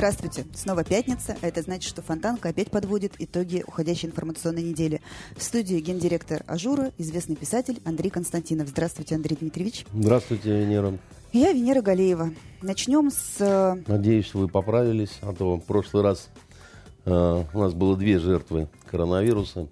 [0.00, 0.46] Здравствуйте.
[0.54, 5.02] Снова пятница, а это значит, что Фонтанка опять подводит итоги уходящей информационной недели.
[5.36, 8.68] В студии гендиректор Ажура, известный писатель Андрей Константинов.
[8.68, 9.84] Здравствуйте, Андрей Дмитриевич.
[9.92, 10.96] Здравствуйте, Венера.
[11.34, 12.30] Я Венера Галеева.
[12.62, 13.42] Начнем с...
[13.42, 16.30] Э, Надеюсь, вы поправились, а то в прошлый раз
[17.04, 19.68] э, у нас было две жертвы коронавируса.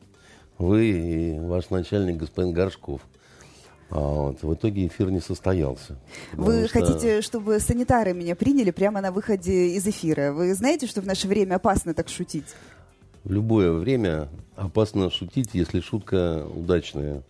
[0.58, 3.00] Вы и ваш начальник, господин Горшков.
[3.90, 5.96] А вот, в итоге эфир не состоялся.
[6.34, 6.80] Вы что...
[6.80, 10.32] хотите, чтобы санитары меня приняли прямо на выходе из эфира?
[10.32, 12.54] Вы знаете, что в наше время опасно так шутить?
[13.24, 17.22] В любое время опасно шутить, если шутка удачная.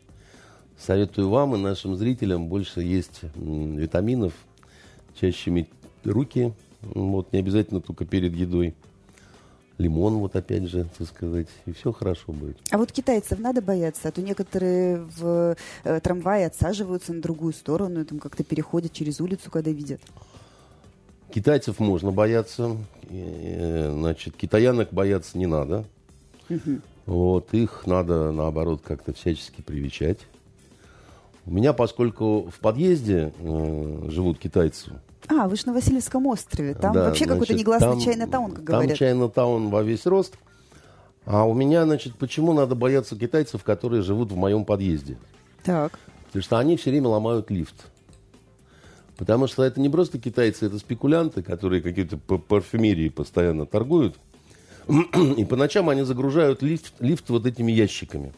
[0.79, 4.33] Советую вам и нашим зрителям больше есть витаминов,
[5.21, 5.69] чаще мыть
[6.05, 8.75] руки, вот, не обязательно только перед едой
[9.79, 12.59] лимон, вот опять же, так сказать, и все хорошо будет.
[12.71, 18.05] А вот китайцев надо бояться, а то некоторые в э, трамвае отсаживаются на другую сторону,
[18.05, 20.01] там как-то переходят через улицу, когда видят.
[21.33, 22.77] Китайцев можно бояться,
[23.09, 25.85] э, значит, китаянок бояться не надо.
[26.51, 26.81] Угу.
[27.07, 30.19] Вот, их надо, наоборот, как-то всячески привечать.
[31.47, 34.91] У меня, поскольку в подъезде э, живут китайцы,
[35.29, 36.75] а, вы же на Васильевском острове.
[36.75, 38.89] Там да, вообще какой-то негласный там, Чайна-таун, как говорят.
[38.89, 40.35] Там Чайна-таун во весь рост.
[41.27, 45.19] А у меня, значит, почему надо бояться китайцев, которые живут в моем подъезде?
[45.63, 45.99] Так.
[46.27, 47.75] Потому что они все время ломают лифт.
[49.19, 54.17] Потому что это не просто китайцы, это спекулянты, которые какие-то парфюмерии постоянно торгуют.
[55.37, 58.33] И по ночам они загружают лифт, лифт вот этими ящиками.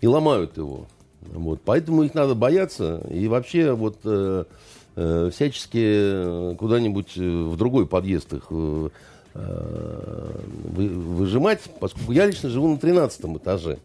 [0.00, 0.86] И ломают его.
[1.20, 1.60] Вот.
[1.64, 3.06] Поэтому их надо бояться.
[3.10, 3.98] И вообще вот...
[4.04, 4.44] Э,
[5.30, 8.50] всячески э, куда-нибудь э, в другой подъезд их
[10.74, 13.78] выжимать, поскольку я лично живу на 13 этаже.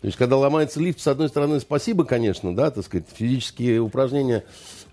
[0.00, 4.44] То есть, когда ломается лифт, с одной стороны, спасибо, конечно, да, так сказать, физические упражнения,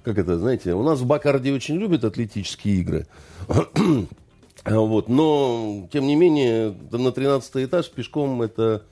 [0.04, 3.08] как это, знаете, у нас в Бакарде очень любят атлетические игры.
[4.66, 8.84] вот, но, тем не менее, на 13 этаж пешком это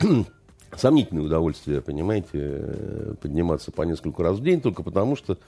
[0.76, 5.38] сомнительное удовольствие, понимаете, подниматься по несколько раз в день, только потому что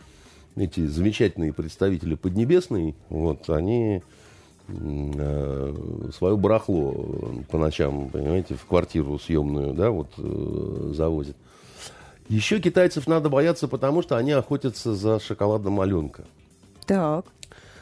[0.57, 4.03] эти замечательные представители Поднебесной, вот, они
[4.69, 5.75] э,
[6.17, 6.93] свое барахло
[7.51, 11.37] по ночам, понимаете, в квартиру съемную, да, вот, э, завозят.
[12.29, 16.25] Еще китайцев надо бояться, потому что они охотятся за шоколадом Аленка.
[16.87, 17.27] Так.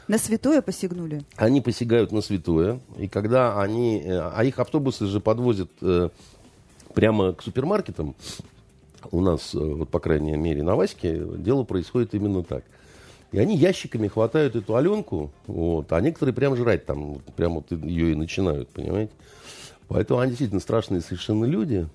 [0.07, 1.21] На святое посягнули?
[1.35, 2.79] Они посягают на святое.
[2.97, 4.01] И когда они...
[4.03, 5.69] Э, а их автобусы же подвозят
[6.93, 8.15] прямо к супермаркетам
[9.11, 12.63] у нас, э, вот по крайней мере, на Ваське, дело происходит именно так.
[13.31, 18.11] И они ящиками хватают эту Аленку, вот, а некоторые прям жрать там, прям вот ее
[18.11, 19.11] и начинают, понимаете.
[19.87, 21.87] Поэтому они действительно страшные совершенно люди.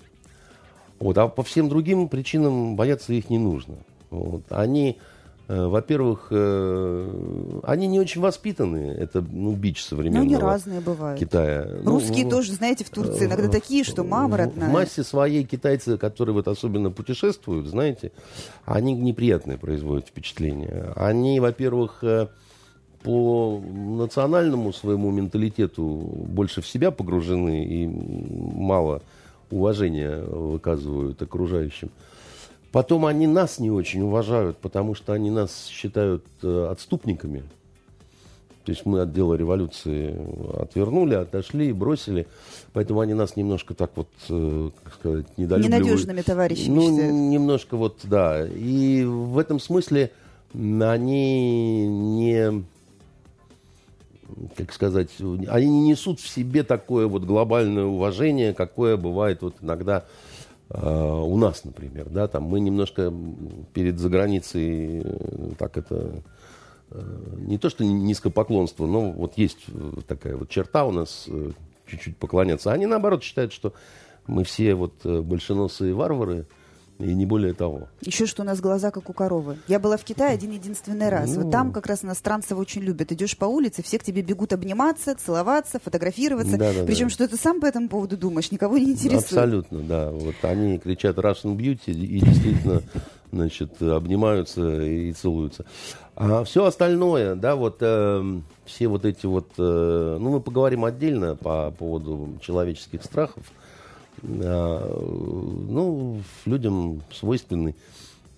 [0.99, 3.75] Вот, а по всем другим причинам бояться их не нужно.
[4.09, 4.43] Вот.
[4.49, 4.97] Они
[5.47, 8.95] во-первых, э, они не очень воспитанные.
[8.95, 11.19] Это ну, бич современного Ну, они разные бывают.
[11.19, 11.67] Китая.
[11.83, 14.69] Русские ну, тоже, знаете, в Турции иногда такие, что мама родная.
[14.69, 18.11] В массе своей китайцы, которые вот особенно путешествуют, знаете,
[18.65, 20.91] они неприятные производят впечатление.
[20.95, 22.27] Они, во-первых, э,
[23.03, 29.03] по национальному своему менталитету больше в себя погружены и мало
[29.51, 31.91] уважения выказывают окружающим.
[32.75, 37.43] Потом они нас не очень уважают, потому что они нас считают э, отступниками.
[38.65, 40.13] То есть мы от дела революции
[40.61, 42.27] отвернули, отошли, бросили.
[42.73, 45.85] Поэтому они нас немножко так вот, э, как сказать, недолюбливают.
[45.85, 47.13] Ненадежными товарищами Ну, считают.
[47.13, 48.45] немножко вот, да.
[48.45, 50.11] И в этом смысле
[50.53, 52.65] они не
[54.57, 60.03] как сказать, они не несут в себе такое вот глобальное уважение, какое бывает вот иногда
[60.69, 63.13] у нас, например, да, там мы немножко
[63.73, 66.23] перед заграницей э, так это
[66.89, 69.65] э, не то что низкопоклонство, но вот есть
[70.07, 71.51] такая вот черта у нас э,
[71.85, 72.71] чуть-чуть поклоняться.
[72.71, 73.73] Они наоборот считают, что
[74.25, 76.47] мы все вот большеносые варвары,
[76.97, 77.89] И не более того.
[78.01, 79.57] Еще что у нас глаза как у коровы.
[79.67, 81.35] Я была в Китае один единственный раз.
[81.35, 81.43] Ну.
[81.43, 83.11] Вот там как раз иностранцев очень любят.
[83.11, 86.57] Идешь по улице, все к тебе бегут обниматься, целоваться, фотографироваться.
[86.57, 86.85] Да-да-да.
[86.85, 89.23] Причем, что ты сам по этому поводу думаешь, никого не интересует.
[89.23, 90.09] Абсолютно, да.
[90.11, 92.81] Вот они кричат Russian Beauty и действительно,
[93.31, 95.65] значит, обнимаются и целуются.
[96.15, 101.35] А все остальное, да, вот эм, все вот эти вот, э, ну, мы поговорим отдельно
[101.35, 103.43] по поводу человеческих страхов.
[104.27, 107.75] А, ну, людям свойственны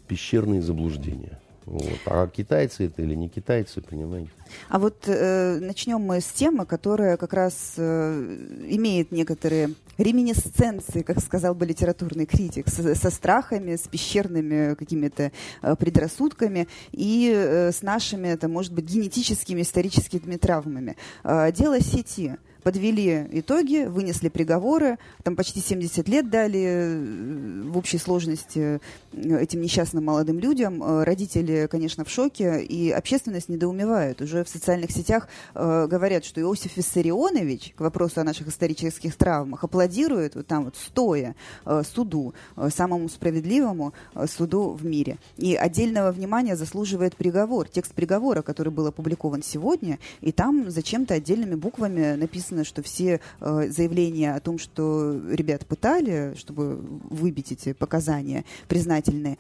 [0.08, 1.40] пещерные заблуждения.
[1.66, 2.00] Вот.
[2.06, 4.30] А китайцы это или не китайцы, понимаете?
[4.70, 8.38] А вот э, начнем мы с темы, которая как раз э,
[8.70, 15.76] имеет некоторые реминесценции, как сказал бы литературный критик, со, со страхами, с пещерными какими-то э,
[15.76, 20.96] предрассудками и э, с нашими, это, может быть, генетическими, историческими травмами.
[21.24, 27.98] Э, дело сети подвели итоги, вынесли приговоры, там почти 70 лет дали э, в общей
[27.98, 28.82] сложности
[29.14, 30.84] этим несчастным молодым людям.
[31.04, 34.22] Родители, конечно, в шоке, и общественность недоумевает.
[34.22, 40.36] Уже в социальных сетях говорят, что Иосиф Виссарионович, к вопросу о наших исторических травмах, аплодирует
[40.36, 41.36] вот там вот стоя
[41.66, 45.18] э, суду, э, самому справедливому э, суду в мире.
[45.38, 51.56] И отдельного внимания заслуживает приговор, текст приговора, который был опубликован сегодня, и там зачем-то отдельными
[51.56, 59.38] буквами написано, что все заявления о том, что ребят пытали, чтобы выбить эти показания признательные,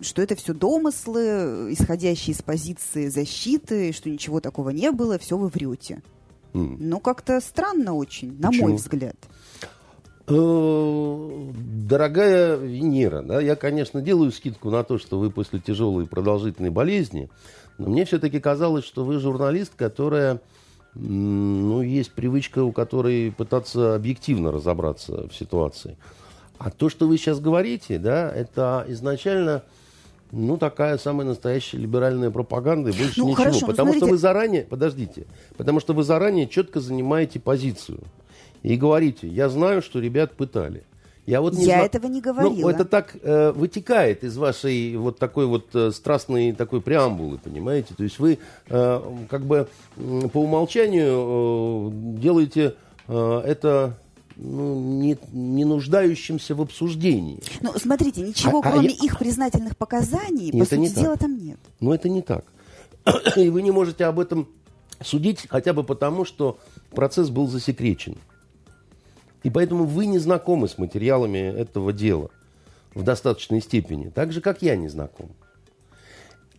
[0.00, 5.48] что это все домыслы, исходящие из позиции защиты, что ничего такого не было, все вы
[5.48, 6.02] врете.
[6.52, 8.68] Ну, как-то странно очень, на Почему?
[8.68, 9.16] мой взгляд.
[10.26, 11.50] Э,
[11.90, 16.70] Дорогая Венера, да, я, конечно, делаю скидку на то, что вы после тяжелой и продолжительной
[16.70, 17.28] болезни,
[17.78, 20.40] но мне все-таки казалось, что вы журналист, которая,
[20.94, 25.96] ну, есть привычка, у которой пытаться объективно разобраться в ситуации.
[26.58, 29.62] А то, что вы сейчас говорите, да, это изначально,
[30.32, 33.34] ну, такая самая настоящая либеральная пропаганда и больше Ну, ничего.
[33.36, 38.00] хорошо, ну, потому что смотрите- вы заранее, подождите, потому что вы заранее четко занимаете позицию
[38.62, 40.84] и говорите, я знаю, что ребят пытали.
[41.26, 42.70] Я, вот не Я зна- этого не Ну, говорила.
[42.70, 47.94] это так э, вытекает из вашей вот такой вот э, страстной такой преамбулы, понимаете?
[47.96, 48.38] То есть вы
[48.68, 52.74] э, как бы м, по умолчанию э, делаете
[53.06, 53.98] э, это
[54.42, 57.40] ну, не, не нуждающимся в обсуждении.
[57.60, 61.04] Ну, смотрите, ничего, А- а кроме я- их признательных показаний, по Это не сути так.
[61.04, 61.58] дела, там нет.
[61.80, 62.44] Но это не так.
[63.36, 64.48] И вы не можете об этом
[65.02, 66.58] судить хотя бы потому, что
[66.90, 68.16] процесс был засекречен.
[69.42, 72.30] И поэтому вы не знакомы с материалами этого дела
[72.94, 75.30] в достаточной степени, так же, как я не знаком.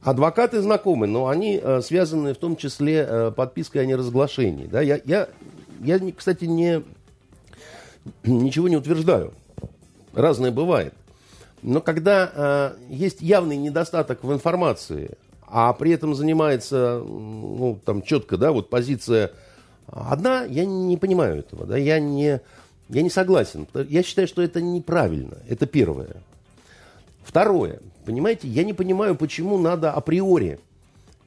[0.01, 4.65] Адвокаты знакомы, но они э, связаны в том числе э, подпиской о неразглашении.
[4.65, 4.81] Да?
[4.81, 5.27] Я, я,
[5.83, 6.81] я, не- кстати, не,
[8.23, 9.33] ничего не утверждаю.
[10.13, 10.93] Разное бывает.
[11.61, 15.11] Но когда э, есть явный недостаток в информации,
[15.47, 19.31] а при этом занимается, ну, там четко, да, вот позиция
[19.87, 22.39] одна, я не понимаю этого, да, я не,
[22.89, 23.67] я не согласен.
[23.89, 25.37] Я считаю, что это неправильно.
[25.47, 26.23] Это первое.
[27.23, 27.79] Второе.
[28.05, 30.59] Понимаете, я не понимаю, почему надо априори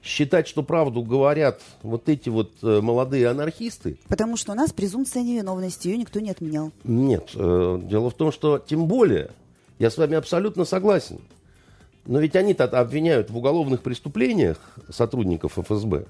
[0.05, 5.23] считать, что правду говорят вот эти вот э, молодые анархисты, Потому что у нас презумпция
[5.23, 6.71] невиновности, ее никто не отменял.
[6.85, 9.31] нет, э, дело в том, что тем более,
[9.79, 11.21] я с вами абсолютно согласен,
[12.07, 14.59] но ведь они-то обвиняют в уголовных преступлениях
[14.91, 16.05] сотрудников ФСБ.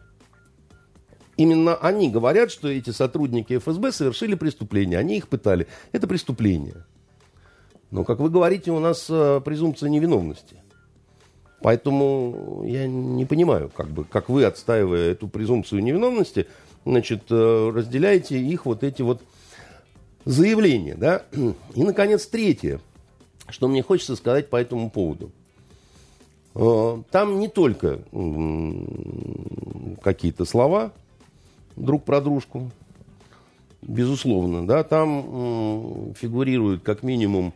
[1.37, 5.69] Именно они говорят, что эти сотрудники ФСБ совершили преступление, они их пытали.
[5.93, 6.85] Это преступление.
[7.93, 10.57] Но, как вы говорите, у нас э, презумпция невиновности.
[11.65, 16.47] Поэтому я не понимаю, как, бы, как вы, отстаивая эту презумпцию невиновности,
[16.85, 19.23] значит, э, разделяете их вот эти вот
[20.27, 20.95] заявления.
[20.95, 21.23] Да?
[21.33, 22.81] И, наконец, третье,
[23.49, 25.31] что мне хочется сказать по этому поводу.
[26.55, 28.01] Э, Там не только
[30.03, 30.93] какие-то слова
[31.77, 32.71] друг про дружку,
[33.81, 37.55] безусловно, да, там м, фигурирует как минимум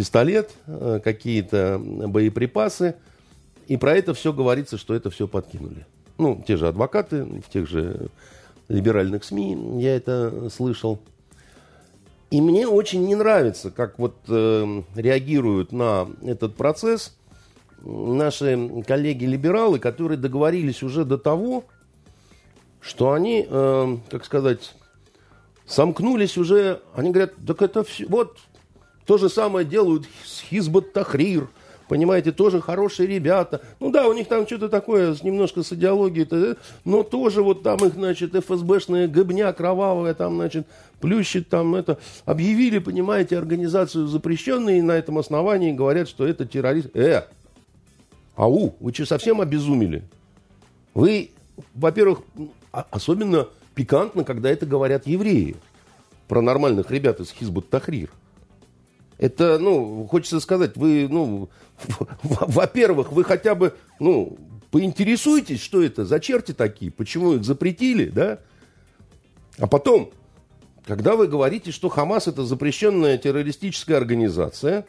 [0.00, 2.94] пистолет, э, какие-то боеприпасы,
[3.66, 5.84] и про это все говорится, что это все подкинули.
[6.16, 8.08] Ну, те же адвокаты, в тех же
[8.68, 11.00] либеральных СМИ я это слышал.
[12.30, 17.14] И мне очень не нравится, как вот э, реагируют на этот процесс
[17.82, 21.64] наши коллеги-либералы, которые договорились уже до того,
[22.80, 24.74] что они, э, как сказать,
[25.66, 28.38] сомкнулись уже, они говорят, так это все, вот
[29.06, 31.48] то же самое делают с Хизбат Тахрир,
[31.88, 33.60] понимаете, тоже хорошие ребята.
[33.80, 36.54] Ну да, у них там что-то такое, немножко с идеологией, э,
[36.84, 40.68] но тоже вот там их, значит, ФСБшная гыбня кровавая, там, значит,
[41.00, 41.98] плющит там это.
[42.24, 46.94] Объявили, понимаете, организацию запрещенной, и на этом основании говорят, что это террорист.
[46.94, 47.24] Э,
[48.36, 50.04] ау, вы что, совсем обезумели?
[50.94, 51.30] Вы,
[51.74, 52.20] во-первых,
[52.72, 55.56] а, особенно пикантно, когда это говорят евреи
[56.28, 58.10] про нормальных ребят из Хизбут Тахрир.
[59.20, 61.50] Это, ну, хочется сказать, вы, ну,
[62.22, 64.38] во-первых, вы хотя бы, ну,
[64.70, 68.38] поинтересуйтесь, что это за черти такие, почему их запретили, да?
[69.58, 70.10] А потом,
[70.86, 74.86] когда вы говорите, что Хамас это запрещенная террористическая организация,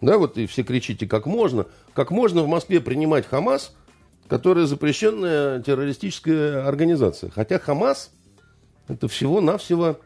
[0.00, 3.76] да, вот и все кричите, как можно, как можно в Москве принимать Хамас,
[4.26, 7.30] которая запрещенная террористическая организация.
[7.30, 8.10] Хотя Хамас
[8.88, 10.00] это всего-навсего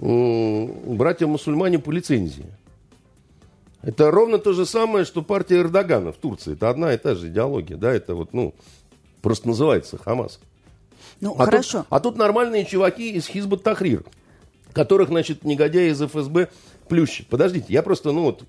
[0.00, 2.46] братья-мусульмане по лицензии.
[3.82, 6.54] Это ровно то же самое, что партия Эрдогана в Турции.
[6.54, 8.54] Это одна и та же идеология, да, это вот, ну,
[9.22, 10.40] просто называется Хамас.
[11.20, 11.78] Ну, а хорошо.
[11.78, 14.04] Тут, а тут нормальные чуваки из Хизбут Тахрир,
[14.72, 16.48] которых, значит, негодяи из ФСБ
[16.88, 17.26] плющат.
[17.26, 18.44] Подождите, я просто, ну вот,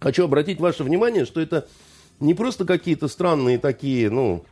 [0.00, 1.66] хочу обратить ваше внимание, что это
[2.20, 4.44] не просто какие-то странные такие, ну,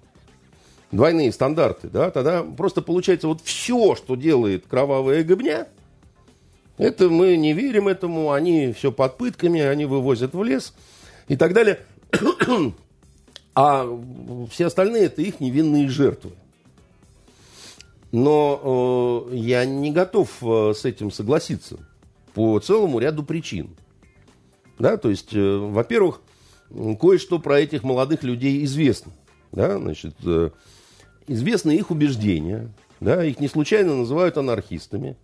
[0.93, 5.67] двойные стандарты, да, тогда просто получается вот все, что делает кровавая гыбня,
[6.79, 10.75] это мы не верим этому, они все под пытками, они вывозят в лес
[11.29, 11.81] и так далее.
[13.59, 13.89] А
[14.51, 16.33] все остальные это их невинные жертвы.
[18.13, 21.79] Но э, я не готов э, с этим согласиться
[22.35, 23.75] по целому ряду причин.
[24.79, 26.21] Да, то есть, э, во-первых,
[27.01, 29.13] кое-что про этих молодых людей известно.
[29.53, 30.51] Да, значит, э,
[31.27, 32.71] известны их убеждения.
[33.01, 35.17] Да, их не случайно называют анархистами.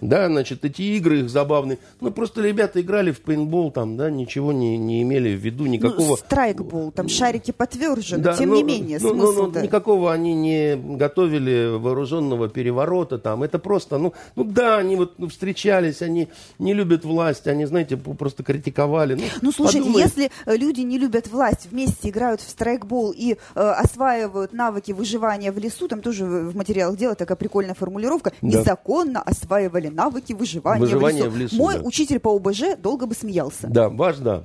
[0.00, 1.78] Да, значит, эти игры их забавные.
[2.00, 6.10] Ну, просто ребята играли в пейнтбол, там, да, ничего не, не имели в виду, никакого...
[6.10, 9.62] Ну, страйкбол, там шарики потверже, да, тем ну, не менее, ну, смысл, ну, да.
[9.62, 15.28] Никакого они не готовили вооруженного переворота, там, это просто, ну, ну да, они вот ну,
[15.28, 16.28] встречались, они
[16.60, 19.14] не любят власть, они, знаете, просто критиковали.
[19.14, 20.02] Ну, ну слушайте, подумай...
[20.02, 25.50] если э, люди не любят власть, вместе играют в страйкбол и э, осваивают навыки выживания
[25.50, 28.58] в лесу, там тоже в материалах дела такая прикольная формулировка, да.
[28.58, 31.54] незаконно осваивали навыки выживания, выживания в лесу.
[31.54, 31.82] В лесу Мой да.
[31.82, 33.66] учитель по ОБЖ долго бы смеялся.
[33.68, 34.44] Да, да.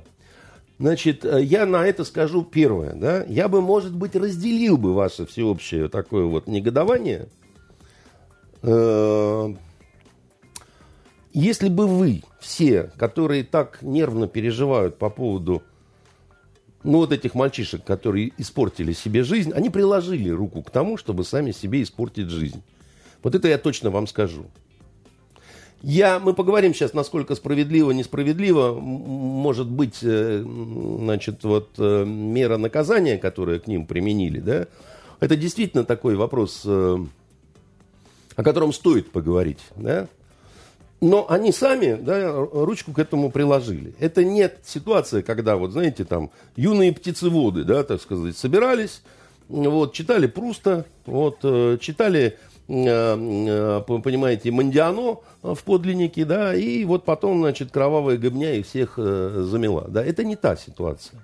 [0.78, 3.24] Значит, э, я на это скажу первое, да.
[3.24, 7.28] Я бы, может быть, разделил бы ваше всеобщее такое вот негодование,
[8.62, 9.54] э,
[11.32, 15.62] если бы вы все, которые так нервно переживают по поводу
[16.84, 21.50] ну, вот этих мальчишек, которые испортили себе жизнь, они приложили руку к тому, чтобы сами
[21.50, 22.62] себе испортить жизнь.
[23.22, 24.46] Вот это я точно вам скажу.
[25.86, 33.18] Я, мы поговорим сейчас, насколько справедливо, несправедливо может быть, э, значит, вот э, мера наказания,
[33.18, 34.66] которую к ним применили, да.
[35.20, 36.96] Это действительно такой вопрос, э,
[38.34, 40.08] о котором стоит поговорить, да.
[41.02, 43.94] Но они сами да, ручку к этому приложили.
[44.00, 49.02] Это нет ситуация, когда, вот знаете, там юные птицеводы, да, так сказать, собирались,
[49.48, 51.40] вот, читали Пруста, вот,
[51.80, 59.44] читали понимаете, Мандиано в подлиннике, да, и вот потом, значит, кровавая гобня и всех э,
[59.46, 61.20] замела, да, это не та ситуация.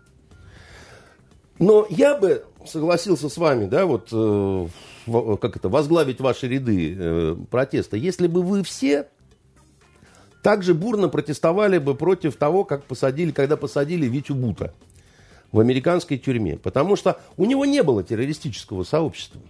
[1.59, 4.11] Но я бы согласился с вами, да, вот,
[5.41, 9.09] как это, возглавить ваши ряды протеста, если бы вы все
[10.43, 14.73] также бурно протестовали бы против того, как посадили, когда посадили Витю Бута
[15.53, 16.57] в американской тюрьме.
[16.57, 19.41] Потому что у него не было террористического сообщества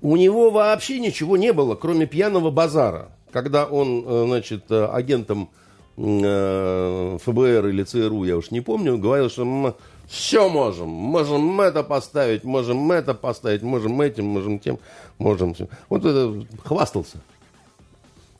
[0.00, 3.10] у него вообще ничего не было, кроме пьяного базара.
[3.32, 5.50] Когда он, э, значит, э, агентом
[5.96, 9.74] э, ФБР или ЦРУ, я уж не помню, говорил, что мы
[10.06, 10.88] все можем.
[10.88, 14.78] Можем это поставить, можем это поставить, можем этим, можем тем,
[15.18, 15.68] можем всем.
[15.88, 17.18] Вот это хвастался.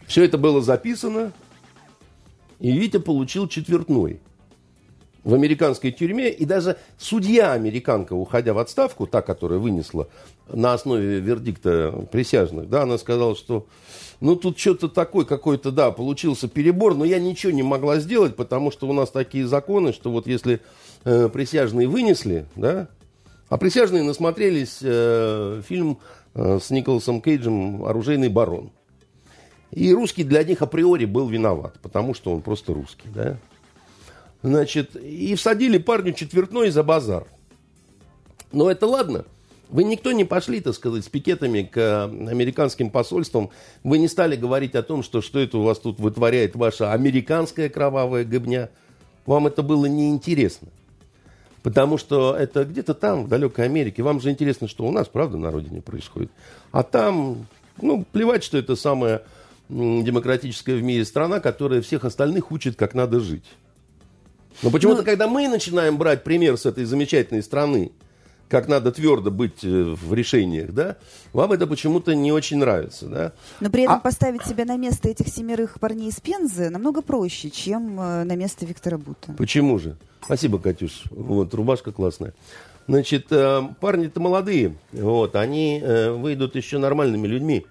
[0.07, 1.33] Все это было записано,
[2.61, 4.21] и Витя получил четвертной
[5.23, 10.09] в американской тюрьме, и даже судья американка, уходя в отставку, та, которая вынесла
[10.53, 13.67] на основе вердикта присяжных, да, она сказала, что
[14.21, 18.71] ну тут что-то такое какой-то, да, получился перебор, но я ничего не могла сделать, потому
[18.71, 20.61] что у нас такие законы, что вот если
[21.05, 22.89] э, присяжные вынесли, да,
[23.49, 25.99] а присяжные насмотрелись э, фильм
[26.35, 28.71] э, с Николасом Кейджем «Оружейный барон».
[29.71, 33.37] И русский для них априори был виноват, потому что он просто русский, да.
[34.43, 37.27] Значит, и всадили парню четвертной за базар.
[38.53, 39.25] Но это ладно.
[39.71, 43.51] Вы никто не пошли, так сказать, с пикетами к американским посольствам.
[43.85, 47.69] Вы не стали говорить о том, что что это у вас тут вытворяет ваша американская
[47.69, 48.71] кровавая гыбня.
[49.27, 50.69] Вам это было неинтересно.
[51.63, 54.03] Потому что это где-то там, в далекой Америке.
[54.03, 56.31] Вам же интересно, что у нас, правда, на родине происходит.
[56.73, 57.47] А там,
[57.83, 59.23] ну, плевать, что это самая
[59.69, 63.45] демократическая в мире страна, которая всех остальных учит, как надо жить.
[64.63, 67.93] Но почему-то, ну, когда мы начинаем брать пример с этой замечательной страны,
[68.49, 70.97] как надо твердо быть э, в решениях, да,
[71.33, 73.33] вам это почему-то не очень нравится, да.
[73.61, 74.01] Но при этом а...
[74.01, 78.65] поставить себя на место этих семерых парней из Пензы намного проще, чем э, на место
[78.65, 79.33] Виктора Бута.
[79.37, 79.97] Почему же?
[80.25, 81.05] Спасибо, Катюш.
[81.11, 82.35] Вот, рубашка классная.
[82.87, 87.67] Значит, э, парни-то молодые, вот, они выйдут еще нормальными людьми.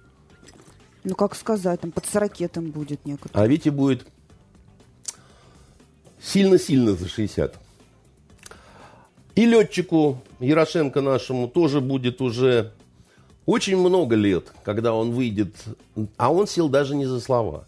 [1.03, 3.43] Ну, как сказать, там под сорокетом будет некоторые.
[3.43, 4.05] А Вите будет
[6.21, 7.55] сильно-сильно за 60.
[9.37, 12.73] И летчику Ярошенко нашему тоже будет уже
[13.45, 15.53] очень много лет, когда он выйдет.
[16.17, 17.65] А он сел даже не за слова.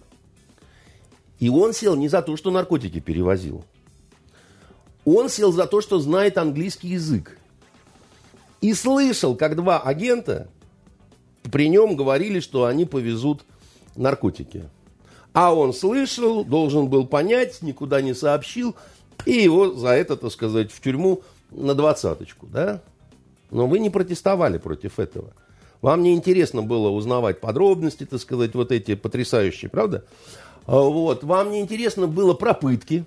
[1.37, 3.63] И он сел не за то, что наркотики перевозил.
[5.05, 7.37] Он сел за то, что знает английский язык.
[8.61, 10.47] И слышал, как два агента
[11.51, 13.43] при нем говорили, что они повезут
[13.95, 14.67] наркотики.
[15.33, 18.75] А он слышал, должен был понять, никуда не сообщил,
[19.27, 22.81] и его за это, так сказать, в тюрьму на двадцаточку, да?
[23.51, 25.33] Но вы не протестовали против этого.
[25.81, 30.03] Вам не интересно было узнавать подробности, так сказать, вот эти потрясающие, правда?
[30.65, 31.23] А вот.
[31.23, 33.05] Вам не интересно было про пытки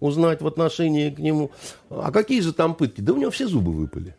[0.00, 1.50] узнать в отношении к нему.
[1.90, 3.00] А какие же там пытки?
[3.00, 4.16] Да у него все зубы выпали.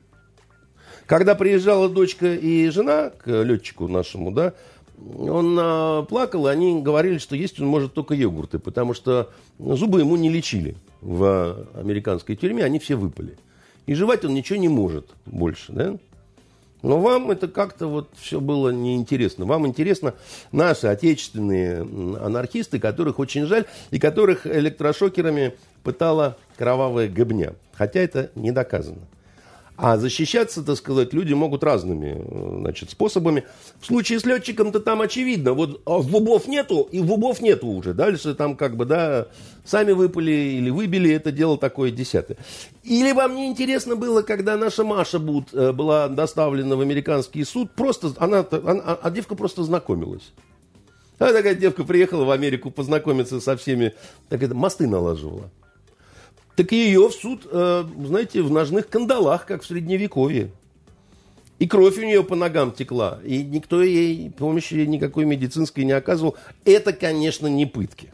[1.05, 4.53] Когда приезжала дочка и жена к летчику нашему, да,
[4.97, 9.29] он а, плакал, и они говорили, что есть он может только йогурты, потому что
[9.59, 13.37] зубы ему не лечили в американской тюрьме, они все выпали.
[13.85, 15.97] И жевать он ничего не может больше, да?
[16.81, 19.45] Но вам это как-то вот все было неинтересно.
[19.45, 20.13] Вам интересно
[20.51, 27.55] наши отечественные анархисты, которых очень жаль, и которых электрошокерами пытала кровавая гобня.
[27.73, 29.01] Хотя это не доказано.
[29.77, 32.23] А защищаться, так сказать, люди могут разными
[32.59, 33.43] значит, способами.
[33.81, 35.51] В случае с летчиком-то там очевидно.
[35.51, 37.93] Вот а вубов нету, и вубов нету уже.
[37.93, 39.27] Дальше там как бы, да,
[39.65, 42.37] сами выпали или выбили, это дело такое десятое.
[42.83, 47.69] Или вам не интересно было, когда наша Маша Бут э, была доставлена в американский суд,
[47.71, 50.31] просто, она, она, а девка просто знакомилась.
[51.19, 53.93] А такая девка приехала в Америку познакомиться со всеми,
[54.29, 55.49] так это, мосты налаживала
[56.55, 60.51] так ее в суд, э, знаете, в ножных кандалах, как в Средневековье.
[61.59, 66.35] И кровь у нее по ногам текла, и никто ей помощи никакой медицинской не оказывал.
[66.65, 68.11] Это, конечно, не пытки.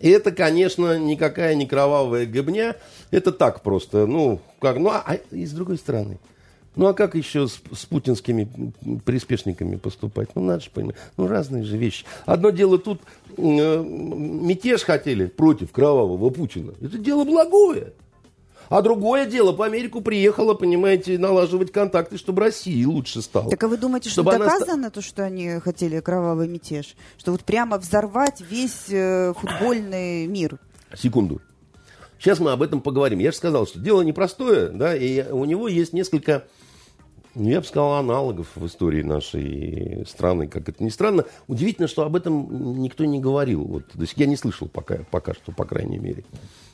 [0.00, 2.76] Это, конечно, никакая не кровавая гобня.
[3.12, 4.06] Это так просто.
[4.06, 6.18] Ну, как, ну, а, а и с другой стороны–
[6.74, 8.48] ну а как еще с, с путинскими
[9.04, 10.30] приспешниками поступать?
[10.34, 10.96] Ну надо же понимать.
[11.16, 12.04] Ну разные же вещи.
[12.24, 13.00] Одно дело тут
[13.36, 16.72] э, мятеж хотели против кровавого Путина.
[16.80, 17.92] Это дело благое.
[18.72, 23.50] А другое дело, по Америку приехала, понимаете, налаживать контакты, чтобы России лучше стало.
[23.50, 24.90] Так а вы думаете, что доказано она...
[24.90, 26.96] то, что они хотели кровавый мятеж?
[27.18, 30.58] Что вот прямо взорвать весь э, футбольный мир?
[30.96, 31.42] Секунду.
[32.18, 33.18] Сейчас мы об этом поговорим.
[33.18, 36.44] Я же сказал, что дело непростое, да, и у него есть несколько
[37.34, 41.24] я бы сказал, аналогов в истории нашей страны, как это ни странно.
[41.46, 43.64] Удивительно, что об этом никто не говорил.
[43.64, 46.24] Вот, то есть я не слышал пока, пока что, по крайней мере.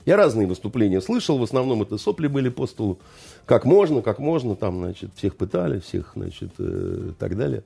[0.04, 2.98] Я разные выступления слышал, в основном это сопли были по столу.
[3.46, 7.62] Как можно, как можно, там, значит, всех пытали, всех, значит, э, так далее.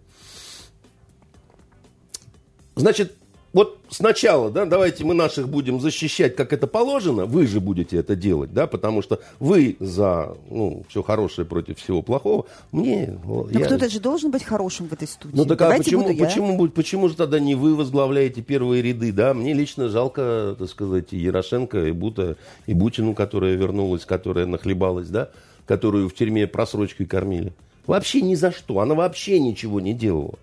[2.75, 3.15] Значит,
[3.53, 8.17] вот сначала, да, давайте мы наших будем защищать, как это положено, вы же будете это
[8.17, 12.47] делать, да, потому что вы за, ну, все хорошее против всего плохого.
[12.71, 13.19] Мне...
[13.25, 13.67] Но я...
[13.67, 15.37] кто-то же должен быть хорошим в этой студии.
[15.37, 19.35] Ну, так а почему, буду почему, почему же тогда не вы возглавляете первые ряды, да?
[19.35, 22.37] Мне лично жалко, так сказать, и Ярошенко, и Бута,
[22.67, 25.29] и Бутину, которая вернулась, которая нахлебалась, да,
[25.67, 27.53] которую в тюрьме просрочкой кормили.
[27.87, 30.39] Вообще ни за что, она вообще ничего не делала.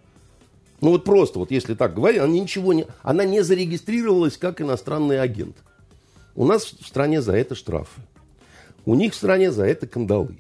[0.82, 5.22] Ну вот просто, вот если так говорить, она ничего не, она не зарегистрировалась как иностранный
[5.22, 5.58] агент.
[6.36, 8.02] У нас в стране за это штрафы.
[8.86, 10.38] У них в стране за это кандалы.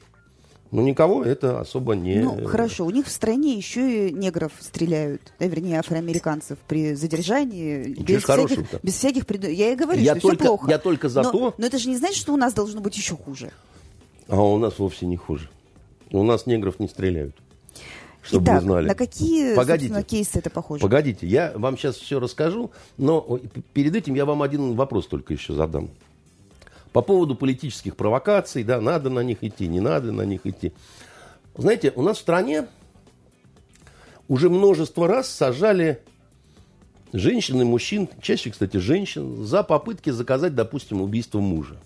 [0.72, 2.20] Но никого это особо не...
[2.20, 7.96] Ну, хорошо, у них в стране еще и негров стреляют, да, вернее, афроамериканцев при задержании.
[8.00, 9.46] без всяких, без всяких пред...
[9.46, 10.70] Я и говорю, я что только, все плохо.
[10.70, 11.56] Я только за но, то...
[11.58, 13.52] Но это же не значит, что у нас должно быть еще хуже.
[14.28, 15.50] А у нас вовсе не хуже.
[16.12, 17.36] У нас негров не стреляют
[18.30, 18.88] чтобы Итак, вы знали.
[18.88, 20.04] на какие Погодите.
[20.04, 20.82] кейсы это похоже?
[20.82, 23.40] Погодите, я вам сейчас все расскажу, но
[23.74, 25.90] перед этим я вам один вопрос только еще задам.
[26.94, 30.74] По поводу политических провокаций, да, надо на них идти, не надо на них идти.
[31.58, 32.68] Знаете, у нас в стране
[34.28, 36.00] уже множество раз сажали
[37.12, 41.78] женщин и мужчин, чаще, кстати, женщин, за попытки заказать, допустим, убийство мужа.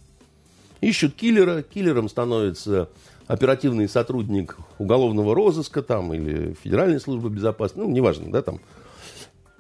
[0.82, 2.90] ищут киллера, киллером становится
[3.28, 8.60] оперативный сотрудник уголовного розыска там или Федеральной службы безопасности, ну, неважно, да, там.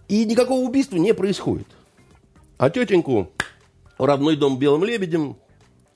[0.07, 1.67] И никакого убийства не происходит.
[2.57, 3.31] А тетеньку
[3.97, 5.37] в родной дом белым лебедем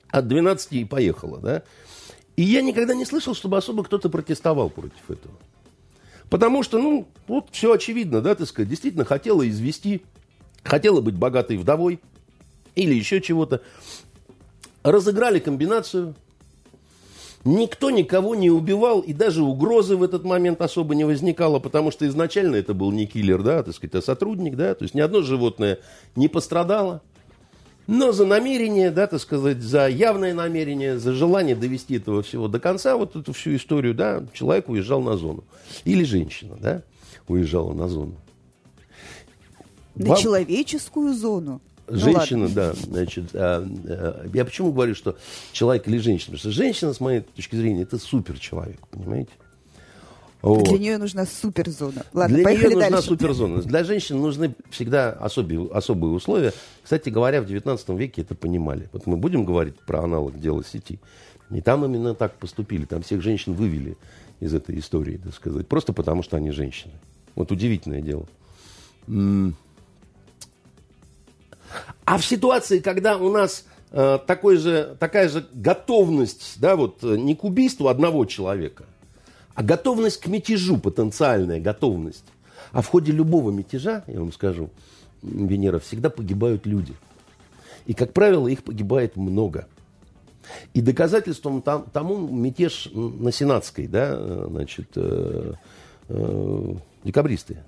[0.08, 1.62] от 12 и поехала, да.
[2.36, 5.34] И я никогда не слышал, чтобы особо кто-то протестовал против этого.
[6.30, 10.02] Потому что, ну, вот все очевидно, да, так сказать, действительно хотела извести,
[10.62, 12.00] хотела быть богатой вдовой
[12.74, 13.62] или еще чего-то.
[14.82, 16.14] Разыграли комбинацию,
[17.44, 22.06] Никто никого не убивал, и даже угрозы в этот момент особо не возникало, потому что
[22.06, 25.22] изначально это был не киллер, да, так сказать, а сотрудник, да, то есть ни одно
[25.22, 25.78] животное
[26.16, 27.02] не пострадало.
[27.86, 32.60] Но за намерение, да, так сказать, за явное намерение, за желание довести этого всего до
[32.60, 35.44] конца, вот эту всю историю, да, человек уезжал на зону.
[35.84, 36.82] Или женщина, да,
[37.28, 38.16] уезжала на зону.
[39.94, 40.18] На Вам...
[40.18, 41.62] человеческую зону.
[41.90, 45.16] Ну женщина, ну, да, значит, а, а, я почему говорю, что
[45.52, 46.36] человек или женщина?
[46.36, 49.30] Потому что женщина, с моей точки зрения, это супер человек, понимаете?
[50.40, 50.68] Вот.
[50.68, 52.04] Для нее нужна суперзона.
[52.12, 53.08] Ладно, Для нее нужна дальше.
[53.08, 53.62] суперзона.
[53.62, 56.52] Для женщин нужны всегда особые, особые условия.
[56.82, 58.88] Кстати говоря, в 19 веке это понимали.
[58.92, 61.00] Вот мы будем говорить про аналог дела сети.
[61.50, 62.84] И там именно так поступили.
[62.84, 63.96] Там всех женщин вывели
[64.38, 65.66] из этой истории, так сказать.
[65.66, 66.92] Просто потому, что они женщины.
[67.34, 68.26] Вот удивительное дело.
[72.04, 77.16] А в ситуации, когда у нас э, такой же, такая же готовность, да, вот э,
[77.16, 78.84] не к убийству одного человека,
[79.54, 82.24] а готовность к мятежу, потенциальная готовность.
[82.72, 84.70] А в ходе любого мятежа, я вам скажу,
[85.22, 86.94] Венера, всегда погибают люди.
[87.86, 89.66] И, как правило, их погибает много.
[90.74, 95.52] И доказательством там, тому мятеж на Сенатской, да, э, значит, э,
[96.08, 97.58] э, декабристы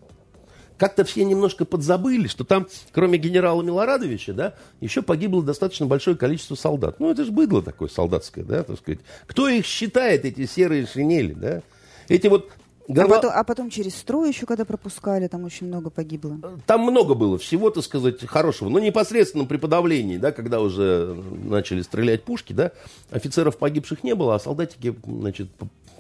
[0.81, 6.55] как-то все немножко подзабыли, что там, кроме генерала Милорадовича, да, еще погибло достаточно большое количество
[6.55, 6.99] солдат.
[7.01, 9.01] Ну, это же быдло такое солдатское, да, так сказать.
[9.27, 11.62] Кто их считает, эти серые шинели, да?
[12.09, 12.51] Эти вот
[12.88, 13.19] Голова...
[13.19, 16.38] А, потом, а потом через строй еще, когда пропускали, там очень много погибло.
[16.66, 18.69] Там много было всего, так сказать, хорошего.
[18.71, 21.14] Но непосредственно при подавлении, да, когда уже
[21.45, 22.73] начали стрелять пушки, да,
[23.11, 25.51] офицеров погибших не было, а солдатики, значит,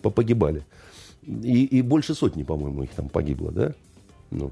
[0.02, 0.64] погибали.
[1.22, 3.74] И, и больше сотни, по-моему, их там погибло, да.
[4.30, 4.50] Ну.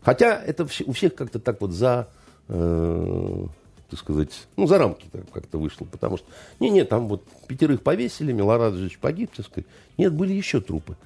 [0.00, 2.08] Хотя это у всех как-то так вот за,
[2.48, 3.46] э,
[3.90, 5.84] так сказать, ну, за рамки как-то вышло.
[5.84, 6.26] Потому что,
[6.60, 9.66] не-не, там вот пятерых повесили, Милорадович погиб, так сказать.
[9.96, 10.96] Нет, были еще трупы.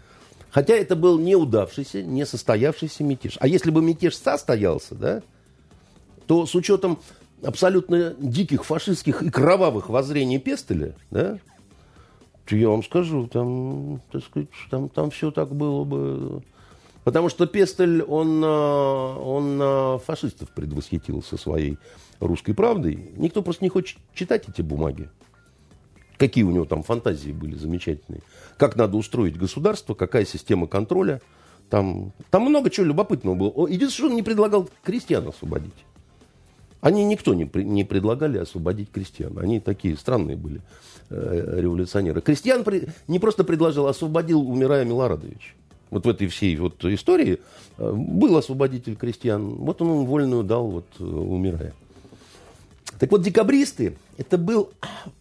[0.50, 3.38] Хотя это был неудавшийся, не состоявшийся мятеж.
[3.40, 5.22] А если бы мятеж состоялся, да,
[6.26, 6.98] то с учетом
[7.42, 11.38] абсолютно диких фашистских и кровавых воззрений Пестеля, да,
[12.44, 16.42] то я вам скажу, там, так сказать, там, там все так было бы
[17.04, 21.78] Потому что Пестель, он, а, он а, фашистов предвосхитил со своей
[22.20, 23.10] русской правдой.
[23.16, 25.08] Никто просто не хочет читать эти бумаги.
[26.16, 28.22] Какие у него там фантазии были замечательные.
[28.56, 31.20] Как надо устроить государство, какая система контроля.
[31.68, 33.66] Там, там много чего любопытного было.
[33.66, 35.72] Единственное, что он не предлагал крестьян освободить.
[36.80, 39.38] Они никто не, не предлагали освободить крестьян.
[39.38, 40.60] Они такие странные были
[41.10, 42.20] э, революционеры.
[42.20, 45.56] Крестьян при, не просто предложил, а освободил, умирая Милорадович
[45.92, 47.38] вот в этой всей вот истории
[47.76, 49.56] э, был освободитель крестьян.
[49.56, 51.74] Вот он ему вольную дал, вот э, умирая.
[52.98, 54.70] Так вот, декабристы, это был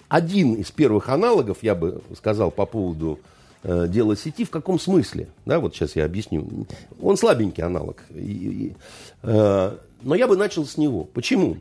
[0.07, 3.19] один из первых аналогов, я бы сказал, по поводу
[3.63, 4.45] э, дела сети.
[4.45, 5.27] В каком смысле?
[5.45, 6.65] Да, вот сейчас я объясню.
[7.01, 8.05] Он слабенький аналог.
[8.15, 8.75] И, и,
[9.23, 11.03] э, но я бы начал с него.
[11.03, 11.57] Почему?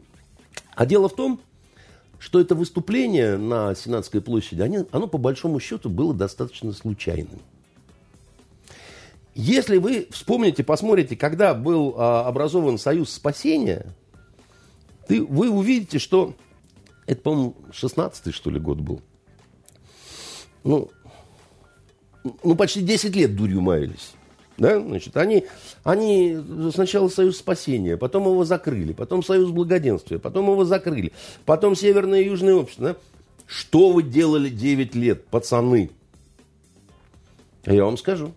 [0.77, 1.40] А дело в том,
[2.20, 7.40] что это выступление на Сенатской площади, они, оно по большому счету было достаточно случайным.
[9.35, 13.87] Если вы вспомните, посмотрите, когда был а, образован Союз спасения,
[15.07, 16.35] ты, вы увидите, что
[17.07, 19.03] это, по-моему, 16-й, что ли, год был.
[20.64, 20.90] Ну,
[22.43, 24.12] ну, почти 10 лет дурью маялись.
[24.59, 24.81] Да?
[24.81, 25.47] Значит, они,
[25.85, 26.37] они
[26.75, 31.12] сначала Союз спасения, потом его закрыли, потом Союз благоденствия, потом его закрыли,
[31.47, 32.88] потом Северное и Южное общество.
[32.88, 32.97] Да?
[33.47, 35.90] Что вы делали 9 лет, пацаны?
[37.64, 38.35] Я вам скажу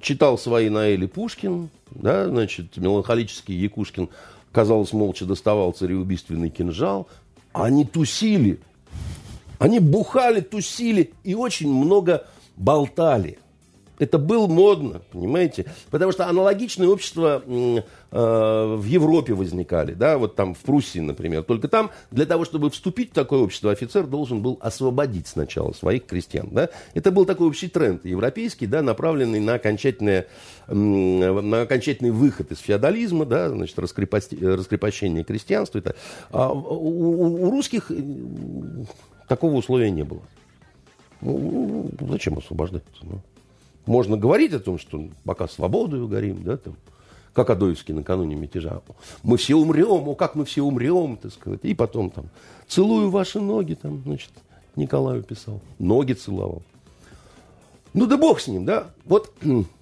[0.00, 4.08] читал свои Наэли Пушкин, да, значит, меланхолический Якушкин,
[4.52, 7.08] казалось, молча доставал цареубийственный кинжал.
[7.52, 8.60] Они тусили,
[9.58, 13.38] они бухали, тусили и очень много болтали–
[13.98, 15.66] это было модно, понимаете?
[15.90, 21.42] Потому что аналогичные общества э, в Европе возникали, да, вот там в Пруссии, например.
[21.42, 26.06] Только там для того, чтобы вступить в такое общество, офицер должен был освободить сначала своих
[26.06, 26.70] крестьян, да.
[26.94, 30.26] Это был такой общий тренд европейский, да, направленный на окончательное,
[30.68, 35.82] на окончательный выход из феодализма, да, значит, раскрепощение крестьянства.
[36.30, 37.90] А у, у, русских
[39.28, 40.22] такого условия не было.
[41.20, 42.84] Ну зачем освобождать?
[43.02, 43.20] Ну,
[43.86, 46.76] можно говорить о том, что пока свободою горим, да, там,
[47.32, 48.80] как Адоевский накануне мятежа.
[49.22, 51.60] Мы все умрем, о, как мы все умрем, так сказать.
[51.62, 52.26] И потом там,
[52.66, 54.30] целую ваши ноги, там, значит,
[54.76, 55.60] Николаю писал.
[55.78, 56.62] Ноги целовал.
[57.94, 58.88] Ну да бог с ним, да.
[59.04, 59.32] Вот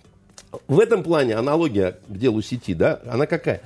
[0.69, 3.63] в этом плане аналогия к делу сети, да, она какая?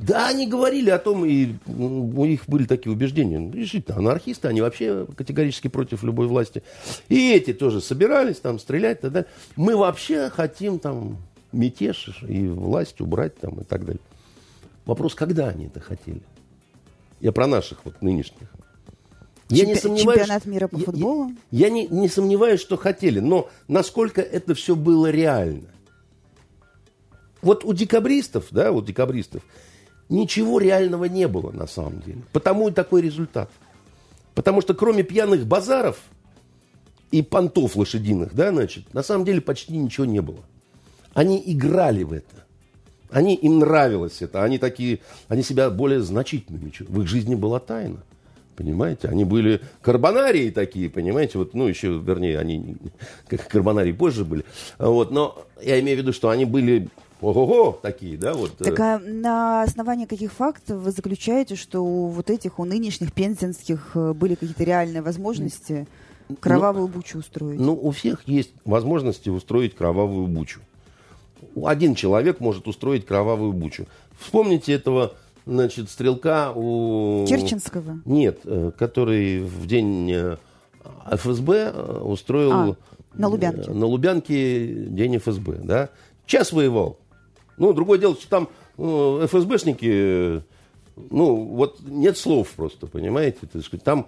[0.00, 3.40] Да, они говорили о том, и у них были такие убеждения.
[3.40, 6.62] Ну, решительно, анархисты, они вообще категорически против любой власти.
[7.08, 9.30] И эти тоже собирались там стрелять и так далее.
[9.56, 11.16] Мы вообще хотим там
[11.50, 14.00] мятеж и власть убрать там и так далее.
[14.84, 16.22] Вопрос, когда они это хотели?
[17.20, 18.52] Я про наших вот нынешних.
[19.48, 21.32] Я Чемпи- не сомневаюсь, чемпионат мира по футболу?
[21.50, 25.66] Я, я не, не сомневаюсь, что хотели, но насколько это все было реально?
[27.42, 29.42] Вот у декабристов, да, у декабристов
[30.08, 32.22] ничего реального не было на самом деле.
[32.32, 33.50] Потому и такой результат.
[34.34, 35.98] Потому что кроме пьяных базаров
[37.10, 40.40] и понтов лошадиных, да, значит, на самом деле почти ничего не было.
[41.14, 42.44] Они играли в это.
[43.10, 44.44] Они, им нравилось это.
[44.44, 46.72] Они такие, они себя более значительными.
[46.78, 48.02] В их жизни была тайна.
[48.54, 49.08] Понимаете?
[49.08, 51.38] Они были карбонарии такие, понимаете?
[51.38, 52.76] Вот, ну, еще, вернее, они
[53.28, 54.44] как карбонарии позже были.
[54.78, 56.88] Вот, но я имею в виду, что они были
[57.20, 58.60] Ого-го, такие, да, вот.
[58.60, 58.64] Э.
[58.64, 63.90] Так а на основании каких фактов вы заключаете, что у вот этих, у нынешних пензенских
[63.94, 65.88] э, были какие-то реальные возможности
[66.40, 67.58] кровавую ну, бучу устроить?
[67.58, 70.60] Ну, у всех есть возможности устроить кровавую бучу.
[71.64, 73.86] Один человек может устроить кровавую бучу.
[74.20, 77.24] Вспомните этого, значит, стрелка у...
[77.26, 78.00] Керченского?
[78.04, 80.36] Нет, э, который в день
[81.10, 82.52] ФСБ устроил...
[82.52, 82.76] А,
[83.14, 83.70] на Лубянке.
[83.72, 85.88] На Лубянке день ФСБ, да.
[86.26, 86.96] Час воевал.
[87.58, 90.42] Ну, другое дело, что там э, ФСБшники,
[91.10, 93.38] ну, вот нет слов просто, понимаете?
[93.84, 94.06] Там,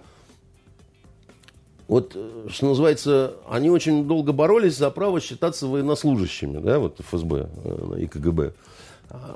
[1.87, 7.49] вот, э, что называется, они очень долго боролись за право считаться военнослужащими, да, вот ФСБ
[7.63, 8.53] э, и КГБ.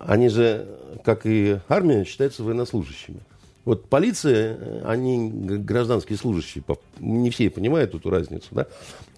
[0.06, 0.65] Они же,
[1.04, 3.19] как и армия, считаются военнослужащими.
[3.65, 6.63] Вот полиция, э, они гражданские служащие,
[6.99, 8.67] не все понимают эту разницу, да?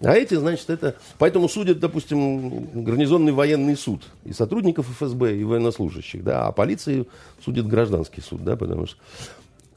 [0.00, 0.96] А эти, значит, это...
[1.18, 6.46] Поэтому судят, допустим, гарнизонный военный суд и сотрудников ФСБ, и военнослужащих, да?
[6.46, 7.06] А полиции
[7.44, 8.56] судит гражданский суд, да?
[8.56, 8.96] Потому что...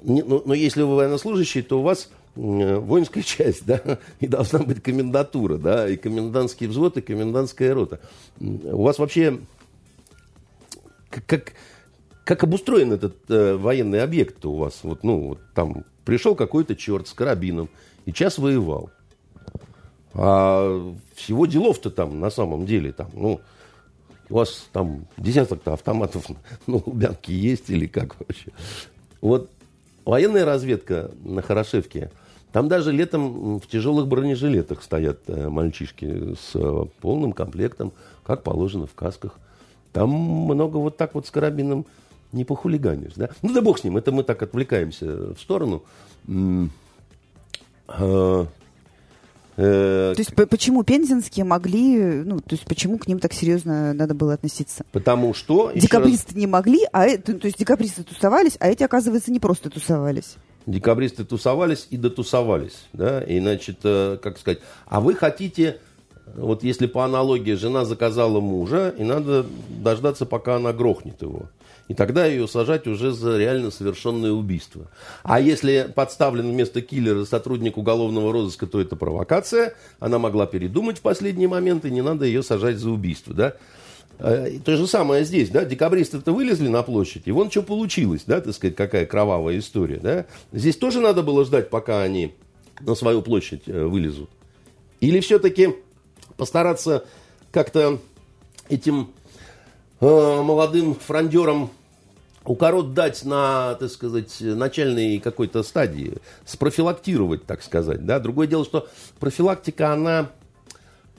[0.04, 4.82] Но, ну, но если вы военнослужащий, то у вас воинская часть, да, и должна быть
[4.82, 8.00] комендатура, да, и комендантский взвод, и комендантская рота.
[8.40, 9.40] У вас вообще
[11.10, 11.54] как,
[12.24, 14.80] как обустроен этот э, военный объект у вас?
[14.84, 17.70] Вот, ну, вот там пришел какой-то черт с карабином
[18.06, 18.90] и час воевал.
[20.14, 23.42] А всего делов-то там на самом деле там, ну,
[24.30, 26.28] у вас там десяток-то автоматов
[26.68, 28.52] ну, Лубянки есть или как вообще?
[29.22, 29.50] Вот
[30.06, 32.12] военная разведка на Хорошевке,
[32.52, 38.88] там даже летом в тяжелых бронежилетах стоят э, мальчишки с э, полным комплектом, как положено
[38.88, 39.40] в касках.
[39.94, 41.86] Там много вот так вот с карабином
[42.34, 43.30] не похулиганишь, да?
[43.42, 45.84] Ну да бог с ним, это мы так отвлекаемся в сторону.
[47.88, 48.48] А,
[49.58, 54.14] э, то есть почему пензенские могли, ну, то есть почему к ним так серьезно надо
[54.14, 54.86] было относиться?
[54.92, 55.72] Потому что...
[55.76, 56.36] Декабристы раз...
[56.36, 60.38] не могли, а то, то есть декабристы тусовались, а эти, оказывается, не просто тусовались.
[60.66, 65.80] Декабристы тусовались и дотусовались, да, и, значит, э, как сказать, а вы хотите,
[66.36, 71.50] вот если по аналогии жена заказала мужа, и надо дождаться, пока она грохнет его.
[71.92, 74.90] И тогда ее сажать уже за реально совершенное убийство.
[75.24, 79.74] А если подставлен вместо киллера сотрудник уголовного розыска, то это провокация.
[80.00, 83.34] Она могла передумать в последний момент, и не надо ее сажать за убийство.
[83.34, 83.56] Да?
[84.20, 88.40] Э, то же самое здесь, да, декабристы-то вылезли на площадь, и вон что получилось, да,
[88.40, 90.28] так сказать, какая кровавая история, да.
[90.54, 92.34] Здесь тоже надо было ждать, пока они
[92.80, 94.30] на свою площадь э, вылезут.
[95.02, 95.76] Или все-таки
[96.38, 97.04] постараться
[97.52, 98.00] как-то
[98.70, 99.10] этим
[100.00, 100.06] э,
[100.42, 101.70] молодым фрондерам
[102.46, 108.06] укорот дать на, так сказать, начальной какой-то стадии, спрофилактировать, так сказать.
[108.06, 108.20] Да?
[108.20, 108.88] Другое дело, что
[109.20, 110.30] профилактика, она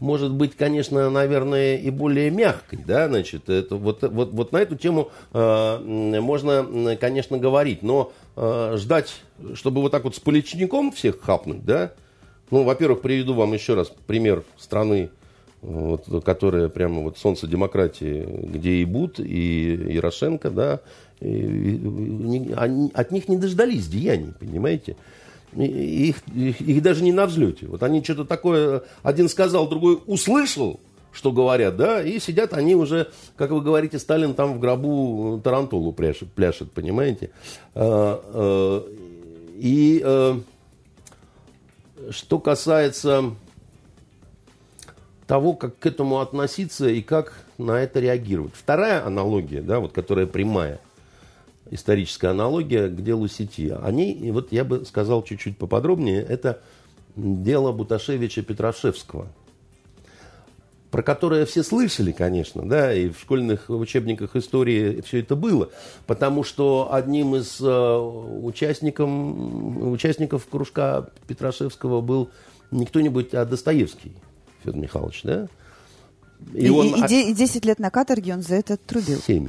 [0.02, 4.74] может быть, конечно, наверное, и более мягкой, да, значит, это, вот, вот, вот на эту
[4.74, 5.78] тему э,
[6.20, 9.14] можно, конечно, говорить, но э, ждать,
[9.54, 11.92] чтобы вот так вот с поличником всех хапнуть, да,
[12.50, 15.10] ну, во-первых, приведу вам еще раз пример страны,
[15.60, 20.80] вот, которая прямо вот солнце демократии, где и Бут, и Ярошенко, да,
[21.22, 24.96] они, от них не дождались деяний, понимаете?
[25.54, 27.66] Их, их, их даже не на взлете.
[27.66, 30.80] Вот они что-то такое, один сказал, другой услышал,
[31.12, 35.92] что говорят, да, и сидят они уже, как вы говорите, Сталин там в гробу Тарантулу
[35.92, 37.30] пляшет, пляшет понимаете?
[37.74, 38.88] А, а,
[39.56, 40.40] и а,
[42.10, 43.34] что касается
[45.26, 48.52] того, как к этому относиться и как на это реагировать.
[48.54, 50.80] Вторая аналогия, да, вот, которая прямая,
[51.72, 53.74] историческая аналогия к делу сети.
[53.82, 56.60] Они, вот я бы сказал чуть-чуть поподробнее, это
[57.16, 59.28] дело Буташевича Петрашевского–
[60.92, 65.70] про которое все слышали, конечно, да, и в школьных учебниках истории все это было,
[66.06, 72.28] потому что одним из э, участников, участников кружка Петрашевского был
[72.70, 74.12] не кто-нибудь, а Достоевский
[74.62, 75.48] Федор Михайлович, да?
[76.52, 77.06] И, и, он...
[77.06, 79.18] и, и 10 лет на каторге он за это трубил?
[79.18, 79.48] Семь.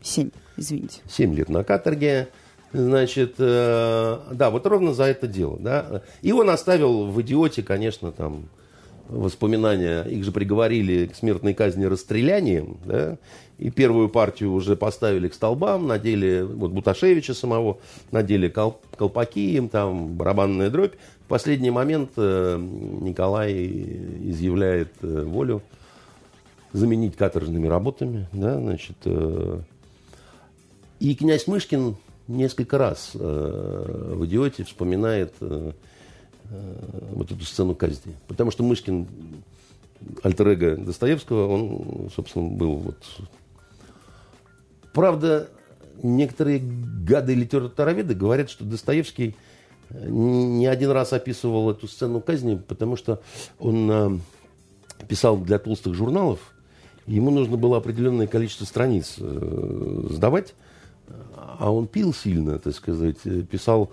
[0.00, 1.00] Семь, извините.
[1.08, 2.28] Семь лет на каторге.
[2.72, 6.02] Значит, э, да, вот ровно за это дело, да.
[6.20, 8.44] И он оставил в «Идиоте», конечно, там
[9.08, 13.16] воспоминания, их же приговорили к смертной казни расстрелянием, да,
[13.58, 17.78] и первую партию уже поставили к столбам, надели вот Буташевича самого,
[18.12, 20.94] надели кол, колпаки им, там барабанная дробь.
[21.24, 23.52] В последний момент э, Николай
[24.22, 25.62] изъявляет э, волю
[26.72, 29.60] заменить каторжными работами, да, значит, э,
[31.00, 35.72] и князь Мышкин несколько раз э, в «Идиоте» вспоминает э,
[36.50, 36.74] Э,
[37.12, 38.14] вот эту сцену казни.
[38.26, 39.06] Потому что Мышкин,
[40.22, 42.96] альтер Достоевского, он, собственно, был вот...
[44.94, 45.48] Правда,
[46.02, 49.36] некоторые гады литературоведы говорят, что Достоевский
[49.90, 53.20] не один раз описывал эту сцену казни, потому что
[53.58, 56.40] он э, писал для толстых журналов,
[57.06, 60.54] ему нужно было определенное количество страниц э, сдавать,
[61.58, 63.18] а он пил сильно, так сказать,
[63.50, 63.90] писал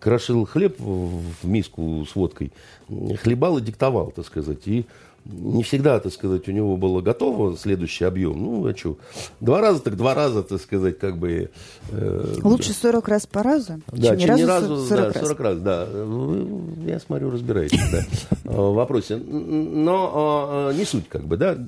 [0.00, 2.52] крошил хлеб в миску с водкой,
[2.88, 4.66] хлебал и диктовал, так сказать.
[4.66, 4.86] И
[5.24, 8.40] не всегда, так сказать, у него было готово следующий объем.
[8.40, 8.96] Ну, а что,
[9.40, 11.50] два раза, так два раза, так сказать, как бы...
[11.90, 15.48] Э, Лучше 40 раз по разу, да, чем, чем ни разу, 40 да, 40 раз.
[15.48, 15.84] раз, да.
[15.84, 18.04] Вы, я смотрю, разбираетесь, да,
[18.44, 19.16] в вопросе.
[19.16, 21.58] Но а, не суть, как бы, да.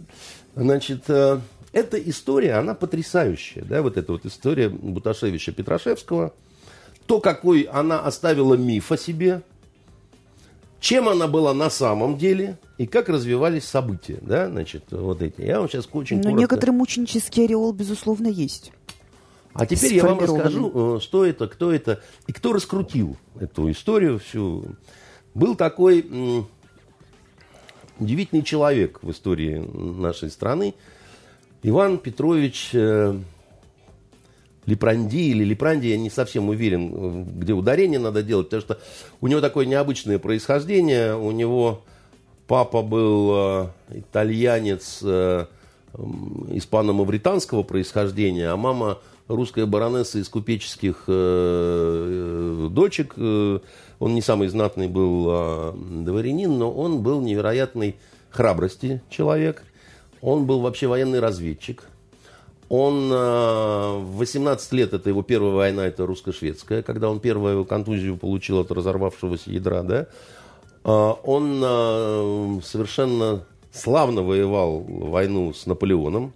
[0.63, 1.41] Значит, э,
[1.73, 6.35] эта история, она потрясающая, да, вот эта вот история Буташевича Петрашевского–
[7.09, 9.43] то, какой она оставила миф о себе,
[10.79, 15.41] чем она была на самом деле и как развивались события, да, значит, вот эти.
[15.41, 16.41] Я вам сейчас очень Но коротко...
[16.41, 18.73] некоторый мученический ореол, безусловно, есть.
[19.55, 24.19] А теперь я вам расскажу, э, что это, кто это и кто раскрутил эту историю
[24.19, 24.67] всю.
[25.35, 26.47] Был такой
[27.99, 30.75] удивительный человек в истории нашей страны,
[31.63, 33.19] Иван Петрович э,
[34.67, 38.79] Липранди или Липранди, я не совсем уверен, где ударение надо делать, потому что
[39.21, 41.17] у него такое необычное происхождение.
[41.17, 41.83] У него
[42.47, 45.47] папа был э, итальянец э,
[45.95, 51.05] испано-мавританского происхождения, а мама русская баронесса из купеческих
[52.73, 53.15] дочек.
[53.99, 57.97] Он не самый знатный был а, дворянин, но он был невероятной
[58.31, 59.65] храбрости человек.
[60.21, 61.85] Он был вообще военный разведчик–
[62.69, 68.19] он э, в 18 лет, это его первая война, это русско-шведская, когда он первую контузию
[68.19, 70.07] получил от разорвавшегося ядра, да,
[70.85, 70.91] э,
[71.25, 76.35] он совершенно славно воевал войну с Наполеоном,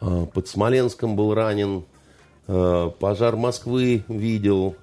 [0.00, 1.84] под Смоленском был ранен,
[2.46, 4.76] пожар Москвы видел,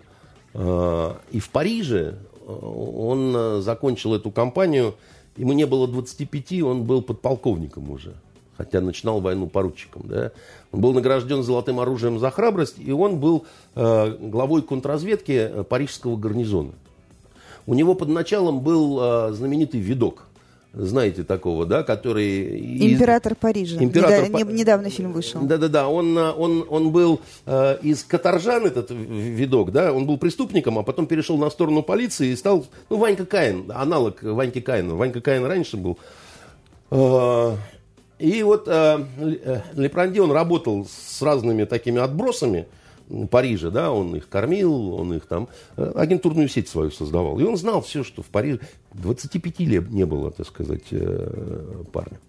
[0.53, 4.95] и в Париже он закончил эту кампанию,
[5.37, 8.15] ему не было 25, он был подполковником уже
[8.61, 10.03] хотя начинал войну поручиком.
[10.05, 10.31] Да.
[10.71, 16.15] Он был награжден золотым оружием за храбрость, и он был э, главой контрразведки э, парижского
[16.15, 16.73] гарнизона.
[17.65, 20.27] У него под началом был э, знаменитый видок.
[20.73, 22.93] Знаете такого, да, который...
[22.93, 23.83] Император Парижа.
[23.83, 24.53] Император Недав...
[24.53, 25.41] Недавно фильм вышел.
[25.41, 30.79] Да-да-да, он, э, он, он был э, из каторжан, этот видок, да, он был преступником,
[30.79, 34.95] а потом перешел на сторону полиции и стал, ну, Ванька Каин, аналог Ваньки Каина.
[34.95, 35.97] Ванька Каин раньше был.
[36.89, 37.57] Э,
[38.21, 42.67] и вот э, э, Лепранди, он работал с разными такими отбросами
[43.29, 47.39] Парижа, да, он их кормил, он их там, э, агентурную сеть свою создавал.
[47.39, 48.59] И он знал все, что в Париже
[48.93, 52.19] 25 лет не было, так сказать, э, парня.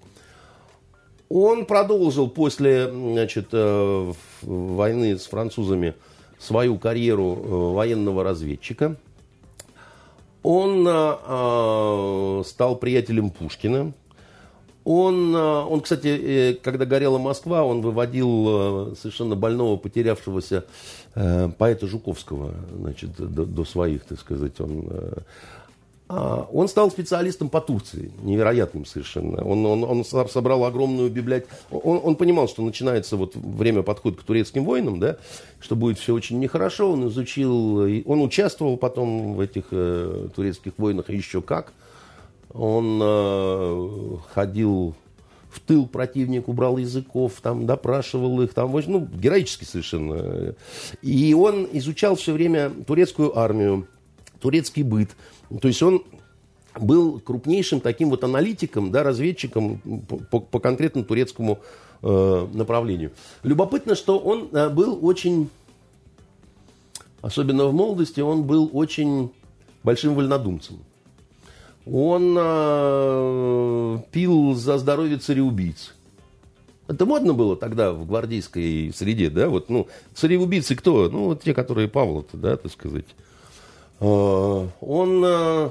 [1.29, 5.95] Он продолжил после значит, э, войны с французами
[6.39, 8.97] свою карьеру военного разведчика.
[10.43, 10.83] Он
[12.45, 13.93] стал приятелем Пушкина.
[14.85, 20.65] Он, э, он, кстати, э, когда горела Москва, он выводил э, совершенно больного, потерявшегося
[21.15, 24.59] поэта Жуковского, значит, до, до своих, так сказать.
[24.61, 24.89] Он,
[26.09, 29.45] А, он стал специалистом по Турции, невероятным совершенно.
[29.45, 31.51] Он, он, он собрал огромную библиотеку.
[31.71, 35.17] Он, он понимал, что начинается вот время подхода к турецким войнам, да,
[35.61, 36.93] что будет все очень нехорошо.
[36.93, 39.65] Он изучил, он участвовал потом в этих
[40.35, 41.73] турецких войнах еще как.
[42.55, 44.95] Он э, ходил
[45.51, 50.55] в тыл противнику, брал языков, там, допрашивал их, там, ну, героически совершенно.
[51.03, 53.87] И он изучал все время турецкую армию,
[54.41, 55.11] турецкий быт.
[55.61, 56.03] То есть он
[56.81, 59.79] был крупнейшим таким вот аналитиком, да, разведчиком
[60.31, 61.61] по, по конкретно турецкому
[62.03, 63.13] э, направлению.
[63.43, 65.51] Любопытно, что он э, был очень,
[67.21, 69.31] особенно в молодости, он был очень
[69.83, 70.79] большим вольнодумцем.
[71.85, 75.95] Он э, пил за здоровье цареубийц.
[76.89, 81.09] Это модно было тогда в гвардейской среде, да, вот, ну, цареубийцы кто?
[81.09, 83.07] Ну, вот те, которые Павла-то, да, так сказать.
[84.01, 85.71] Э, он э,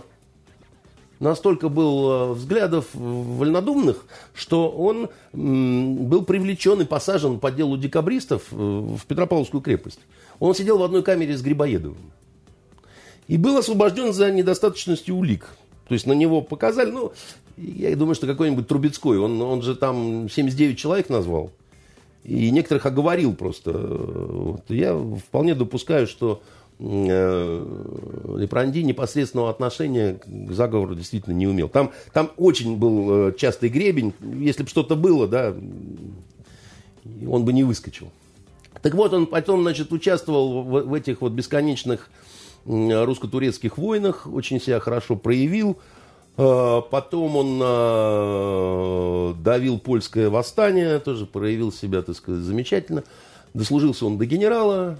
[1.19, 9.05] настолько был э, взглядов вольнодумных, что он был привлечен и посажен по делу декабристов в
[9.05, 9.99] Петропавловскую крепость.
[10.39, 12.11] Он сидел в одной камере с Грибоедовым.
[13.27, 15.47] И был освобожден за недостаточностью улик.
[15.91, 17.11] То есть на него показали, ну,
[17.57, 21.51] я думаю, что какой-нибудь Трубецкой, он, он же там 79 человек назвал.
[22.23, 23.73] И некоторых оговорил просто.
[23.73, 24.63] Вот.
[24.69, 26.41] Я вполне допускаю, что
[26.79, 27.65] э,
[28.37, 31.67] Лепранди непосредственного отношения к заговору действительно не умел.
[31.67, 34.13] Там, там очень был э, частый гребень.
[34.21, 35.53] Если бы что-то было, да,
[37.29, 38.07] он бы не выскочил.
[38.81, 42.09] Так вот, он потом, значит, участвовал в, в этих вот бесконечных
[42.65, 45.77] русско-турецких войнах, очень себя хорошо проявил.
[46.37, 53.03] Э, потом он э, давил польское восстание, тоже проявил себя, так сказать, замечательно.
[53.53, 54.97] Дослужился он до генерала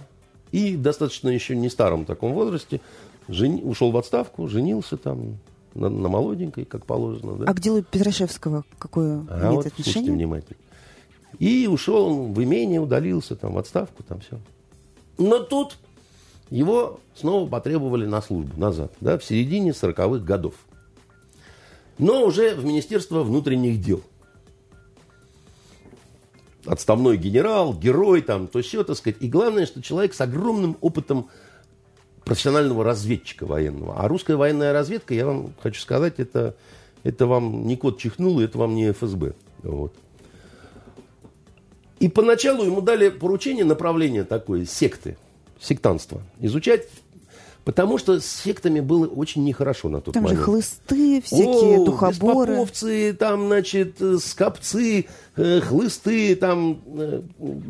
[0.52, 2.82] и достаточно еще не старом таком возрасте
[3.30, 3.62] жен...
[3.64, 5.38] ушел в отставку, женился там
[5.74, 7.38] на, на молоденькой, как положено.
[7.38, 7.46] Да?
[7.48, 10.12] А к делу Петрашевского какое а имеет вот, отношение?
[10.12, 10.58] внимательно.
[11.40, 14.38] И ушел в имение, удалился там в отставку, там все.
[15.18, 15.78] Но тут
[16.52, 20.54] его снова потребовали на службу назад, да, в середине 40-х годов.
[21.98, 24.02] Но уже в Министерство внутренних дел.
[26.66, 29.18] Отставной генерал, герой, там, то все, так сказать.
[29.22, 31.30] И главное, что человек с огромным опытом
[32.26, 33.96] профессионального разведчика военного.
[33.98, 36.56] А русская военная разведка, я вам хочу сказать, это,
[37.04, 39.34] это вам не кот чихнул, это вам не ФСБ.
[39.64, 39.94] Вот.
[42.00, 45.18] И поначалу ему дали поручение, направление такое, секты–
[45.62, 46.88] сектанство изучать,
[47.64, 50.40] потому что с сектами было очень нехорошо на тот там момент.
[50.40, 52.52] Там же хлысты, всякие О, духоборы.
[52.52, 55.06] Беспоповцы, там, значит, скопцы,
[55.36, 56.82] э, хлысты, там...
[56.98, 57.22] Э,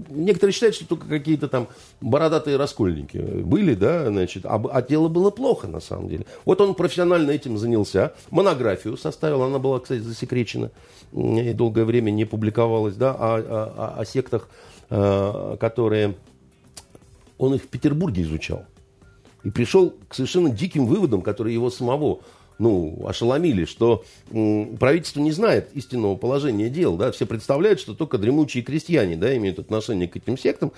[0.10, 1.68] некоторые считают, что только какие-то там
[2.00, 6.26] бородатые раскольники были, да, значит, а, а дело было плохо, на самом деле.
[6.46, 10.72] Вот он профессионально этим занялся, монографию составил, она была, кстати, засекречена
[11.12, 14.48] и долгое время не публиковалась, да, о, о, о сектах,
[14.90, 16.16] э, которые
[17.42, 18.66] он их в Петербурге изучал.
[19.44, 22.20] И пришел к совершенно диким выводам, которые его самого
[22.60, 26.96] ну, ошеломили, что м, правительство не знает истинного положения дел.
[26.98, 27.12] Да?
[27.12, 30.72] Все представляют, что только дремучие крестьяне да, имеют отношение к этим сектам.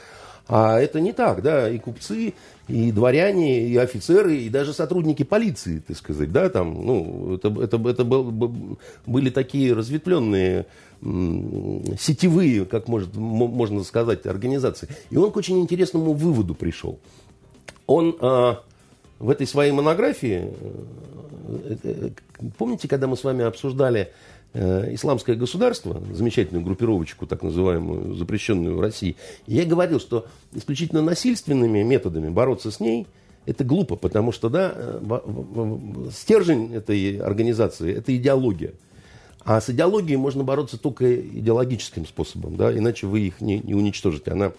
[0.47, 2.33] А это не так, да, и купцы,
[2.67, 7.89] и дворяне, и офицеры, и даже сотрудники полиции, так сказать, да, там, ну, это, это,
[7.89, 10.65] это был, были такие разветвленные
[11.99, 14.87] сетевые, как может, можно сказать, организации.
[15.09, 16.99] И он к очень интересному выводу пришел.
[17.87, 18.63] Он а,
[19.19, 20.51] в этой своей монографии,
[21.47, 22.09] э, э,
[22.57, 24.11] помните, когда мы с вами обсуждали
[24.53, 29.15] э, исламское государство, замечательную группировочку, так называемую, запрещенную в России,
[29.47, 33.07] я говорил, что исключительно насильственными методами бороться с ней
[33.45, 35.01] это глупо, потому что да,
[36.13, 38.73] стержень этой организации– это идеология.
[39.45, 44.31] А с идеологией можно бороться только идеологическим способом, да, иначе вы их не, не уничтожите.
[44.31, 44.53] Она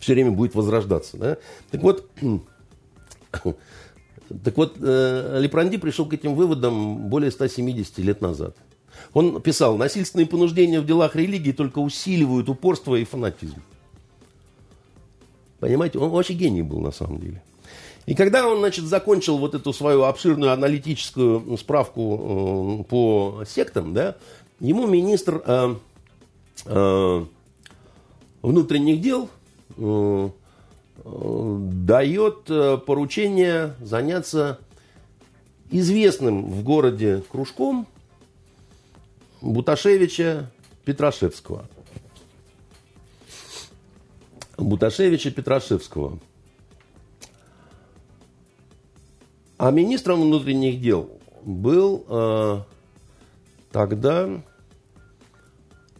[0.00, 1.16] все время будет возрождаться.
[1.16, 1.36] Да?
[1.70, 2.08] Так вот,
[3.30, 8.56] так вот э, Лепранди пришел к этим выводам более 170 лет назад.
[9.12, 13.62] Он писал, насильственные понуждения в делах религии только усиливают упорство и фанатизм.
[15.60, 17.42] Понимаете, он вообще гений был на самом деле.
[18.10, 24.16] И когда он, значит, закончил вот эту свою обширную аналитическую справку э, по сектам, да,
[24.58, 25.76] ему министр э,
[26.66, 27.24] э,
[28.42, 29.30] внутренних дел
[29.76, 30.30] э,
[31.04, 34.58] э, дает поручение заняться
[35.70, 37.86] известным в городе кружком
[39.40, 40.50] Буташевича
[40.84, 41.68] Петрашевского.
[44.58, 46.18] Буташевича Петрашевского–
[49.60, 51.10] а министром внутренних дел
[51.44, 52.60] был э,
[53.70, 54.42] тогда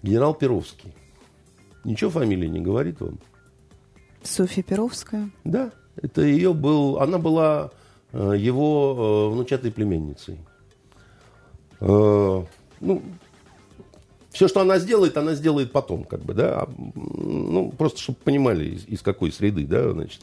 [0.02, 0.94] генерал Перовский.
[1.84, 3.18] Ничего фамилии не говорит вам?
[4.22, 5.30] Софья Перовская?
[5.44, 7.70] Да, это ее был, она была
[8.12, 10.38] э, его э, внучатой племенницей.
[11.80, 12.42] Э,
[12.80, 13.02] ну,
[14.30, 16.62] все, что она сделает, она сделает потом, как бы, да.
[16.62, 20.22] А, ну, просто, чтобы понимали, из, из какой среды, да, значит.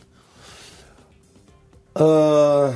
[1.94, 2.74] Э,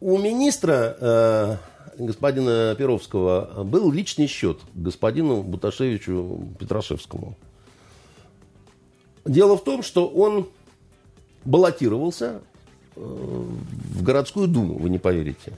[0.00, 1.56] у министра э,
[1.98, 7.36] господина Перовского был личный счет господину Буташевичу Петрашевскому.
[9.24, 10.48] Дело в том, что он
[11.44, 12.40] баллотировался
[12.94, 15.52] э, в городскую думу, вы не поверите,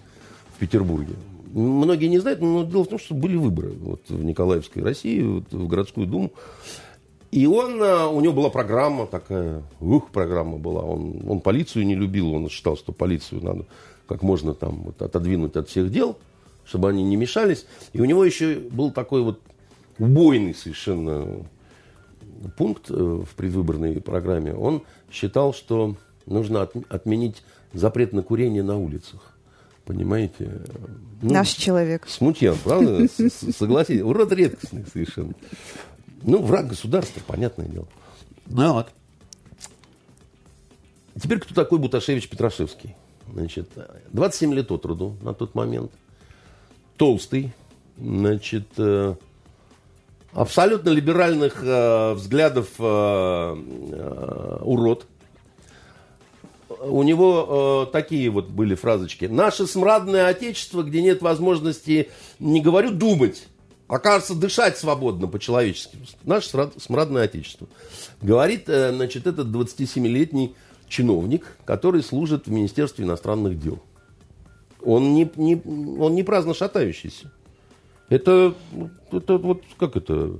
[0.54, 1.14] в Петербурге.
[1.52, 5.52] Многие не знают, но дело в том, что были выборы вот, в Николаевской России, вот,
[5.52, 6.32] в городскую думу.
[7.30, 10.82] И он, э, у него была программа такая, ух, программа была.
[10.82, 13.66] Он, он полицию не любил, он считал, что полицию надо
[14.08, 16.18] как можно там вот, отодвинуть от всех дел,
[16.64, 17.66] чтобы они не мешались.
[17.92, 19.40] И у него еще был такой вот
[19.98, 21.46] убойный совершенно
[22.56, 24.54] пункт э, в предвыборной программе.
[24.54, 24.82] Он
[25.12, 25.96] считал, что
[26.26, 27.42] нужно от, отменить
[27.72, 29.34] запрет на курение на улицах.
[29.84, 30.60] Понимаете?
[31.22, 32.06] Ну, Наш человек.
[32.08, 33.06] Смутьян, правда?
[33.56, 34.02] Согласитесь.
[34.02, 35.32] Урод редкостный совершенно.
[36.22, 37.88] Ну, враг государства, понятное дело.
[38.46, 38.88] Ну вот.
[41.20, 42.94] Теперь кто такой Буташевич Петрашевский?
[43.32, 43.68] Значит,
[44.12, 45.92] 27 лет от роду на тот момент.
[46.96, 47.52] Толстый.
[47.96, 49.14] Значит, э,
[50.32, 55.06] абсолютно либеральных э, взглядов э, урод.
[56.80, 59.24] У него э, такие вот были фразочки.
[59.24, 63.48] Наше смрадное отечество, где нет возможности, не говорю думать,
[63.88, 65.98] а кажется дышать свободно по-человечески.
[66.24, 67.66] Наше смрадное отечество.
[68.20, 70.54] Говорит, значит, этот 27-летний
[70.88, 73.80] чиновник, который служит в Министерстве иностранных дел.
[74.82, 75.60] Он не, не,
[75.98, 77.30] он не праздно шатающийся.
[78.08, 78.54] Это,
[79.12, 80.38] это вот как это,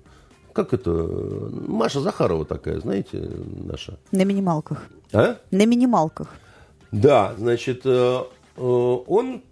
[0.53, 3.31] как это, Маша Захарова такая, знаете,
[3.65, 3.99] наша.
[4.11, 4.87] На минималках.
[5.13, 5.37] А?
[5.51, 6.35] На минималках.
[6.91, 8.23] Да, значит, э,
[8.57, 9.43] э, он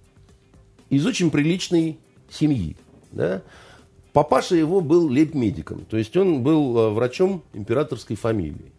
[0.89, 1.99] из очень приличной
[2.31, 2.77] семьи,
[3.13, 3.43] да.
[4.13, 8.73] Папаша его был лейб-медиком, то есть он был э, врачом императорской фамилии.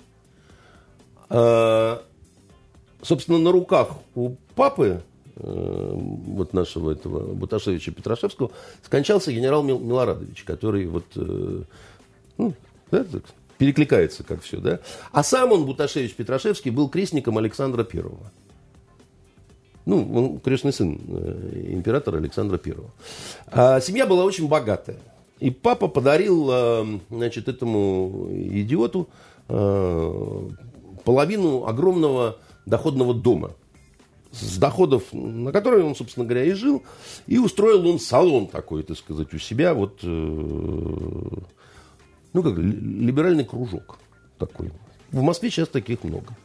[3.02, 5.04] Собственно, на руках у папы,
[5.36, 8.52] э, вот нашего этого Буташевича Петрашевского,
[8.84, 11.62] скончался генерал Милорадович, который вот, э,
[12.38, 12.54] ну,
[12.90, 13.06] да,
[13.60, 14.80] перекликается как все, да.
[15.12, 18.32] А сам он, Буташевич Петрашевский, был крестником Александра Первого.
[19.86, 22.90] Ну, он крестный сын э, императора Александра Первого.
[23.48, 24.98] А семья была очень богатая.
[25.40, 29.08] И папа подарил, значит, этому идиоту
[31.06, 32.38] половину огромного
[32.68, 33.54] доходного дома
[34.32, 36.84] с доходов, на которые он, собственно говоря, и жил,
[37.26, 40.08] и устроил он салон такой, так сказать, у себя, вот, э,
[42.34, 43.98] ну, как, либеральный кружок
[44.38, 44.72] такой.
[45.12, 46.36] В Москве сейчас таких много.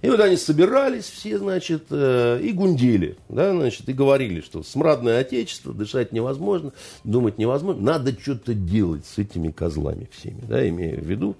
[0.00, 5.20] И вот они собирались все, значит, э, и гундели, да, значит, и говорили, что смрадное
[5.20, 6.72] отечество, дышать невозможно,
[7.04, 11.36] думать невозможно, надо что-то делать с этими козлами всеми, да, имея в виду,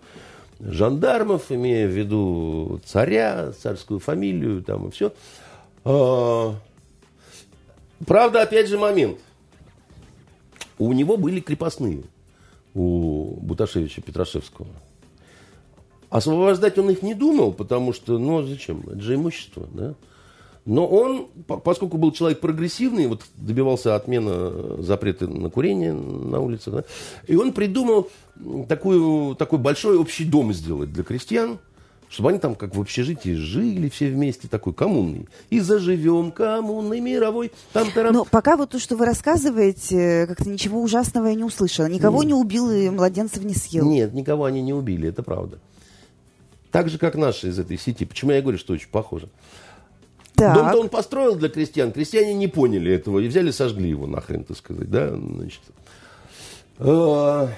[0.61, 5.13] жандармов, имея в виду царя, царскую фамилию там и все.
[5.85, 6.55] А,
[8.07, 9.19] правда, опять же момент.
[10.79, 12.05] У него были крепостные,
[12.75, 14.69] у Буташевича Петрашевского.
[16.09, 18.81] Освобождать он их не думал, потому что, ну, зачем?
[18.87, 19.95] Это же имущество, да?
[20.71, 21.27] Но он,
[21.65, 26.85] поскольку был человек прогрессивный, вот добивался отмены запрета на курение на улице, да,
[27.27, 28.09] и он придумал
[28.69, 31.59] такую, такой большой общий дом сделать для крестьян,
[32.09, 35.27] чтобы они там как в общежитии жили все вместе, такой коммунный.
[35.51, 37.51] И заживем коммунной мировой.
[37.73, 38.13] Там -тарам.
[38.13, 41.87] Но пока вот то, что вы рассказываете, как-то ничего ужасного я не услышала.
[41.87, 42.29] Никого Нет.
[42.29, 43.85] не убил и младенцев не съел.
[43.85, 45.59] Нет, никого они не убили, это правда.
[46.71, 48.05] Так же, как наши из этой сети.
[48.05, 49.29] Почему я говорю, что очень похоже?
[50.41, 51.93] Дом-то он построил для крестьян.
[51.93, 54.91] Крестьяне не поняли этого и взяли, сожгли его нахрен, так сказать.
[54.91, 55.15] Да?
[55.15, 55.61] Значит,
[56.79, 57.49] э,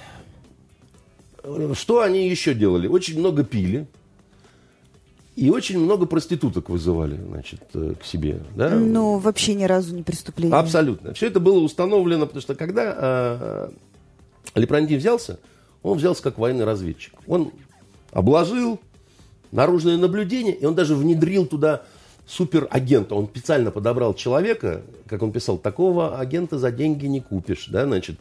[1.74, 2.86] что они еще делали?
[2.88, 3.86] Очень много пили.
[5.34, 8.40] И очень много проституток вызывали, значит, э, к себе.
[8.54, 8.70] Да?
[8.70, 10.56] Ну, вообще ни разу не преступление.
[10.58, 11.14] Абсолютно.
[11.14, 13.70] Все это было установлено, потому что когда
[14.54, 15.38] э, Лепранди взялся,
[15.82, 17.14] он взялся как военный разведчик.
[17.26, 17.50] Он
[18.10, 18.78] обложил
[19.52, 21.82] наружное наблюдение, и он даже внедрил туда
[22.32, 23.14] суперагента.
[23.14, 27.66] Он специально подобрал человека, как он писал, такого агента за деньги не купишь.
[27.68, 28.16] Да, значит,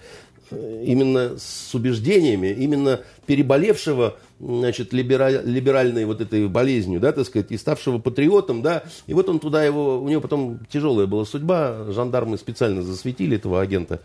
[0.52, 7.58] именно с убеждениями, именно переболевшего значит, либераль, либеральной вот этой болезнью, да, так сказать, и
[7.58, 12.38] ставшего патриотом, да, и вот он туда его, у него потом тяжелая была судьба, жандармы
[12.38, 14.02] специально засветили этого агента.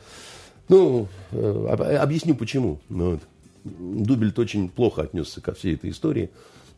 [0.69, 2.81] Ну, э, объясню почему.
[2.89, 3.21] Ну вот.
[3.65, 6.31] Дубельт очень плохо отнесся ко всей этой истории.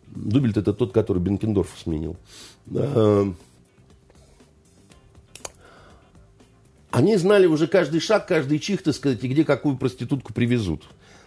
[0.07, 2.17] Дубельт это тот, который Бенкендорф сменил.
[6.91, 10.85] Они знали уже каждый шаг, каждый чих, так сказать, и где какую проститутку привезут.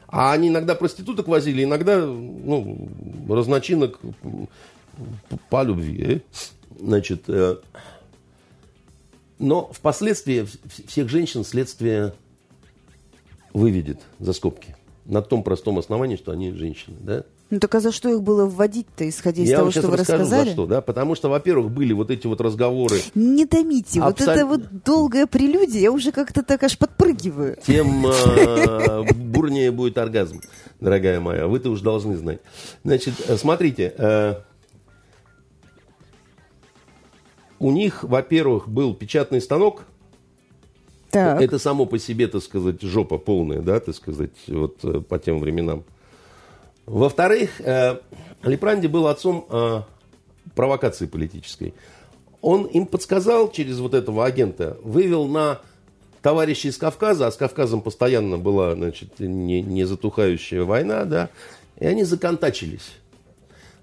[0.07, 2.89] А они иногда проституток возили, иногда ну,
[3.29, 3.99] разночинок
[5.49, 6.03] по любви.
[6.03, 6.19] Э?
[6.77, 7.57] Значит, э,
[9.39, 10.45] но впоследствии
[10.87, 12.13] всех женщин следствие
[13.53, 14.75] выведет за скобки.
[15.05, 16.97] На том простом основании, что они женщины.
[16.99, 17.23] Да?
[17.51, 20.23] Ну так а за что их было вводить-то, исходя из Я того, что вы расскажу,
[20.23, 20.47] рассказали?
[20.47, 20.79] За что, да?
[20.79, 23.01] Потому что, во-первых, были вот эти вот разговоры.
[23.13, 24.05] Не томите, Абсол...
[24.09, 27.57] вот это вот долгая прелюдия, я уже как-то так аж подпрыгиваю.
[27.67, 30.39] Тем э, бурнее будет оргазм,
[30.79, 31.47] дорогая моя.
[31.47, 32.39] Вы-то уж должны знать.
[32.85, 33.93] Значит, э, смотрите.
[33.97, 34.35] Э,
[37.59, 39.83] у них, во-первых, был печатный станок.
[41.09, 41.41] Так.
[41.41, 45.83] Это само по себе, так сказать, жопа полная, да, так сказать, вот по тем временам.
[46.85, 47.99] Во-вторых, э,
[48.43, 49.81] Лепранди был отцом э,
[50.55, 51.73] провокации политической.
[52.41, 55.61] Он им подсказал через вот этого агента, вывел на
[56.21, 61.29] товарищей из Кавказа, а с Кавказом постоянно была, значит, не, не затухающая война, да,
[61.79, 62.91] и они законтачились.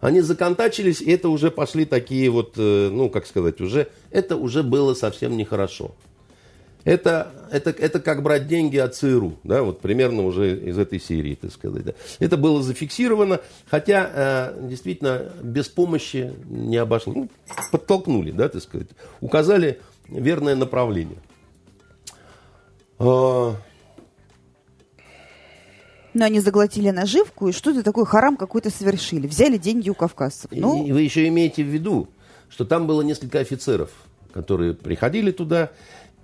[0.00, 4.62] Они законтачились, и это уже пошли такие вот, э, ну, как сказать, уже, это уже
[4.62, 5.94] было совсем нехорошо.
[6.88, 11.34] Это, это, это как брать деньги от ЦРУ, да, вот примерно уже из этой серии,
[11.34, 11.84] так сказать.
[11.84, 11.92] Да.
[12.18, 17.12] Это было зафиксировано, хотя э, действительно без помощи не обошло.
[17.12, 17.28] Ну,
[17.72, 18.88] подтолкнули, да, так сказать,
[19.20, 21.18] указали верное направление.
[22.98, 23.54] А...
[26.14, 29.26] Но они заглотили наживку и что-то такое харам какой-то совершили.
[29.26, 30.50] Взяли деньги у кавказцев.
[30.52, 30.86] Ну...
[30.86, 32.08] И вы еще имеете в виду,
[32.48, 33.90] что там было несколько офицеров,
[34.32, 35.70] которые приходили туда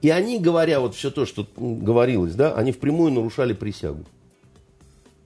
[0.04, 4.04] и они, говоря вот все то, что говорилось, да, они впрямую нарушали присягу.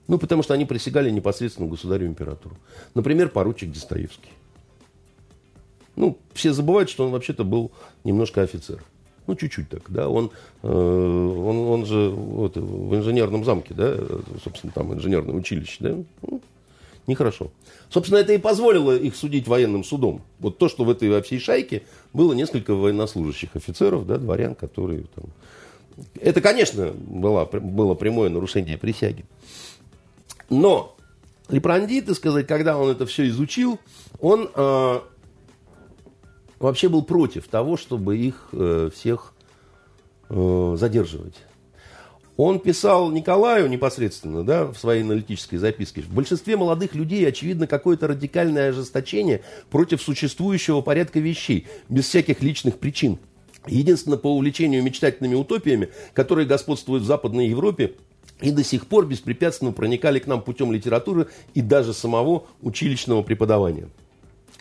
[0.07, 2.55] Ну, потому что они присягали непосредственно государю-императору.
[2.93, 4.29] Например, поручик Достоевский.
[5.97, 7.73] Ну, все забывают, что он вообще-то был
[8.05, 8.81] немножко офицер.
[9.27, 10.07] Ну, чуть-чуть так, да.
[10.07, 10.31] Он,
[10.63, 13.97] э, он, он же вот, в инженерном замке, да,
[14.41, 15.97] собственно, там инженерное училище, да.
[17.09, 17.49] Нехорошо.
[17.89, 20.21] Собственно, это и позволило их судить военным судом.
[20.37, 21.81] Вот то, что в этой во всей шайке
[22.13, 25.25] было несколько военнослужащих офицеров, да, дворян, которые там...
[26.21, 29.25] Это, конечно, было, было прямое нарушение присяги.
[30.51, 30.95] Но
[31.49, 33.79] Лепранди, так сказать, когда он это все изучил,
[34.19, 34.99] он э,
[36.59, 39.33] вообще был против того, чтобы их э, всех
[40.29, 41.37] э, задерживать.
[42.41, 45.99] Он писал Николаю непосредственно, да, в своей аналитической записке.
[45.99, 52.77] В большинстве молодых людей очевидно какое-то радикальное ожесточение против существующего порядка вещей, без всяких личных
[52.77, 53.19] причин.
[53.67, 57.95] Единственно по увлечению мечтательными утопиями, которые господствуют в Западной Европе,
[58.39, 63.89] и до сих пор беспрепятственно проникали к нам путем литературы и даже самого училищного преподавания.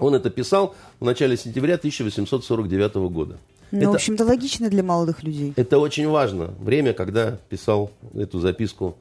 [0.01, 3.39] Он это писал в начале сентября 1849 года.
[3.70, 5.52] Ну, это, в общем-то, логично для молодых людей.
[5.56, 6.54] Это очень важно.
[6.58, 8.96] Время, когда писал эту записку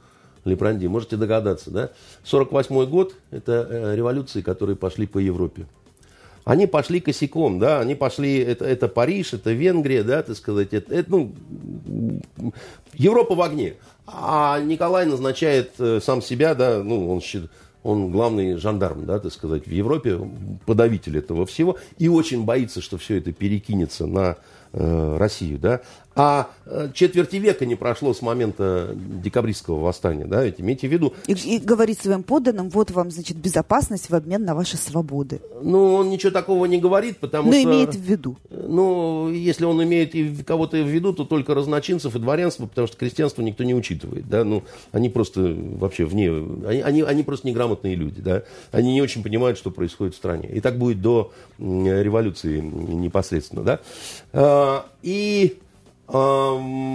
[0.47, 0.87] Лепранди.
[0.87, 1.91] Можете догадаться, да?
[2.23, 5.67] 48 год– это э, революции, которые пошли по Европе.
[6.45, 10.93] Они пошли косяком, да, они пошли, это, это Париж, это Венгрия, да, так сказать, это,
[10.95, 11.33] это, ну,
[12.93, 13.73] Европа в огне.
[14.05, 17.51] А Николай назначает э, сам себя, да, ну, он считает,
[17.87, 20.19] он главный жандарм, да, так сказать, в Европе,
[20.65, 24.37] подавитель этого всего, и очень боится, что все это перекинется на
[24.73, 25.81] Э, Россию, да,
[26.17, 31.13] а э, четверти века не прошло с момента декабристского восстания, да, ведь имейте в виду.
[31.27, 35.41] И, и говорит своим подданным, вот вам, значит, безопасность в обмен на ваши свободы.
[35.61, 37.63] Ну, он ничего такого не говорит, потому Но что...
[37.63, 38.37] Но имеет в виду.
[38.49, 42.97] Ну, если он имеет и кого-то в виду, то только разночинцев и дворянство, потому что
[42.97, 46.29] крестьянство никто не учитывает, да, ну, они просто вообще вне,
[46.65, 50.49] они, они, они просто неграмотные люди, да, они не очень понимают, что происходит в стране.
[50.49, 53.79] И так будет до революции непосредственно, да.
[54.33, 55.57] А, и
[56.09, 56.91] именно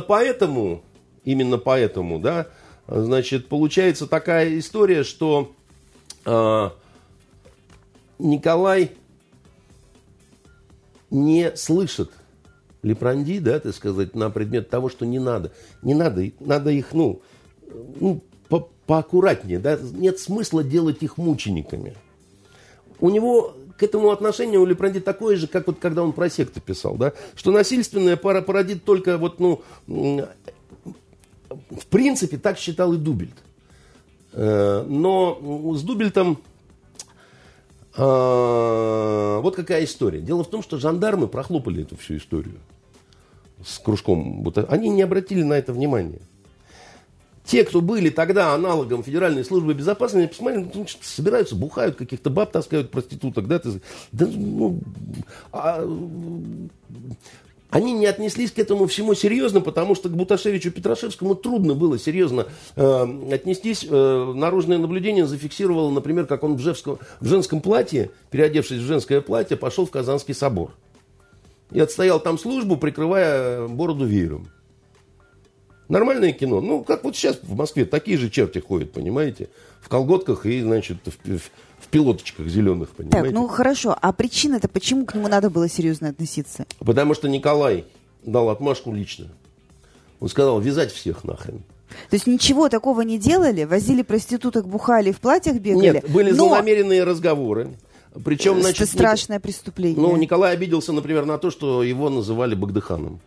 [0.00, 0.82] поэтому,
[1.24, 2.48] именно поэтому, да,
[2.86, 5.52] значит, получается такая история, что
[6.24, 6.70] э,
[8.18, 8.92] Николай
[11.10, 12.10] не слышит
[12.82, 15.52] Лепранди, да, так сказать, на предмет того, что не надо.
[15.82, 17.22] Не надо, надо их, ну,
[18.00, 21.96] ну по поаккуратнее, да, нет смысла делать их мучениками.
[23.00, 26.60] У него к этому отношение у Лепранди такое же, как вот когда он про секты
[26.60, 30.26] писал, да, что насильственное пара породит только вот, ну, в
[31.90, 33.34] принципе, так считал и Дубельт.
[34.32, 36.38] Э, но с Дубельтом
[37.96, 40.20] э, вот какая история.
[40.20, 42.60] Дело в том, что жандармы прохлопали эту всю историю
[43.64, 44.46] с кружком.
[44.68, 46.20] Они не обратили на это внимания
[47.46, 52.90] те, кто были тогда аналогом Федеральной службы безопасности, посмотрели, ну, собираются, бухают, каких-то баб таскают,
[52.90, 53.80] проституток, да, ты,
[54.12, 54.80] да ну,
[55.52, 55.86] а,
[57.70, 62.46] они не отнеслись к этому всему серьезно, потому что к Буташевичу Петрашевскому трудно было серьезно
[62.74, 63.86] э, отнестись.
[63.88, 69.20] Э, наружное наблюдение зафиксировало, например, как он в, жевском, в женском платье, переодевшись в женское
[69.20, 70.70] платье, пошел в Казанский собор.
[71.72, 74.48] И отстоял там службу, прикрывая бороду веером.
[75.88, 76.60] Нормальное кино.
[76.60, 79.48] Ну, как вот сейчас в Москве такие же черти ходят, понимаете?
[79.80, 83.22] В колготках и, значит, в, в, в пилоточках зеленых, понимаете?
[83.22, 83.96] Так, ну хорошо.
[84.00, 86.66] А причина-то почему к нему надо было серьезно относиться?
[86.80, 87.84] Потому что Николай
[88.24, 89.28] дал отмашку лично.
[90.18, 91.62] Он сказал, вязать всех нахрен.
[92.10, 93.62] То есть ничего такого не делали?
[93.64, 95.92] Возили проституток, бухали, в платьях бегали?
[95.94, 96.36] Нет, были но...
[96.36, 97.76] злонамеренные разговоры.
[98.24, 100.00] Причем, значит, Это страшное преступление.
[100.00, 103.20] Ну, Николай обиделся, например, на то, что его называли Багдыханом.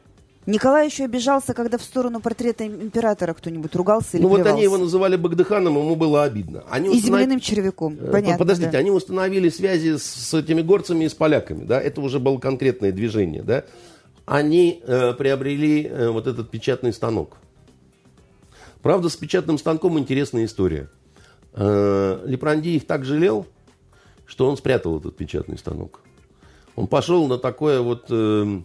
[0.50, 4.50] Николай еще обижался, когда в сторону портрета императора кто-нибудь ругался или Ну плевался.
[4.50, 6.64] вот они его называли Багдыханом, ему было обидно.
[6.70, 7.06] Они и установ...
[7.06, 8.38] земляным червяком, э, понятно.
[8.40, 8.80] Подождите, да.
[8.80, 13.44] они установили связи с этими горцами и с поляками, да, это уже было конкретное движение,
[13.44, 13.64] да.
[14.26, 17.38] Они э, приобрели э, вот этот печатный станок.
[18.82, 20.90] Правда, с печатным станком интересная история.
[21.54, 23.46] Э, Лепранди их так жалел,
[24.26, 26.00] что он спрятал этот печатный станок.
[26.76, 28.06] Он пошел на такое вот...
[28.10, 28.62] Э,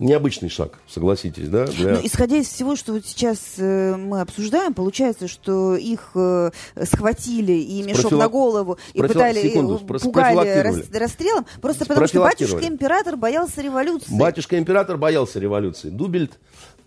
[0.00, 1.66] необычный шаг, согласитесь, да?
[1.66, 1.92] Для...
[1.92, 6.50] Ну, исходя из всего, что вот сейчас э, мы обсуждаем, получается, что их э,
[6.82, 8.18] схватили и мешок профила...
[8.20, 9.14] на голову и профила...
[9.14, 10.90] пытали, Секунду, э, пугали рас...
[10.92, 14.18] расстрелом, просто потому что батюшка-император боялся революции.
[14.18, 15.90] Батюшка-император боялся революции.
[15.90, 16.38] Дубельт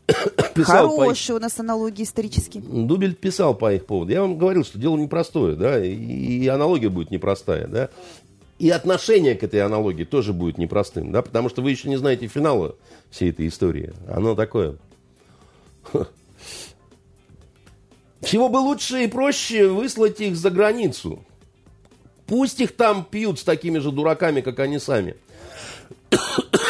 [0.56, 1.38] писал Хорошие по...
[1.38, 2.64] у нас аналогии исторические.
[2.64, 4.12] Дубельт писал по их поводу.
[4.12, 7.90] Я вам говорил, что дело непростое, да, и, и аналогия будет непростая, да.
[8.64, 12.28] И отношение к этой аналогии тоже будет непростым, да, потому что вы еще не знаете
[12.28, 12.78] финала
[13.10, 13.92] всей этой истории.
[14.08, 14.78] Оно такое.
[18.22, 21.26] Всего бы лучше и проще выслать их за границу.
[22.26, 25.18] Пусть их там пьют с такими же дураками, как они сами.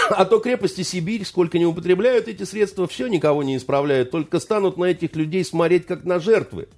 [0.09, 4.77] А то крепости Сибирь, сколько не употребляют эти средства, все никого не исправляют, только станут
[4.77, 6.69] на этих людей смотреть как на жертвы.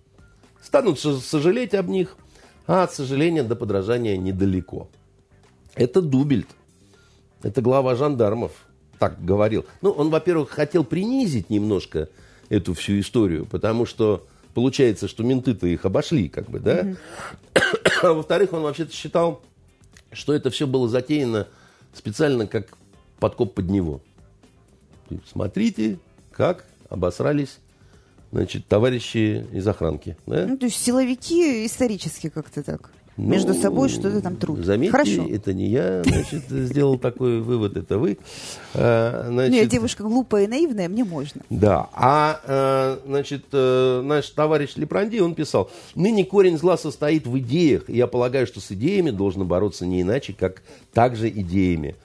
[0.62, 2.18] Станут сожалеть об них,
[2.68, 4.90] а от сожаления до подражания недалеко.
[5.76, 6.48] Это Дубельт.
[7.44, 8.52] Это глава жандармов
[8.98, 9.66] так говорил.
[9.82, 12.10] Ну, он, во-первых, хотел принизить немножко
[12.50, 16.82] эту всю историю, потому что получается, что менты-то их обошли, как бы, да?
[16.82, 16.98] Mm-hmm.
[18.04, 19.42] А во-вторых, он вообще-то считал,
[20.12, 21.48] что это все было затеяно
[21.94, 22.78] специально как
[23.20, 24.02] подкоп под него.
[25.32, 26.00] Смотрите,
[26.32, 27.60] как обосрались
[28.32, 30.18] значит, товарищи из охранки.
[30.26, 30.46] Да?
[30.46, 32.92] Ну, то есть силовики исторически как-то так.
[33.18, 34.64] Ну, между собой что-то там трудно.
[34.66, 35.26] Заметьте, Хорошо.
[35.30, 38.18] это не я, значит, сделал такой вывод, это вы.
[38.74, 41.42] А, значит, Нет, девушка глупая и наивная, мне можно.
[41.50, 47.40] Да, а, а значит, э, наш товарищ Лепранди, он писал, ныне корень зла состоит в
[47.40, 50.62] идеях, и я полагаю, что с идеями должно бороться не иначе, как
[50.94, 51.96] также идеями.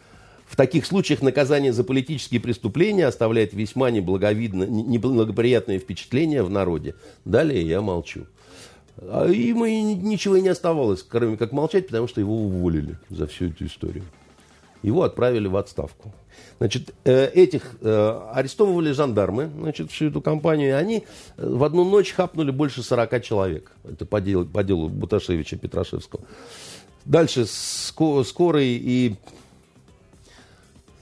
[0.46, 6.94] В таких случаях наказание за политические преступления оставляет весьма неблаговидно, неблагоприятное впечатление в народе.
[7.24, 8.26] Далее я молчу.
[9.02, 13.46] А ему ничего и не оставалось, кроме как молчать, потому что его уволили за всю
[13.46, 14.04] эту историю.
[14.82, 16.12] Его отправили в отставку.
[16.58, 21.04] Значит, э, этих э, арестовывали жандармы, значит, всю эту компанию, и они
[21.36, 23.72] э, в одну ночь хапнули больше 40 человек.
[23.84, 26.22] Это по делу, по делу Буташевича Петрашевского.
[27.04, 29.16] Дальше скорый и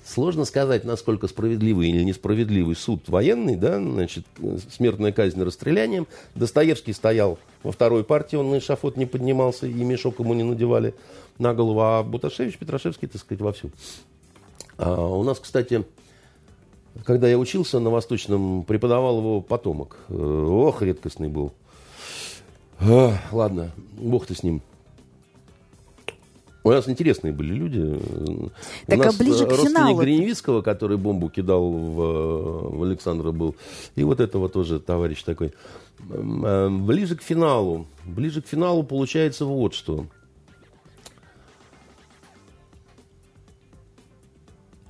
[0.08, 4.24] Сложно сказать, насколько справедливый или несправедливый суд военный, да, значит,
[4.74, 6.06] смертная казнь расстрелянием.
[6.34, 10.94] Достоевский стоял во второй партии, он на эшафот не поднимался, и мешок ему не надевали
[11.36, 13.70] на голову, а Буташевич, Петрашевский, так сказать, вовсю.
[14.78, 15.84] А у нас, кстати,
[17.04, 19.98] когда я учился на Восточном, преподавал его потомок.
[20.08, 21.52] Э, ох, редкостный был.
[22.80, 24.62] Ладно, бог ты с ним.
[26.64, 27.98] У нас интересные были люди.
[28.86, 30.00] Так, У нас а ближе к финалу.
[30.00, 33.54] Гриневицкого, который бомбу кидал в, в Александра был.
[33.94, 35.54] И вот этого тоже товарищ такой.
[36.10, 37.86] Э, ближе к финалу.
[38.04, 40.06] Ближе к финалу получается вот что.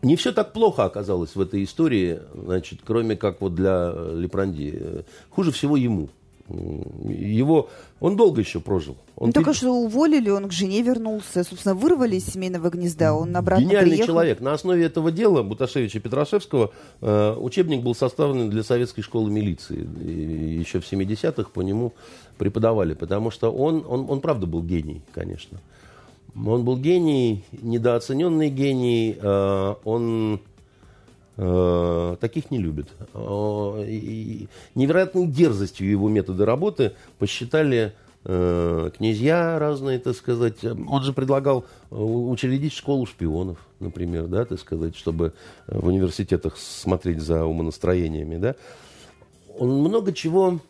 [0.03, 5.05] Не все так плохо оказалось в этой истории, значит, кроме как вот для Лепранди.
[5.29, 6.09] Хуже всего ему.
[6.49, 7.69] Его,
[8.01, 8.97] он долго еще прожил.
[9.17, 13.37] Он ну, только что уволили, он к жене вернулся, собственно, вырвали из семейного гнезда, он
[13.37, 14.07] обратно Гениальный приехал.
[14.07, 14.41] человек.
[14.41, 19.87] На основе этого дела Буташевича Петрашевского э, учебник был составлен для советской школы милиции.
[20.03, 21.93] И еще в 70-х по нему
[22.39, 25.59] преподавали, потому что он, он, он правда был гений, конечно.
[26.35, 30.41] Он был гений, недооцененный гений, э, он
[31.39, 32.89] таких не любит.
[33.15, 40.65] Э, и невероятной дерзостью его методы работы посчитали э, князья разные, так сказать.
[40.65, 45.33] Он же предлагал э, учредить школу шпионов, например, да, так сказать, чтобы
[45.69, 48.57] в университетах смотреть за умонастроениями, да.
[49.59, 50.61] Он много чего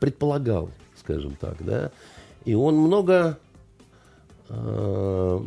[0.00, 1.92] предполагал, скажем так, да,
[2.44, 3.38] и он много
[4.48, 5.40] э,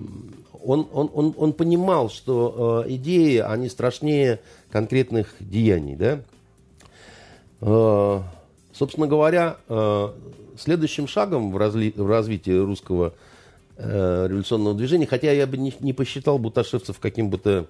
[0.63, 4.39] он, он, он, он понимал, что э, идеи, они страшнее
[4.71, 6.19] конкретных деяний, да.
[7.61, 8.21] Э,
[8.73, 10.09] собственно говоря, э,
[10.57, 13.13] следующим шагом в, разли, в развитии русского
[13.77, 17.67] э, революционного движения, хотя я бы не, не посчитал Буташевцев каким бы то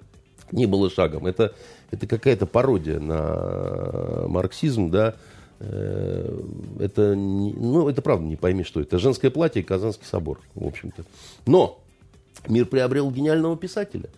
[0.52, 1.54] ни было шагом, это,
[1.90, 5.14] это какая-то пародия на марксизм, да,
[5.60, 6.40] э,
[6.80, 8.98] это, ну, это правда, не пойми, что это.
[8.98, 11.04] Женское платье и Казанский собор, в общем-то.
[11.46, 11.83] Но
[12.48, 14.08] мир приобрел гениального писателя.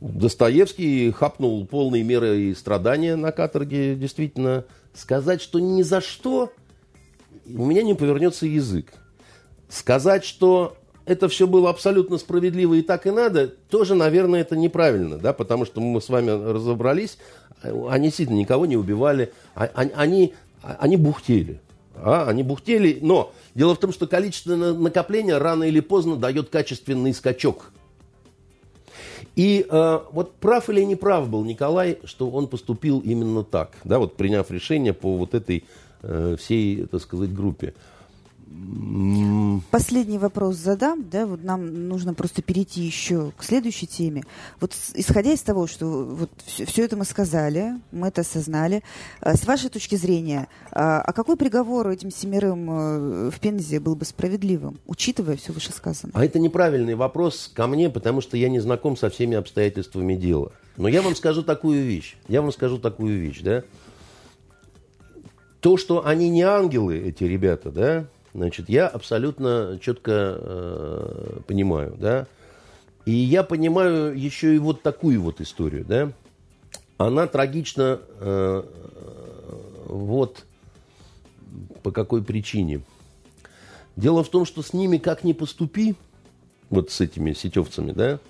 [0.00, 4.64] Достоевский хапнул полные меры и страдания на каторге, действительно.
[4.94, 6.52] Сказать, что ни за что,
[7.46, 8.92] у меня не повернется язык.
[9.68, 15.18] Сказать, что это все было абсолютно справедливо и так и надо, тоже, наверное, это неправильно,
[15.18, 17.18] да, потому что мы с вами разобрались,
[17.62, 21.60] они действительно никого не убивали, а, они, они бухтели,
[22.02, 27.14] а, они бухтели, но дело в том, что количество накопления рано или поздно дает качественный
[27.14, 27.72] скачок.
[29.36, 33.98] И э, вот прав или не прав был Николай, что он поступил именно так, да,
[33.98, 35.64] вот приняв решение по вот этой
[36.02, 37.74] э, всей, так сказать, группе.
[39.70, 44.24] Последний вопрос задам, да, вот нам нужно просто перейти еще к следующей теме.
[44.60, 48.82] Вот исходя из того, что вот все, все это мы сказали, мы это осознали,
[49.20, 53.94] а, с вашей точки зрения, а, а какой приговор этим семерым э, в Пензе был
[53.94, 56.14] бы справедливым, учитывая все вышесказанное?
[56.16, 60.50] А это неправильный вопрос ко мне, потому что я не знаком со всеми обстоятельствами дела.
[60.78, 62.16] Но я вам скажу такую вещь.
[62.26, 63.62] Я вам скажу такую вещь, да.
[65.60, 72.26] То, что они не ангелы, эти ребята, да, Значит, я абсолютно четко э, понимаю, да.
[73.04, 76.12] И я понимаю еще и вот такую вот историю, да.
[76.96, 78.62] Она трагична э,
[79.86, 80.44] вот
[81.82, 82.82] по какой причине.
[83.96, 85.96] Дело в том, что с ними как ни поступи,
[86.68, 88.20] вот с этими сетевцами, да,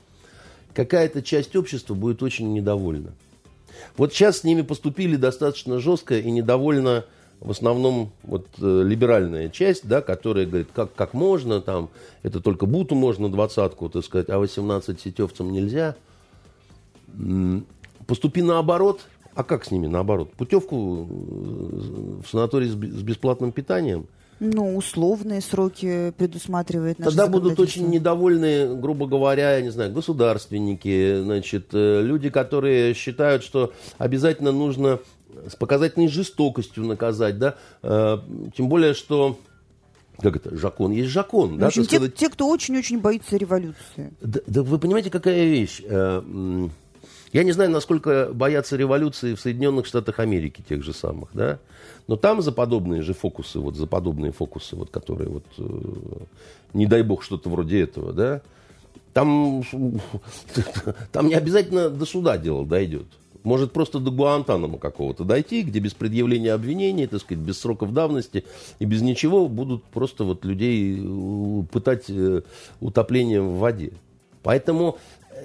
[0.73, 3.13] какая-то часть общества будет очень недовольна.
[3.97, 7.05] Вот сейчас с ними поступили достаточно жестко и недовольна
[7.41, 11.89] в основном вот э, либеральная часть, да, которая говорит, как, как можно, там,
[12.23, 15.97] это только Буту можно двадцатку, так сказать, а 18 сетевцам нельзя.
[18.07, 19.01] Поступи наоборот,
[19.35, 20.33] а как с ними наоборот?
[20.33, 24.07] Путевку э, в санаторий с бесплатным питанием?
[24.41, 31.69] Ну, условные сроки предусматривает Тогда будут очень недовольны, грубо говоря, я не знаю, государственники, значит,
[31.73, 35.01] э, люди, которые считают, что обязательно нужно
[35.49, 38.19] с показательной жестокостью наказать, да, э,
[38.57, 39.39] тем более, что
[40.21, 41.59] как это, жакон есть жакон.
[41.59, 42.15] да, общем, те, сказать...
[42.15, 44.13] те, кто очень-очень боится революции.
[44.21, 45.81] Да, да вы понимаете, какая вещь?
[45.85, 46.23] Э,
[47.33, 51.59] я не знаю, насколько боятся революции в Соединенных Штатах Америки, тех же самых, да,
[52.07, 56.25] но там за подобные же фокусы, вот за подобные фокусы, вот, которые вот, э,
[56.75, 58.43] не дай бог, что-то вроде этого, да,
[59.13, 59.63] там,
[61.13, 63.07] там не обязательно до суда дело дойдет
[63.43, 68.45] может просто до Гуантанама какого-то дойти, где без предъявления обвинений, так сказать, без сроков давности
[68.79, 72.43] и без ничего будут просто вот людей э, пытать э,
[72.81, 73.93] утоплением в воде.
[74.43, 74.99] Поэтому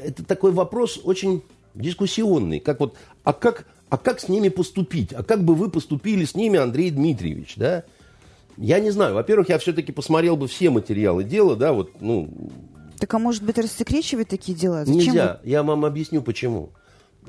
[0.03, 1.41] это такой вопрос очень
[1.73, 2.59] дискуссионный.
[2.59, 5.13] Как вот, а как, а как с ними поступить?
[5.13, 7.83] А как бы вы поступили с ними, Андрей Дмитриевич, да?
[8.57, 9.15] Я не знаю.
[9.15, 12.29] Во-первых, я все-таки посмотрел бы все материалы дела, да, вот, ну...
[12.99, 14.85] Так а может быть рассекречивать такие дела?
[14.85, 15.39] Зачем Нельзя.
[15.43, 15.49] Вы...
[15.49, 16.69] Я вам объясню, почему.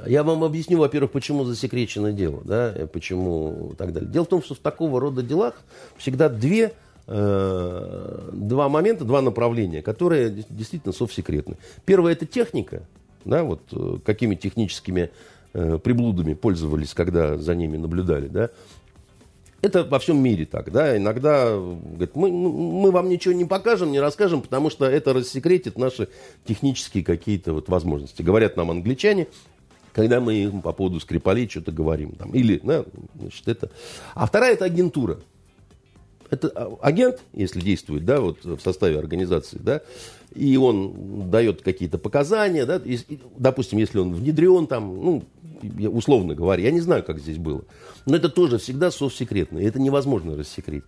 [0.05, 4.11] Я вам объясню, во-первых, почему засекречено дело, да, почему и так далее.
[4.11, 5.55] Дело в том, что в такого рода делах
[5.97, 6.73] всегда две,
[7.07, 11.57] э, два момента, два направления, которые действительно совсекретны.
[11.85, 12.83] Первое– это техника,
[13.25, 15.11] да, вот э, какими техническими
[15.55, 18.51] э, приблудами пользовались, когда за ними наблюдали, да.
[19.63, 23.99] Это во всем мире так, да, иногда говорят, мы, мы вам ничего не покажем, не
[23.99, 26.09] расскажем, потому что это рассекретит наши
[26.45, 28.21] технические какие-то вот возможности.
[28.21, 29.29] Говорят нам англичане,
[29.97, 32.13] когда мы по поводу Скрипалей что-то говорим.
[32.13, 32.85] Там, или, да,
[33.19, 33.71] значит, это.
[34.15, 35.21] А вторая– это агентура.
[36.29, 39.81] это а, агент, если действует, да, вот в составе организации, да,
[40.35, 42.99] и он дает какие-то показания, да, и,
[43.39, 45.25] допустим, если он внедрен там, ну,
[45.89, 47.65] условно говоря, я не знаю, как здесь было,
[48.05, 50.85] но это тоже всегда совсекретно, и это невозможно рассекретить.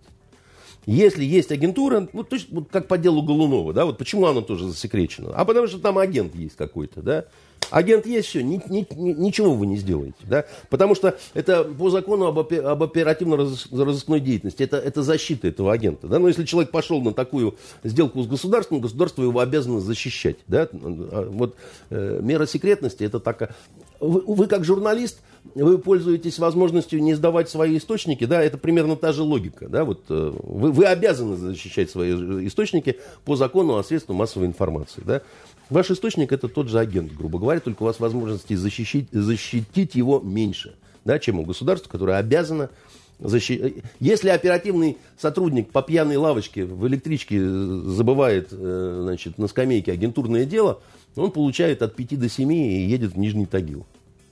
[0.85, 4.69] Если есть агентура, ну, точно, вот как по делу Голунова, да, вот почему она тоже
[4.69, 5.31] засекречена?
[5.35, 7.25] А потому что там агент есть какой-то, да,
[7.71, 10.17] Агент есть, все, ни, ни, ничего вы не сделаете.
[10.25, 10.45] Да?
[10.71, 16.09] Потому что это по закону об, об оперативно-розыскной деятельности, это, это защита этого агента.
[16.09, 16.19] Да?
[16.19, 20.37] Но если человек пошел на такую сделку с государством, государство его обязано защищать.
[20.47, 20.69] Да?
[20.73, 21.57] Вот
[21.91, 23.55] э, мера секретности это такая...
[24.01, 25.21] Вы, вы как журналист,
[25.55, 30.05] вы пользуетесь возможностью не сдавать свои источники, да, это примерно та же логика, да, вот
[30.09, 32.13] э, вы, вы обязаны защищать свои
[32.47, 35.23] источники по закону о средствах массовой информации, да.
[35.71, 40.21] Ваш источник это тот же агент, грубо говоря, только у вас возможности защитить, защитить его
[40.21, 42.71] меньше, да, чем у государства, которое обязано
[43.19, 43.83] защитить.
[44.01, 50.81] Если оперативный сотрудник по пьяной лавочке в электричке забывает э, значит, на скамейке агентурное дело,
[51.17, 53.87] он получает от 5 до 7 и едет в Нижний Тагил.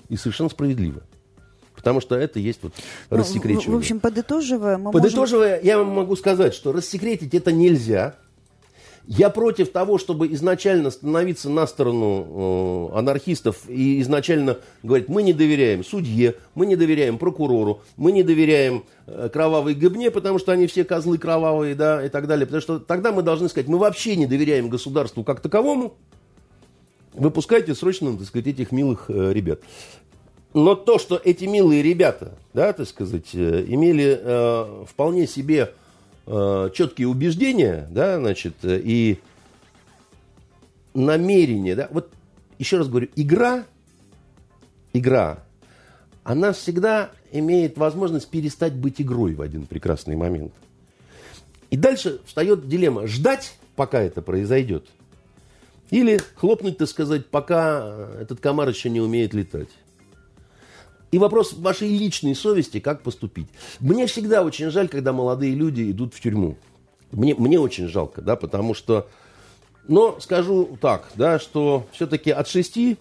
[0.09, 1.03] И совершенно справедливо.
[1.75, 2.73] Потому что это есть вот
[3.11, 3.77] ну, рассекречивание.
[3.77, 5.67] В общем, подытоживая, мы Подытоживая, можем...
[5.67, 8.17] я вам могу сказать, что рассекретить это нельзя.
[9.07, 15.33] Я против того, чтобы изначально становиться на сторону э, анархистов и изначально говорить, мы не
[15.33, 20.67] доверяем судье, мы не доверяем прокурору, мы не доверяем э, кровавой гыбне, потому что они
[20.67, 22.47] все козлы кровавые, да, и так далее.
[22.47, 25.95] Потому что тогда мы должны сказать, мы вообще не доверяем государству как таковому,
[27.13, 29.61] выпускайте срочно, так сказать, этих милых э, ребят.
[30.53, 35.75] Но то, что эти милые ребята, да, так сказать, э, имели э, вполне себе
[36.27, 39.19] э, четкие убеждения, да, значит, и
[40.95, 42.11] намерения, да, вот
[42.59, 43.65] еще раз говорю, игра,
[44.93, 45.45] игра,
[46.25, 50.53] она всегда имеет возможность перестать быть игрой в один прекрасный момент.
[51.71, 54.87] И дальше встает дилемма, ждать, пока это произойдет,
[55.91, 59.69] или хлопнуть, так сказать, пока этот комар еще не умеет летать.
[61.17, 63.49] И вопрос вашей личной совести, как поступить.
[63.81, 66.59] Мне всегда очень жаль, когда молодые люди идут в тюрьму.
[67.11, 69.09] Мне, мне очень жалко, да, потому что...
[69.89, 72.99] Но скажу так, да, что все-таки от шести,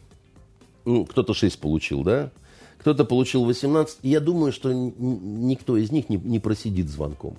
[0.85, 2.31] ну, кто-то шесть получил, да,
[2.77, 7.35] кто-то получил 18, и я думаю, что никто из них не, не просидит звонком.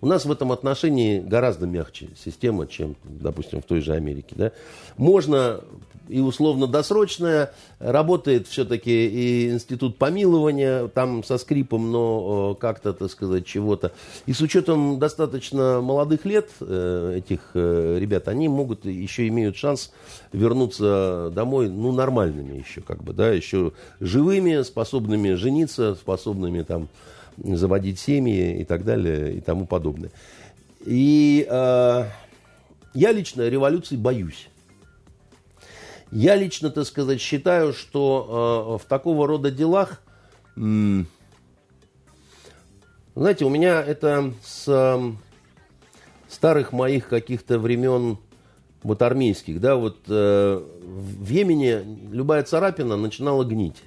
[0.00, 4.34] У нас в этом отношении гораздо мягче система, чем, допустим, в той же Америке.
[4.36, 4.50] Да?
[4.96, 5.60] Можно
[6.08, 13.46] и условно-досрочная, работает все-таки и институт помилования, там со скрипом, но э, как-то, так сказать,
[13.46, 13.92] чего-то.
[14.26, 19.92] И с учетом достаточно молодых лет э, этих э, ребят, они могут, еще имеют шанс
[20.32, 26.88] вернуться домой, ну, нормальными еще, как бы, да, еще живыми, способными жениться, способными там
[27.36, 30.10] заводить семьи и так далее и тому подобное.
[30.84, 32.04] И э,
[32.94, 34.48] я лично революции боюсь.
[36.10, 40.02] Я лично, так сказать, считаю, что э, в такого рода делах,
[43.16, 45.12] знаете, у меня это с э,
[46.28, 48.18] старых моих каких-то времен
[48.82, 51.82] вот армейских, да, вот э, в Йемене
[52.12, 53.82] любая царапина начинала гнить.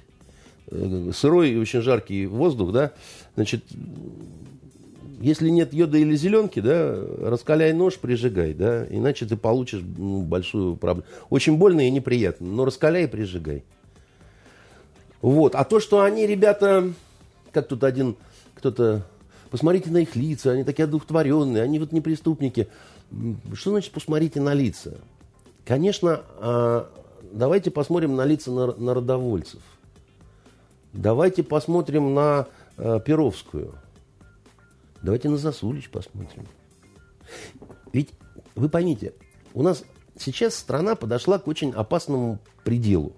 [0.66, 2.92] Э, сырой и очень жаркий воздух, да,
[3.34, 3.64] значит,
[5.20, 10.76] если нет йода или зеленки, да, раскаляй нож, прижигай, да, иначе ты получишь ну, большую
[10.76, 11.06] проблему.
[11.28, 13.62] Очень больно и неприятно, но раскаляй и прижигай.
[15.20, 15.54] Вот.
[15.54, 16.90] А то, что они, ребята,
[17.52, 18.16] как тут один,
[18.54, 19.06] кто-то,
[19.50, 22.68] посмотрите на их лица, они такие одухотворенные, они вот не преступники.
[23.52, 24.94] Что значит посмотрите на лица?
[25.66, 26.90] Конечно, а,
[27.30, 29.60] давайте посмотрим на лица народовольцев.
[30.94, 33.74] Давайте посмотрим на э, Перовскую.
[35.02, 36.46] Давайте на Засулич посмотрим.
[37.92, 38.10] Ведь
[38.54, 39.14] вы поймите,
[39.54, 39.84] у нас
[40.18, 43.12] сейчас страна подошла к очень опасному пределу.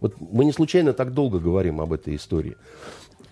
[0.00, 2.56] Вот мы не случайно так долго говорим об этой истории.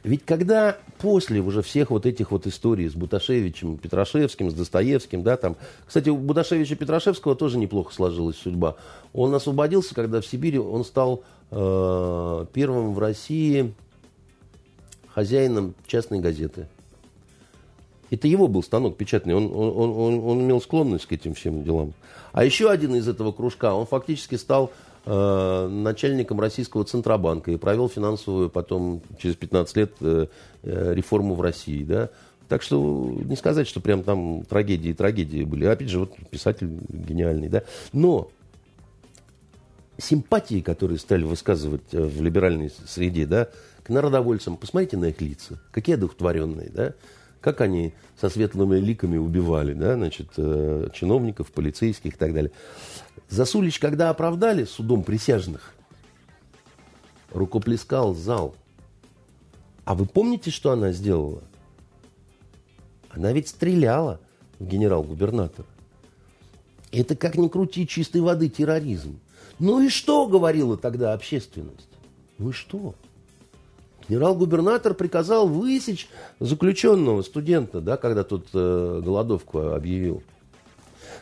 [0.04, 5.36] Ведь когда после уже всех вот этих вот историй с Буташевичем, Петрашевским, с Достоевским, да,
[5.36, 5.56] там,
[5.86, 8.76] кстати, у Буташевича Петрашевского тоже неплохо сложилась судьба.
[9.12, 13.74] Он освободился, когда в Сибири он стал э, первым в России
[15.08, 16.68] хозяином частной газеты.
[18.10, 21.92] Это его был станок печатный, он, он, он, он имел склонность к этим всем делам.
[22.32, 24.70] А еще один из этого кружка, он фактически стал
[25.10, 30.26] Э, начальником российского Центробанка и провел финансовую потом через 15 лет э,
[30.62, 31.82] э, реформу в России.
[31.82, 32.10] Да?
[32.46, 35.64] Так что не сказать, что прям там трагедии трагедии были.
[35.64, 37.48] Опять же, вот писатель гениальный.
[37.48, 37.62] Да?
[37.94, 38.30] Но
[39.96, 43.48] симпатии, которые стали высказывать в либеральной среде, да,
[43.84, 46.92] к народовольцам, посмотрите на их лица, какие одухотворенные, да,
[47.40, 52.50] как они со светлыми ликами убивали, да, значит, э, чиновников, полицейских и так далее.
[53.28, 55.74] Засулич, когда оправдали судом присяжных,
[57.30, 58.54] рукоплескал зал.
[59.84, 61.42] А вы помните, что она сделала?
[63.10, 64.20] Она ведь стреляла
[64.58, 65.66] в генерал-губернатора.
[66.90, 69.20] Это, как ни крути, чистой воды терроризм.
[69.58, 71.88] Ну и что, говорила тогда общественность?
[72.38, 72.94] Ну и что?
[74.08, 76.08] Генерал-губернатор приказал высечь
[76.40, 80.22] заключенного студента, да, когда тот э, голодовку объявил.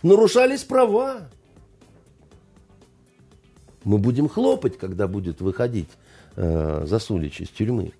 [0.03, 1.23] Нарушались права.
[3.83, 5.89] Мы будем хлопать, когда будет выходить
[6.37, 7.93] э, Засулич из тюрьмы.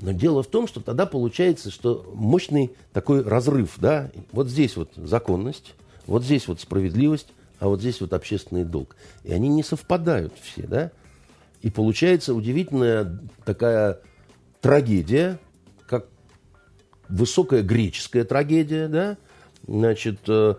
[0.00, 4.90] Но дело в том, что тогда получается, что мощный такой разрыв, да, вот здесь вот
[4.94, 5.74] законность,
[6.06, 7.28] вот здесь вот справедливость,
[7.60, 8.94] а вот здесь вот общественный долг.
[9.24, 10.92] И они не совпадают все, да.
[11.62, 14.00] И получается удивительная такая
[14.68, 15.38] трагедия,
[15.86, 16.08] как
[17.08, 19.16] высокая греческая трагедия, да,
[19.66, 20.56] значит, э,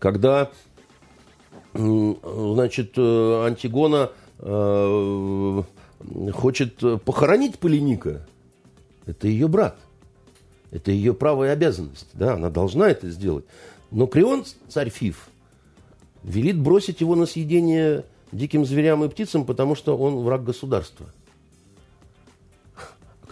[0.00, 0.50] когда,
[1.72, 4.10] значит, э, Антигона
[4.40, 5.62] э,
[6.32, 8.26] хочет похоронить Полиника,
[9.06, 9.78] это ее брат.
[10.72, 12.08] Это ее право и обязанность.
[12.14, 13.44] Да, она должна это сделать.
[13.92, 15.28] Но Крион, царь Фиф,
[16.24, 21.06] велит бросить его на съедение диким зверям и птицам, потому что он враг государства.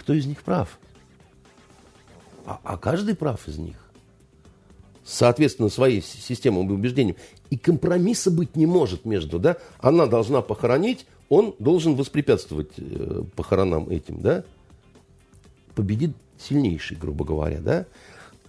[0.05, 0.79] Кто из них прав?
[2.45, 3.77] А, а каждый прав из них.
[5.03, 7.17] Соответственно, своей системой убеждением.
[7.49, 9.57] И компромисса быть не может между, да?
[9.79, 14.45] Она должна похоронить, он должен воспрепятствовать э, похоронам этим, да,
[15.75, 17.87] победит сильнейший, грубо говоря, да.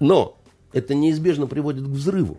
[0.01, 0.37] Но
[0.73, 2.37] это неизбежно приводит к взрыву.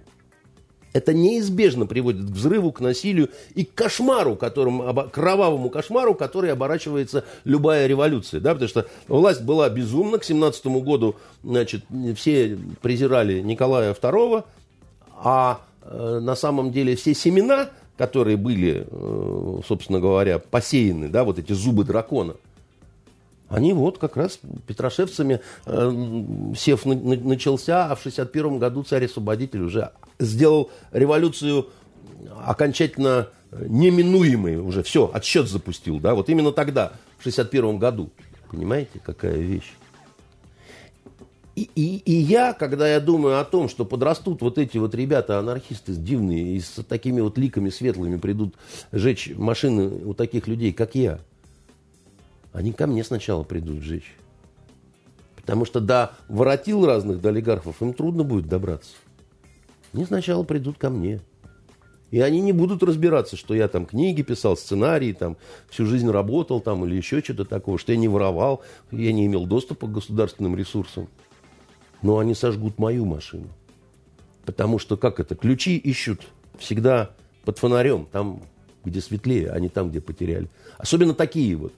[0.97, 7.23] Это неизбежно приводит к взрыву, к насилию и к кошмару, которым, кровавому кошмару, который оборачивается
[7.45, 8.41] любая революция.
[8.41, 8.55] Да?
[8.55, 10.17] Потому что власть была безумна.
[10.17, 11.85] К 17 году значит,
[12.17, 14.45] все презирали Николая II,
[15.19, 17.69] а э, на самом деле все семена
[17.99, 22.35] которые были, э, собственно говоря, посеяны, да, вот эти зубы дракона,
[23.49, 26.23] они вот как раз петрошевцами, э,
[26.57, 31.69] сев начался, а в 61 году царь-освободитель уже сделал революцию
[32.45, 34.83] окончательно неминуемой уже.
[34.83, 38.11] Все, отсчет запустил, да, вот именно тогда, в 61 году.
[38.51, 39.73] Понимаете, какая вещь?
[41.55, 45.39] И, и, и я, когда я думаю о том, что подрастут вот эти вот ребята,
[45.39, 48.55] анархисты дивные, и с такими вот ликами светлыми придут
[48.93, 51.19] жечь машины у таких людей, как я,
[52.57, 54.17] они ко мне сначала придут жечь.
[55.37, 58.93] Потому что до воротил разных, до олигархов им трудно будет добраться.
[59.93, 61.21] Они сначала придут ко мне.
[62.11, 65.37] И они не будут разбираться, что я там книги писал, сценарии, там,
[65.69, 69.47] всю жизнь работал там, или еще что-то такого, что я не воровал, я не имел
[69.47, 71.09] доступа к государственным ресурсам
[72.03, 73.49] но они сожгут мою машину.
[74.45, 76.23] Потому что, как это, ключи ищут
[76.59, 77.11] всегда
[77.45, 78.43] под фонарем, там,
[78.85, 80.49] где светлее, а не там, где потеряли.
[80.79, 81.73] Особенно такие вот,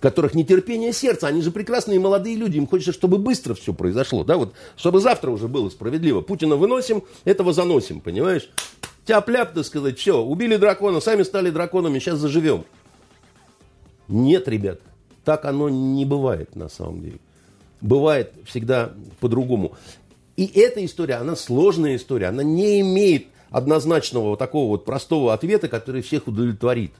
[0.00, 4.36] которых нетерпение сердца, они же прекрасные молодые люди, им хочется, чтобы быстро все произошло, да,
[4.36, 6.20] вот, чтобы завтра уже было справедливо.
[6.20, 8.50] Путина выносим, этого заносим, понимаешь?
[9.04, 12.64] Тяп-ляп, так сказать, все, убили дракона, сами стали драконами, сейчас заживем.
[14.06, 14.80] Нет, ребят,
[15.24, 17.18] так оно не бывает на самом деле
[17.80, 19.72] бывает всегда по-другому.
[20.36, 25.68] И эта история, она сложная история, она не имеет однозначного вот такого вот простого ответа,
[25.68, 26.92] который всех удовлетворит.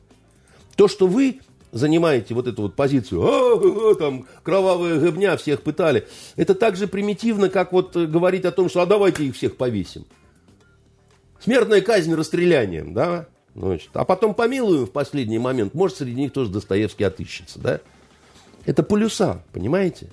[0.77, 1.41] То, что вы
[1.73, 6.07] занимаете вот эту вот позицию, а, а, там кровавая гыбня, всех пытали,
[6.37, 10.05] это так же примитивно, как вот говорить о том, что а давайте их всех повесим.
[11.41, 16.51] Смертная казнь расстрелянием, да, Значит, а потом помилуем в последний момент, может, среди них тоже
[16.51, 17.81] Достоевский отыщется, да?
[18.67, 20.11] Это полюса, понимаете?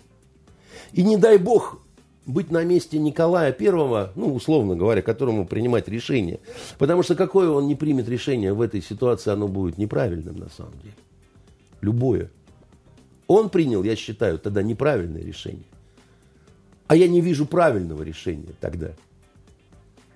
[0.93, 1.79] И не дай бог
[2.25, 6.39] быть на месте Николая Первого, ну, условно говоря, которому принимать решение.
[6.79, 10.73] Потому что какое он не примет решение в этой ситуации, оно будет неправильным на самом
[10.81, 10.95] деле.
[11.85, 12.31] Любое.
[13.27, 15.67] Он принял, я считаю, тогда неправильное решение.
[16.87, 18.93] А я не вижу правильного решения тогда.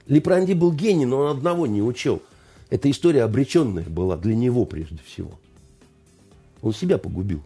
[0.07, 2.23] Лепранди был гений, но он одного не учел.
[2.71, 5.39] Эта история обреченная была для него прежде всего.
[6.63, 7.43] Он себя погубил.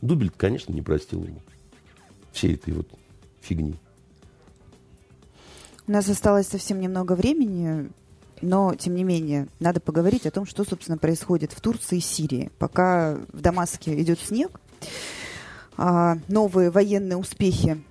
[0.00, 1.42] Дубель, конечно, не простил ему
[2.32, 2.88] всей этой вот
[3.42, 3.74] фигни.
[5.86, 7.90] У нас осталось совсем немного времени,
[8.42, 12.50] но, тем не менее, надо поговорить о том, что, собственно, происходит в Турции и Сирии.
[12.58, 14.60] Пока в Дамаске идет снег,
[15.76, 17.82] а, новые военные успехи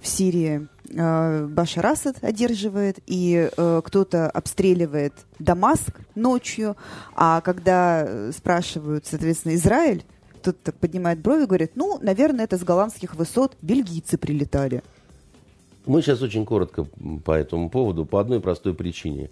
[0.00, 6.76] в Сирии а, Башар Асад одерживает, и э, кто-то обстреливает Дамаск ночью,
[7.14, 10.04] а когда спрашивают, соответственно, Израиль,
[10.40, 14.82] кто-то так поднимает брови и говорит, ну, наверное, это с голландских высот бельгийцы прилетали.
[15.86, 16.86] Мы сейчас очень коротко
[17.24, 19.30] по этому поводу, по одной простой причине.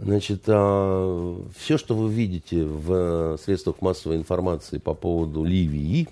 [0.00, 6.08] Значит, а, все, что вы видите в средствах массовой информации по поводу Ливии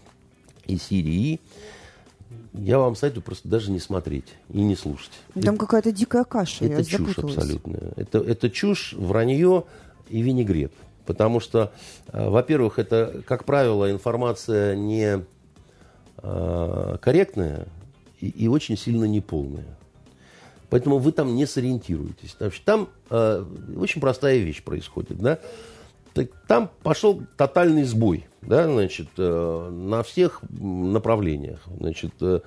[0.67, 1.41] и Сирии,
[2.55, 5.11] я вам советую просто даже не смотреть и не слушать.
[5.43, 7.93] Там какая-то дикая каша, Это чушь абсолютная.
[7.97, 9.65] Это, это чушь, вранье
[10.09, 10.73] и винегрет.
[11.05, 11.73] Потому что,
[12.13, 15.25] э, во-первых, это, как правило, информация не
[16.23, 17.67] э, корректная
[18.21, 19.77] и, и очень сильно неполная.
[20.75, 22.31] Поэтому вы там не сориентируетесь.
[22.31, 23.45] Что там э,
[23.77, 25.19] очень простая вещь происходит.
[25.19, 25.39] Да?
[26.15, 31.61] Так там пошел тотальный сбой да, значит, э, на всех направлениях.
[31.79, 32.41] Значит, э,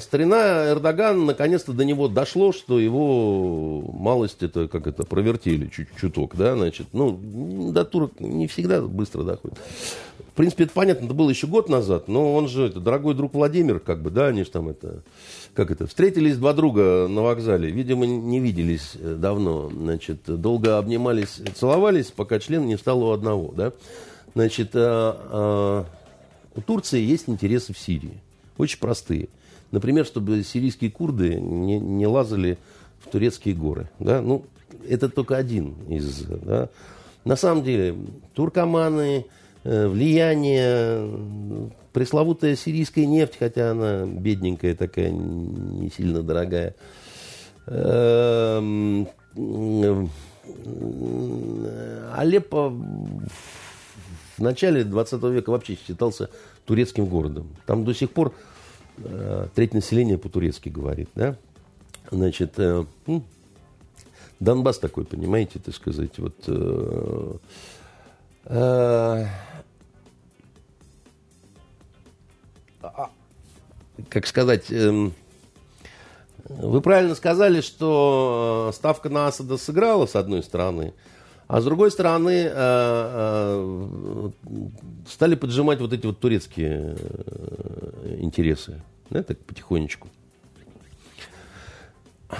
[0.00, 6.34] старина Эрдоган наконец-то до него дошло, что его малость это как это провертели чуть чуток,
[6.36, 7.18] да, значит, ну
[7.72, 9.58] до турок не всегда быстро доходит.
[10.34, 13.34] В принципе, это понятно, это было еще год назад, но он же, это дорогой друг
[13.34, 15.04] Владимир, как бы, да, они же там это,
[15.54, 21.40] как это, встретились два друга на вокзале, видимо, не виделись э, давно, значит, долго обнимались,
[21.54, 23.72] целовались, пока член не встал у одного, да.
[24.34, 25.84] Значит, э, э,
[26.56, 28.20] у Турции есть интересы в Сирии,
[28.58, 29.28] очень простые.
[29.74, 32.58] Например, чтобы сирийские курды не, не лазали
[33.00, 34.44] в турецкие горы, да, ну,
[34.88, 36.68] это только один из, да.
[37.24, 37.96] На самом деле,
[38.34, 39.26] туркоманы,
[39.64, 46.76] э, влияние, пресловутая сирийская нефть, хотя она бедненькая такая, не сильно дорогая.
[47.66, 49.08] Эм,
[52.14, 56.30] Алеппо в начале 20 века вообще считался
[56.64, 57.48] турецким городом.
[57.66, 58.32] Там до сих пор
[59.54, 61.36] треть населения по-турецки говорит, да?
[62.10, 63.24] Значит, э, ну,
[64.40, 66.34] Донбасс такой, понимаете, так сказать, вот...
[66.46, 67.36] Э,
[68.46, 69.26] э,
[72.82, 73.10] а,
[74.10, 75.14] как сказать, эм,
[76.44, 80.92] вы правильно сказали, что э, ставка на Асада сыграла, с одной стороны,
[81.46, 84.30] а с другой стороны, э, э,
[85.08, 88.80] стали поджимать вот эти вот турецкие э, интересы.
[89.10, 90.08] Да, так потихонечку.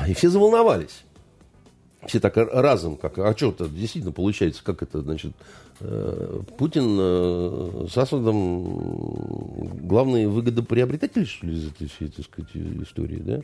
[0.08, 1.04] И все заволновались.
[2.06, 5.32] Все так разом, как, а что это действительно получается, как это, значит,
[6.58, 13.40] Путин с Асадом главные выгодоприобретатели, что ли, из этой всей, так сказать, истории, да?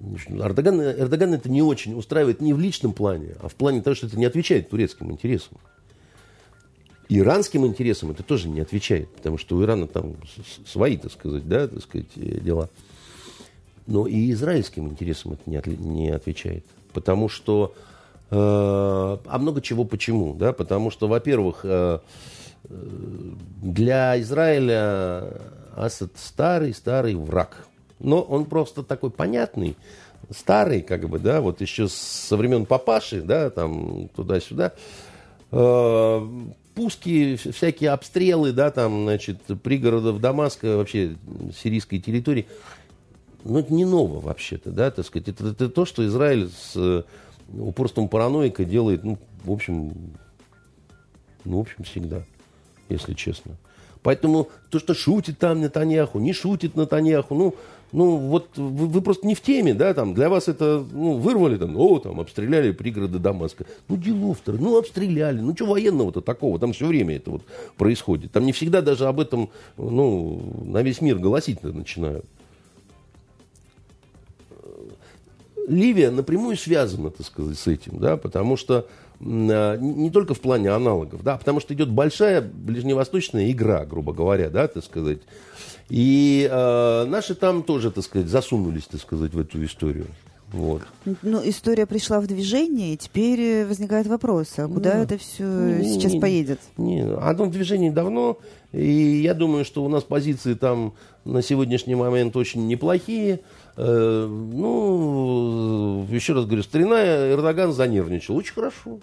[0.00, 4.06] Эрдоган, Эрдоган это не очень устраивает не в личном плане, а в плане того, что
[4.06, 5.58] это не отвечает турецким интересам.
[7.08, 10.16] Иранским интересам это тоже не отвечает, потому что у Ирана там
[10.66, 12.68] свои, так сказать, да, так сказать, дела.
[13.86, 16.64] Но и израильским интересам это не, от, не отвечает.
[16.92, 17.74] Потому что...
[18.30, 18.36] Э,
[19.24, 20.52] а много чего почему, да?
[20.52, 22.00] Потому что, во-первых, э,
[22.68, 25.40] для Израиля
[25.74, 27.67] Асад старый-старый враг.
[28.00, 29.76] Но он просто такой понятный,
[30.30, 34.72] старый, как бы, да, вот еще со времен папаши, да, там туда-сюда.
[35.50, 36.28] Э,
[36.74, 41.16] пуски, всякие обстрелы, да, там, значит, пригородов Дамаска, вообще
[41.60, 42.46] сирийской территории.
[43.44, 45.28] Ну, это не ново вообще-то, да, так сказать.
[45.28, 47.02] Это, это то, что Израиль с э,
[47.58, 49.92] упорством параноика делает, ну, в общем,
[51.44, 52.22] ну, в общем, всегда,
[52.88, 53.56] если честно.
[54.02, 57.54] Поэтому то, что шутит там Натаньяху, не шутит Натаньяху, ну,
[57.92, 61.56] ну вот вы, вы просто не в теме, да, там, для вас это, ну, вырвали
[61.56, 63.64] там, о, там, обстреляли пригороды Дамаска.
[63.88, 67.42] Ну, делов-то, ну, обстреляли, ну, что военного-то такого, там все время это вот
[67.76, 68.32] происходит.
[68.32, 72.24] Там не всегда даже об этом, ну, на весь мир голосить начинают.
[75.66, 78.86] Ливия напрямую связана, так сказать, с этим, да, потому что
[79.20, 84.68] не только в плане аналогов, да, потому что идет большая ближневосточная игра, грубо говоря, да,
[84.68, 85.18] так сказать.
[85.88, 90.06] И э, наши там тоже, так сказать, засунулись, так сказать, в эту историю.
[90.52, 90.82] Вот.
[91.22, 95.02] Ну, история пришла в движение, и теперь возникает вопрос, а куда да.
[95.02, 96.60] это все не, сейчас не, поедет?
[96.78, 98.38] Не, оно в движении давно,
[98.72, 100.94] и я думаю, что у нас позиции там
[101.26, 103.40] на сегодняшний момент очень неплохие.
[103.76, 108.36] Э, ну, еще раз говорю, старина Эрдоган занервничал.
[108.36, 109.00] Очень хорошо.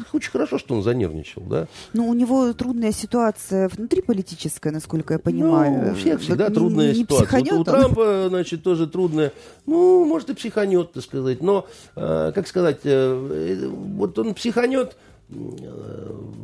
[0.00, 1.66] Это очень хорошо, что он занервничал, да.
[1.92, 5.86] Ну, у него трудная ситуация внутри политическая, насколько я понимаю.
[5.86, 7.40] Ну, у всех всегда вот трудная не, не ситуация.
[7.40, 9.32] Вот у Трампа, значит, тоже трудная.
[9.66, 11.42] Ну, может, и психанет, так сказать.
[11.42, 11.66] Но,
[11.96, 14.96] э, как сказать, э, вот он психанет,
[15.30, 15.34] э,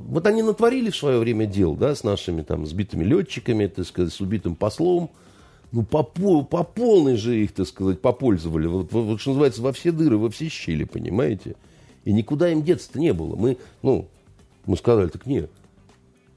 [0.08, 4.12] вот они натворили в свое время дел, да, с нашими там сбитыми летчиками, так сказать,
[4.12, 5.10] с убитым послом.
[5.72, 8.66] Ну, по, по полной же их, так сказать, попользовали.
[8.66, 11.54] Вот, вот, что называется, во все дыры, во все щели, понимаете?
[12.04, 13.36] И никуда им деться-то не было.
[13.36, 14.08] Мы, ну,
[14.66, 15.50] мы сказали, так нет.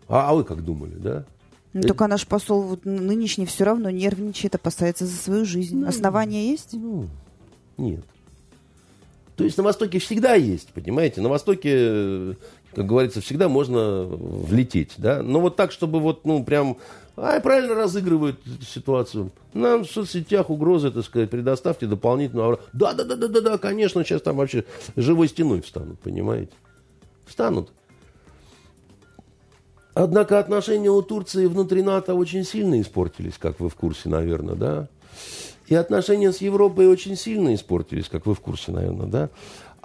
[0.08, 1.26] А, а вы как думали, да?
[1.74, 1.88] Ну, это...
[1.90, 5.80] только наш посол вот, нынешний все равно нервничает, опасается за свою жизнь.
[5.80, 6.74] Ну, Основания есть?
[6.74, 7.08] Ну,
[7.78, 8.04] нет.
[9.36, 11.22] То есть на Востоке всегда есть, понимаете?
[11.22, 12.38] На Востоке,
[12.76, 15.24] как говорится, всегда можно влететь, да?
[15.24, 16.78] Но вот так, чтобы вот, ну, прям,
[17.18, 19.32] ай, правильно разыгрывают ситуацию.
[19.54, 22.60] Нам в соцсетях угрозы, так сказать, предоставьте дополнительную...
[22.74, 24.66] Да, да, да, да, да, да, конечно, сейчас там вообще
[24.96, 26.54] живой стеной встанут, понимаете?
[27.26, 27.72] Встанут.
[29.94, 34.88] Однако отношения у Турции внутри НАТО очень сильно испортились, как вы в курсе, наверное, да?
[35.68, 39.30] И отношения с Европой очень сильно испортились, как вы в курсе, наверное, да?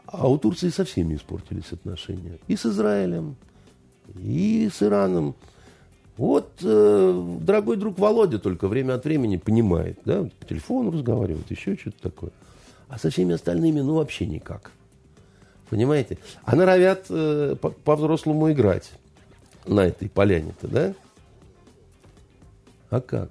[0.07, 2.39] А у Турции со всеми испортились отношения.
[2.49, 3.37] И с Израилем,
[4.17, 5.35] и с Ираном.
[6.19, 11.77] Вот э, дорогой друг Володя только время от времени понимает, да, по телефону разговаривает, еще
[11.77, 12.31] что-то такое.
[12.89, 14.73] А со всеми остальными, ну, вообще никак.
[15.71, 16.19] Понимаете?
[16.45, 17.55] А норовят э,
[17.85, 18.91] по-взрослому играть
[19.65, 20.95] на этой поляне-то, да?
[22.91, 23.31] А как?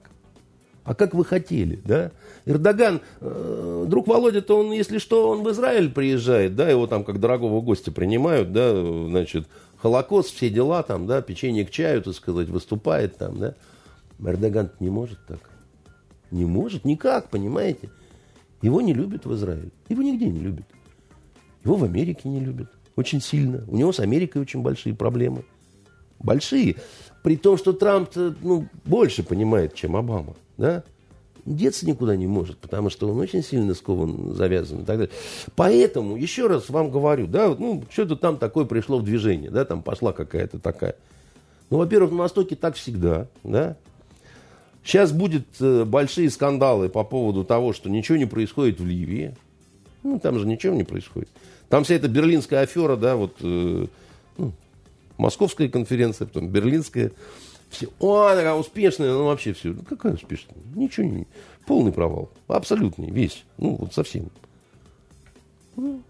[0.85, 2.11] А как вы хотели, да?
[2.45, 7.19] Эрдоган, э, друг Володя-то он, если что, он в Израиль приезжает, да, его там как
[7.19, 8.73] дорогого гостя принимают, да,
[9.09, 9.45] значит,
[9.81, 13.55] Холокост, все дела там, да, печенье к чаю, так сказать, выступает там, да.
[14.19, 15.39] Эрдоган не может так.
[16.31, 17.89] Не может, никак, понимаете?
[18.61, 19.69] Его не любят в Израиле.
[19.87, 20.65] Его нигде не любят.
[21.63, 22.69] Его в Америке не любят.
[22.95, 23.63] Очень сильно.
[23.67, 25.45] У него с Америкой очень большие проблемы.
[26.19, 26.77] Большие.
[27.23, 30.35] При том, что Трамп ну, больше понимает, чем Обама.
[30.57, 30.83] Да?
[31.47, 35.13] Деться никуда не может, потому что он очень сильно скован, завязан и так далее.
[35.55, 39.81] Поэтому, еще раз вам говорю, да, ну, что-то там такое пришло в движение, да, там
[39.81, 40.95] пошла какая-то такая.
[41.69, 43.77] Ну, во-первых, на Востоке так всегда, да.
[44.83, 49.33] Сейчас будет э, большие скандалы по поводу того, что ничего не происходит в Ливии.
[50.03, 51.29] Ну, там же ничего не происходит.
[51.69, 53.85] Там вся эта берлинская афера, да, вот э,
[54.37, 54.51] ну,
[55.17, 57.13] московская конференция, потом берлинская.
[57.69, 59.69] Все, о, такая успешная, ну вообще все.
[59.69, 60.55] Ну, какая успешная?
[60.75, 61.27] Ничего не.
[61.65, 62.29] Полный провал.
[62.47, 63.43] Абсолютный, весь.
[63.57, 64.29] Ну, вот совсем.
[65.75, 66.01] Ну,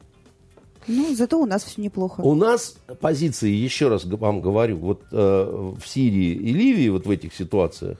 [0.88, 2.22] ну, зато у нас все неплохо.
[2.22, 7.12] У нас позиции, еще раз вам говорю, вот э, в Сирии и Ливии, вот в
[7.12, 7.98] этих ситуациях,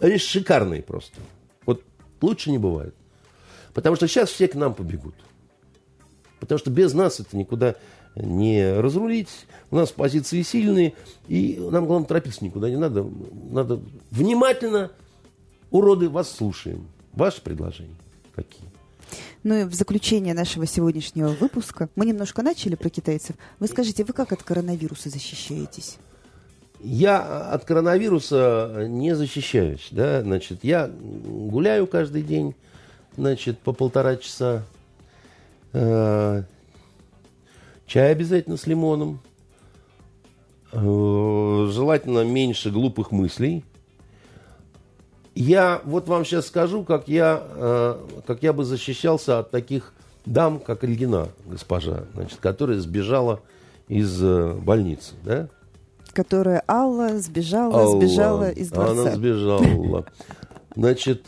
[0.00, 1.20] они шикарные просто.
[1.64, 1.82] Вот
[2.20, 2.94] лучше не бывает.
[3.72, 5.14] Потому что сейчас все к нам побегут.
[6.40, 7.76] Потому что без нас это никуда
[8.16, 9.28] не разрулить.
[9.70, 10.94] У нас позиции сильные,
[11.28, 13.06] и нам, главное, торопиться никуда не надо.
[13.50, 13.80] Надо
[14.10, 14.90] внимательно,
[15.70, 16.86] уроды, вас слушаем.
[17.12, 17.94] Ваши предложения
[18.34, 18.66] какие?
[19.42, 23.36] Ну и в заключение нашего сегодняшнего выпуска мы немножко начали про китайцев.
[23.60, 25.98] Вы скажите, вы как от коронавируса защищаетесь?
[26.80, 29.88] Я от коронавируса не защищаюсь.
[29.92, 30.22] Да?
[30.22, 32.54] Значит, я гуляю каждый день
[33.16, 34.64] значит, по полтора часа.
[37.86, 39.20] Э, чай обязательно с лимоном.
[40.72, 43.64] Э, желательно меньше глупых мыслей.
[45.34, 49.92] Я вот вам сейчас скажу, как я, э, как я бы защищался от таких
[50.24, 53.40] дам, как Ильина, госпожа, значит, которая сбежала
[53.88, 55.48] из больницы, да?
[56.12, 59.02] Которая Алла сбежала, Алла, сбежала из дворца.
[59.02, 60.06] Она сбежала.
[60.74, 61.26] Значит,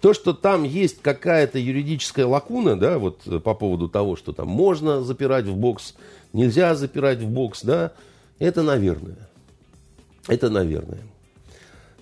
[0.00, 4.48] то, что там есть какая-то юридическая лакуна, да, вот э, по поводу того, что там
[4.48, 5.94] можно запирать в бокс,
[6.32, 7.92] нельзя запирать в бокс, да,
[8.38, 9.28] это наверное.
[10.26, 11.00] Это наверное.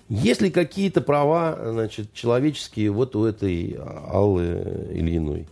[0.07, 3.77] Есть ли какие-то права, значит, человеческие вот у этой
[4.07, 5.47] Аллы Ильиной?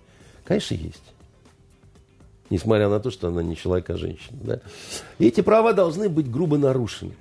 [0.45, 1.03] Конечно, есть.
[2.49, 4.37] Несмотря на то, что она не человек, а женщина.
[4.41, 4.59] Да?
[5.19, 7.11] эти права должны быть грубо нарушены.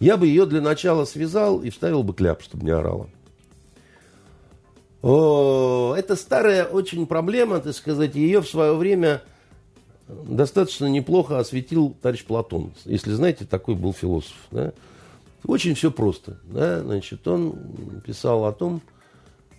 [0.00, 3.08] Я бы ее для начала связал и вставил бы кляп, чтобы не орала.
[5.02, 9.22] О, это старая очень проблема, так сказать, ее в свое время
[10.08, 12.72] достаточно неплохо осветил товарищ Платон.
[12.84, 14.36] Если знаете, такой был философ.
[14.50, 14.72] Да?
[15.44, 16.38] Очень все просто.
[16.44, 16.80] Да?
[16.80, 18.80] Значит, он писал о том,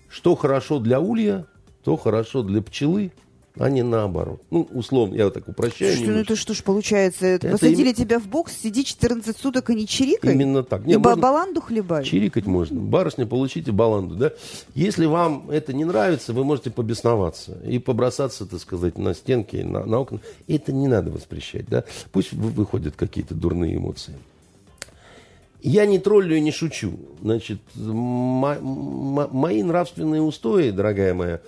[0.10, 1.46] что хорошо для улья,
[1.84, 3.12] то хорошо для пчелы,
[3.60, 4.42] а не наоборот.
[4.52, 5.94] Ну, условно, я вот так упрощаю.
[5.94, 7.26] Что, ну это что ж получается?
[7.26, 7.94] Это Посадили им...
[7.94, 10.34] тебя в бокс, сиди 14 суток и не чирикай?
[10.34, 10.86] Именно так.
[10.86, 11.22] Не, и можно...
[11.22, 12.06] баланду хлебай?
[12.06, 12.80] Чирикать можно.
[12.80, 14.16] Барышня, получите баланду.
[14.16, 14.32] Да?
[14.76, 19.86] Если вам это не нравится, вы можете побесноваться и побросаться, так сказать, на стенки, на,
[19.86, 20.22] на окна.
[20.48, 21.68] Это не надо воспрещать.
[21.68, 21.84] Да?
[22.14, 24.16] Пусть выходят какие-то дурные эмоции.
[25.62, 26.94] Я не троллю и не шучу.
[27.22, 31.42] Значит, мои нравственные устои, дорогая моя,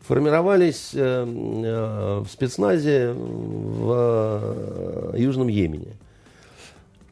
[0.00, 5.94] формировались э, э, в спецназе в э, Южном Йемене.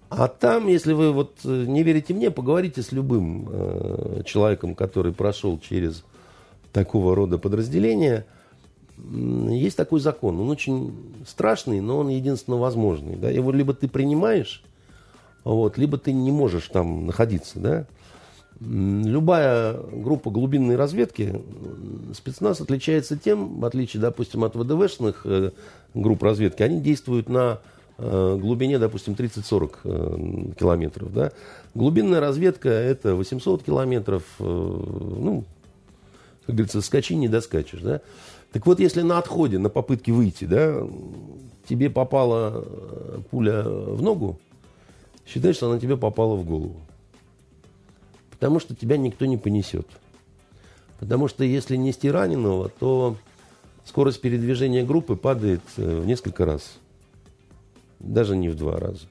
[0.09, 6.05] А там, если вы вот не верите мне, поговорите с любым человеком, который прошел через
[6.73, 8.25] такого рода подразделения.
[9.51, 10.39] есть такой закон.
[10.39, 10.95] Он очень
[11.27, 13.17] страшный, но он единственно возможный.
[13.17, 13.31] Да?
[13.31, 14.63] Его либо ты принимаешь,
[15.43, 17.59] вот, либо ты не можешь там находиться.
[17.59, 17.87] Да?
[18.59, 21.43] Любая группа глубинной разведки,
[22.15, 25.51] спецназ отличается тем, в отличие, допустим, от ВДВшных э,
[25.93, 27.61] групп разведки, они действуют на
[27.99, 31.13] э, глубине, допустим, 30-40 э, километров.
[31.13, 31.33] Да?
[31.75, 35.45] Глубинная разведка– это 800 километров, ну,
[36.47, 37.81] как говорится, скачи, не доскачешь.
[37.81, 38.01] Да?
[38.53, 40.83] Так вот, если на отходе, на попытке выйти, да,
[41.69, 42.65] тебе попала
[43.31, 44.39] пуля в ногу,
[45.27, 46.86] считай, что она тебе попала в голову.
[48.39, 49.87] Потому что тебя никто не понесет.
[50.99, 53.17] Потому что если нести раненого, то
[53.85, 56.79] скорость передвижения группы падает э, в несколько раз.
[57.99, 59.07] Даже не в два раза.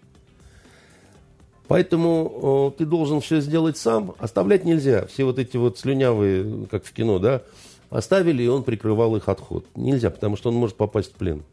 [1.68, 4.14] Поэтому ты должен все сделать сам.
[4.20, 5.08] Оставлять нельзя.
[5.08, 7.42] Все вот эти вот слюнявые, как в кино, да,
[7.90, 9.66] оставили, и он прикрывал их отход.
[9.76, 11.44] Нельзя, потому что он может попасть в плен.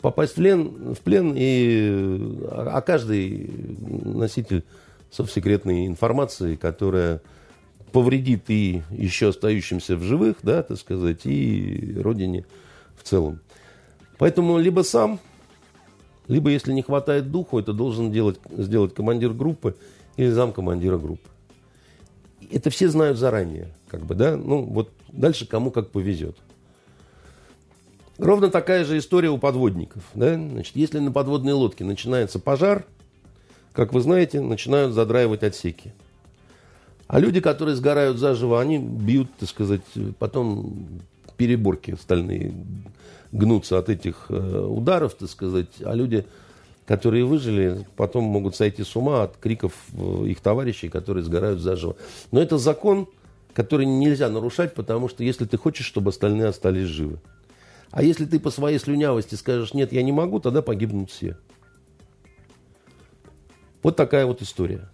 [0.00, 3.50] Попасть в плен, в плен и, а каждый
[4.04, 4.64] носитель
[5.10, 7.20] совсекретной информации, которая
[7.92, 12.46] повредит и еще остающимся в живых, да, так сказать, и родине
[12.96, 13.40] в целом.
[14.18, 15.18] Поэтому либо сам,
[16.28, 19.76] либо, если не хватает духу, это должен делать, сделать командир группы
[20.16, 21.28] или зам командира группы.
[22.52, 26.36] Это все знают заранее, как бы, да, ну, вот дальше кому как повезет.
[28.18, 30.02] Ровно такая же история у подводников.
[30.14, 30.34] Да?
[30.34, 32.84] Значит, если на подводной лодке начинается пожар–
[33.72, 35.92] как вы знаете, начинают задраивать отсеки.
[37.06, 39.82] А люди, которые сгорают заживо, они бьют, так сказать,
[40.18, 41.00] потом
[41.36, 42.52] переборки стальные
[43.32, 46.26] гнутся от этих э, ударов, так сказать, а люди,
[46.86, 51.96] которые выжили, потом могут сойти с ума от криков э, их товарищей, которые сгорают заживо.
[52.32, 53.08] Но это закон,
[53.54, 57.18] который нельзя нарушать, потому что если ты хочешь, чтобы остальные остались живы.
[57.90, 61.36] А если ты по своей слюнявости скажешь, нет, я не могу, тогда погибнут все.
[63.82, 64.88] Вот такая вот история.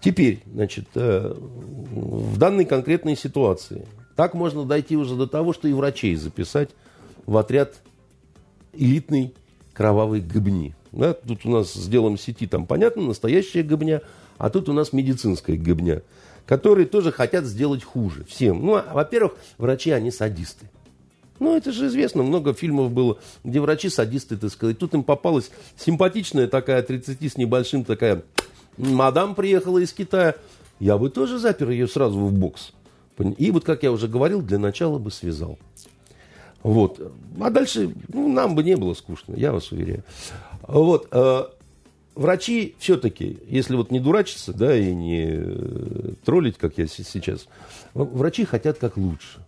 [0.00, 5.72] Теперь, значит, э, в данной конкретной ситуации так можно дойти уже до того, что и
[5.72, 6.70] врачей записать
[7.26, 7.74] в отряд
[8.72, 9.34] элитной
[9.72, 10.74] кровавой гыбни.
[10.92, 14.02] Да, тут у нас с делом сети там понятно, настоящая гыбня,
[14.38, 16.02] а тут у нас медицинская гыбня,
[16.46, 18.64] которые тоже хотят сделать хуже всем.
[18.64, 20.66] Ну, а, во-первых, врачи, они садисты.
[21.38, 24.78] Ну, это же известно, много фильмов было, где врачи садисты, так сказать.
[24.78, 28.22] Тут им попалась симпатичная такая, 30 с небольшим такая
[28.76, 30.34] мадам приехала из Китая.
[30.78, 32.72] Я бы тоже запер ее сразу в бокс.
[33.38, 35.58] И вот, как я уже говорил, для начала бы связал.
[36.62, 37.00] Вот.
[37.40, 40.02] А дальше ну, нам бы не было скучно, я вас уверяю.
[40.66, 41.08] Вот.
[41.12, 41.44] Э,
[42.14, 47.46] врачи все-таки, если вот не дурачиться, да, и не э, троллить, как я сейчас,
[47.94, 49.45] врачи хотят как лучше.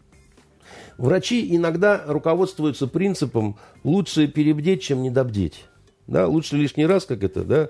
[0.98, 5.64] Врачи иногда руководствуются принципом лучше перебдеть, чем недобдеть.
[6.08, 7.68] Да, лучше лишний раз, как это, да,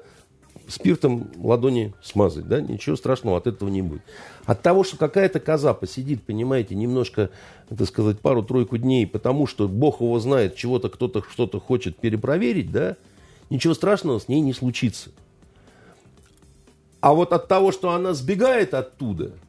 [0.66, 4.00] спиртом ладони смазать, да, ничего страшного от этого не будет.
[4.46, 7.28] От того, что какая-то коза посидит, понимаете, немножко,
[7.68, 12.96] так сказать, пару-тройку дней, потому что Бог его знает, чего-то кто-то что-то хочет перепроверить, да,
[13.50, 15.10] ничего страшного с ней не случится.
[17.00, 19.32] А вот от того, что она сбегает оттуда–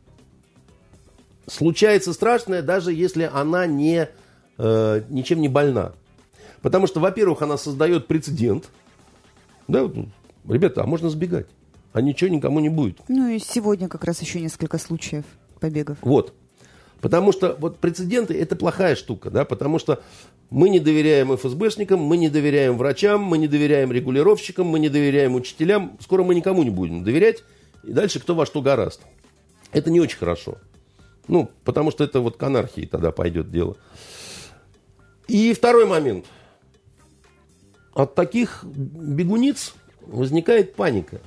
[1.50, 4.08] случается страшное, даже если она не,
[4.58, 5.94] э, ничем не больна.
[6.62, 8.70] Потому что, во-первых, она создает прецедент.
[9.68, 9.90] Да,
[10.48, 11.48] ребята, а можно сбегать.
[11.94, 13.00] А ничего никому не будет.
[13.08, 15.26] Ну и сегодня как раз еще несколько случаев
[15.60, 15.98] побегов.
[16.02, 16.34] Вот.
[17.02, 20.02] Потому что вот прецеденты– это плохая штука, да, потому что
[20.50, 25.36] мы не доверяем ФСБшникам, мы не доверяем врачам, мы не доверяем регулировщикам, мы не доверяем
[25.36, 25.98] учителям.
[26.02, 27.44] Скоро мы никому не будем доверять.
[27.84, 29.02] И дальше кто во что гораст.
[29.72, 30.58] Это не очень хорошо.
[31.30, 33.78] Ну, потому что это вот к анархии тогда пойдет дело.
[35.28, 36.26] И второй момент.
[37.94, 41.22] От таких бегуниц возникает паника.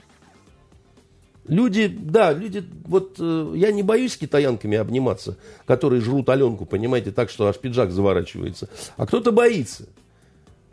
[1.47, 7.13] Люди, да, люди, вот э, я не боюсь с китаянками обниматься, которые жрут Аленку, понимаете,
[7.13, 8.69] так, что аж пиджак заворачивается.
[8.97, 9.89] А кто-то боится.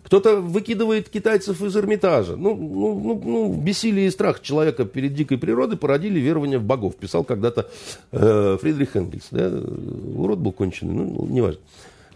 [0.10, 2.36] Кто-то выкидывает китайцев из Эрмитажа.
[2.36, 6.96] Ну, ну, ну, ну, бессилие и страх человека перед дикой природой породили верование в богов.
[6.96, 7.70] Писал когда-то
[8.12, 9.28] э, Фридрих Энгельс.
[9.30, 9.52] Да?
[10.16, 11.62] Урод был конченый, ну, неважно.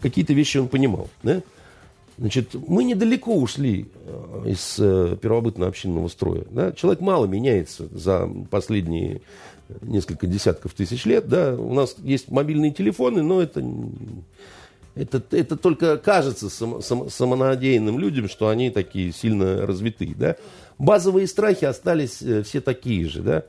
[0.02, 1.08] Какие-то вещи он понимал.
[1.22, 1.44] Да?
[2.18, 6.46] Значит, мы недалеко ушли э, из э, первобытно-общинного строя.
[6.50, 6.72] Да?
[6.72, 9.22] Человек мало меняется за последние
[9.84, 11.28] несколько десятков тысяч лет.
[11.28, 11.54] Да?
[11.54, 13.64] У нас есть мобильные телефоны, но это
[14.96, 20.14] это, это только кажется сам, сам, самонадеянным людям, что они такие сильно развитые.
[20.16, 20.36] Да?
[20.78, 23.22] Базовые страхи остались э, все такие же.
[23.22, 23.44] Да?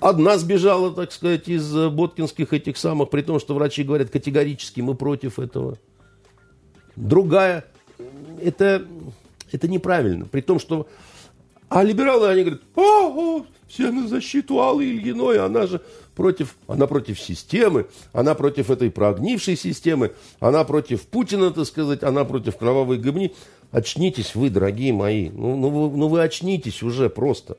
[0.00, 4.94] Одна сбежала, так сказать, из боткинских этих самых, при том, что врачи говорят категорически, мы
[4.94, 5.78] против этого.
[6.96, 7.64] Другая.
[8.42, 8.84] Это,
[9.52, 10.26] это неправильно.
[10.26, 10.88] При том, что...
[11.70, 15.80] А либералы, они говорят, о, о, все на защиту Аллы Ильиной, она же
[16.16, 20.10] против, она против системы, она против этой прогнившей системы,
[20.40, 23.32] она против Путина, так сказать, она против кровавой гыбни.
[23.70, 27.56] Очнитесь вы, дорогие мои, ну, ну, вы, ну вы очнитесь уже просто.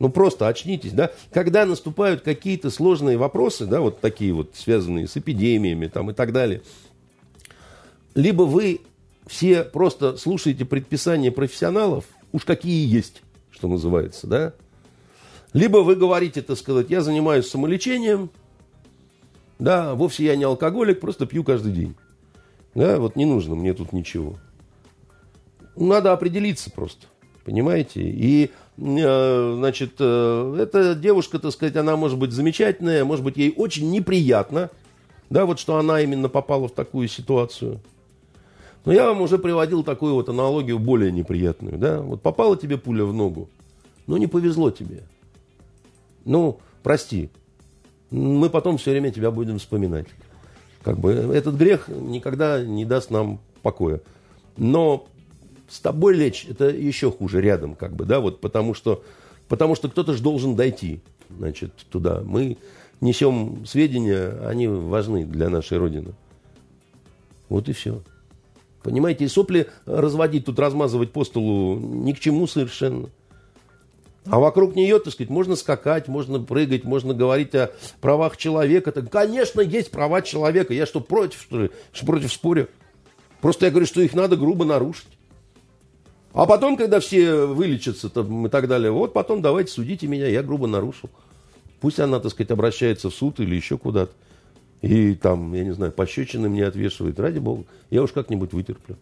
[0.00, 1.12] Ну, просто очнитесь, да.
[1.32, 6.32] Когда наступают какие-то сложные вопросы, да, вот такие вот, связанные с эпидемиями там и так
[6.32, 6.62] далее,
[8.16, 8.80] либо вы
[9.28, 14.52] все просто слушаете предписания профессионалов, уж какие есть, что называется, да,
[15.52, 18.30] либо вы говорите, так сказать, я занимаюсь самолечением,
[19.58, 21.94] да, вовсе я не алкоголик, просто пью каждый день.
[22.74, 24.38] Да, вот не нужно мне тут ничего.
[25.76, 27.06] Надо определиться просто,
[27.44, 28.00] понимаете?
[28.02, 33.52] И Э, значит, э, эта девушка, так сказать, она может быть замечательная, может быть, ей
[33.54, 34.70] очень неприятно,
[35.28, 37.80] да, вот что она именно попала в такую ситуацию.
[38.84, 43.04] Но я вам уже приводил такую вот аналогию более неприятную, да, вот попала тебе пуля
[43.04, 43.48] в ногу,
[44.06, 45.02] ну не повезло тебе.
[46.24, 47.30] Ну, прости,
[48.10, 50.06] мы потом все время тебя будем вспоминать.
[50.82, 54.00] Как бы этот грех никогда не даст нам покоя.
[54.56, 55.06] Но
[55.68, 59.02] с тобой лечь, это еще хуже рядом, как бы, да, вот потому что,
[59.48, 62.22] потому что кто-то же должен дойти, значит, туда.
[62.24, 62.56] Мы
[63.00, 66.12] несем сведения, они важны для нашей Родины.
[67.48, 68.02] Вот и все.
[68.82, 73.10] Понимаете, и сопли разводить, тут размазывать по столу ни к чему совершенно.
[74.26, 77.70] А вокруг нее, так сказать, можно скакать, можно прыгать, можно говорить о
[78.00, 78.92] правах человека.
[78.92, 80.74] Так, конечно, есть права человека.
[80.74, 81.70] Я что, против, что ли?
[81.92, 82.68] Что против спорю?
[83.40, 85.08] Просто я говорю, что их надо грубо нарушить.
[86.32, 90.42] А потом, когда все вылечатся там, и так далее, вот потом давайте судите меня, я
[90.42, 91.10] грубо нарушил.
[91.80, 94.12] Пусть она, так сказать, обращается в суд или еще куда-то.
[94.82, 97.18] И там, я не знаю, пощечины мне отвешивает.
[97.18, 98.96] Ради бога, я уж как-нибудь вытерплю.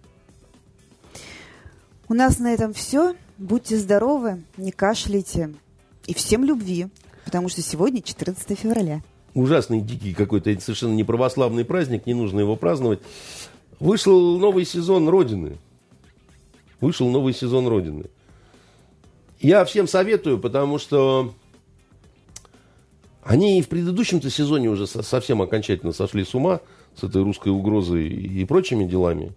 [2.09, 3.15] У нас на этом все.
[3.37, 5.55] Будьте здоровы, не кашляйте.
[6.07, 6.89] И всем любви,
[7.25, 9.03] потому что сегодня 14 февраля.
[9.35, 13.01] Ужасный, дикий какой-то совершенно неправославный праздник, не нужно его праздновать.
[13.79, 15.59] Вышел новый сезон Родины–
[16.81, 18.05] вышел новый сезон Родины.
[19.41, 21.35] Я всем советую, потому что
[23.29, 26.61] они и в предыдущем-то сезоне уже совсем окончательно сошли с ума
[26.97, 29.33] с этой русской угрозой и прочими делами.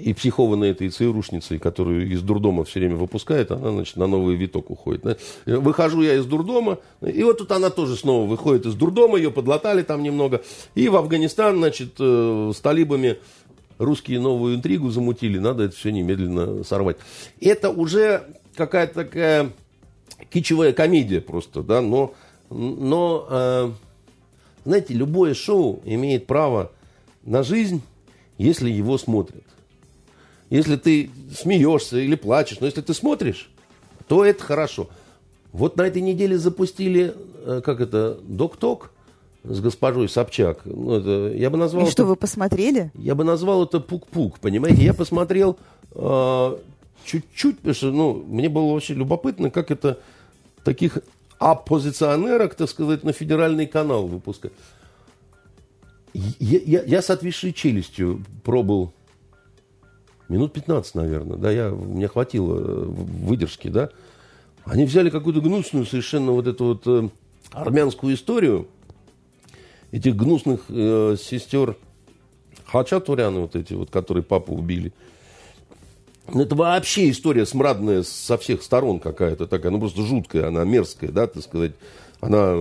[0.00, 4.70] И психованной этой ЦРУшницей, которую из дурдома все время выпускает, она, значит, на новый виток
[4.70, 5.18] уходит.
[5.46, 9.82] Выхожу я из дурдома, и вот тут она тоже снова выходит из дурдома, ее подлатали
[9.82, 10.42] там немного,
[10.74, 13.18] и в Афганистан, значит, э, с талибами
[13.78, 16.96] русские новую интригу замутили, надо это все немедленно сорвать.
[17.40, 18.24] Это уже
[18.56, 19.52] какая-то такая
[20.30, 22.14] кичевая комедия просто, да, но,
[22.52, 23.70] но э,
[24.64, 26.70] знаете, любое шоу имеет право
[27.24, 27.82] на жизнь,
[28.38, 29.44] если его смотрят.
[30.50, 33.50] Если ты смеешься или плачешь, но если ты смотришь,
[34.06, 34.88] то это хорошо.
[35.52, 37.14] Вот на этой неделе запустили,
[37.44, 38.90] э, как это, док-ток,
[39.44, 40.60] с госпожой Собчак.
[40.64, 42.92] Ну, это, я бы назвал И это, что, вы посмотрели?
[42.94, 44.84] Я бы назвал это пук-пук, понимаете?
[44.84, 45.58] Я посмотрел
[45.94, 46.56] э,
[47.04, 49.98] чуть-чуть, потому что ну, мне было очень любопытно, как это
[50.62, 50.98] таких
[51.50, 54.52] оппозиционерок, так сказать, на федеральный канал выпускать.
[56.14, 58.92] Я, я, я с отвисшей челюстью пробыл
[60.28, 63.90] минут 15, наверное, да, я, мне хватило э, выдержки, да.
[64.64, 67.08] Они взяли какую-то гнусную совершенно вот эту вот э,
[67.50, 68.68] армянскую историю,
[69.90, 71.76] этих гнусных э, сестер
[72.66, 74.92] Хачатуряны, вот эти вот, которые папу убили.
[76.28, 81.10] Ну, это вообще история смрадная со всех сторон какая-то такая, ну просто жуткая, она мерзкая,
[81.10, 81.72] да, так сказать.
[82.20, 82.52] Она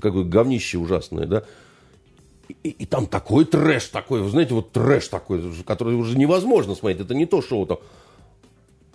[0.00, 1.44] какое говнище ужасное, да.
[2.64, 7.02] И, и там такой трэш такой, вы знаете, вот трэш такой, который уже невозможно смотреть.
[7.02, 7.78] Это не то шоу там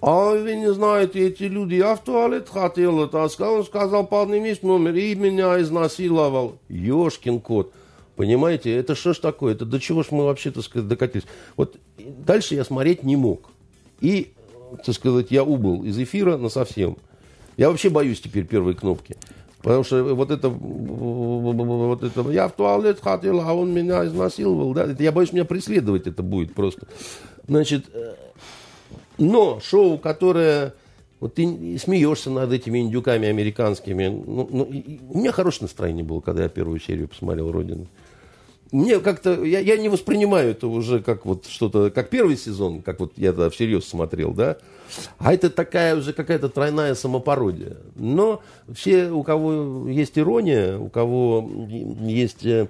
[0.06, 4.96] а вы не знаете, эти люди, я в туалет хотел таскать, он сказал, поднимись номер,
[4.96, 6.58] и меня изнасиловал.
[6.68, 7.72] Ёшкин кот.
[8.16, 9.54] Понимаете, это что ж такое?
[9.54, 11.26] Это до чего ж мы вообще, так сказать, докатились?
[11.58, 13.50] Вот дальше я смотреть не мог.
[14.02, 14.34] И,
[14.86, 16.98] так сказать, я убыл из эфира на совсем.
[17.58, 19.16] Я вообще боюсь теперь первой кнопки.
[19.64, 24.84] Потому что вот это, вот это, я в туалет хотел, а он меня изнасиловал, да,
[24.84, 26.86] это, я боюсь, меня преследовать это будет просто.
[27.48, 28.14] Значит, э,
[29.18, 30.74] но шоу, которое...
[31.22, 34.10] Вот ты смеешься над этими индюками американскими.
[34.10, 34.64] Ну, ну,
[35.10, 37.88] у меня хорошее настроение было, когда я первую серию посмотрел «Родину».
[38.74, 43.00] Мне как-то, я, я не воспринимаю это уже как вот что-то, как первый сезон, как
[43.00, 44.58] вот я тогда всерьез смотрел, да,
[45.20, 47.78] а это такая уже какая-то тройная самопародия.
[47.96, 48.42] Но
[48.74, 51.48] все, у кого есть ирония, у кого
[52.02, 52.68] есть э,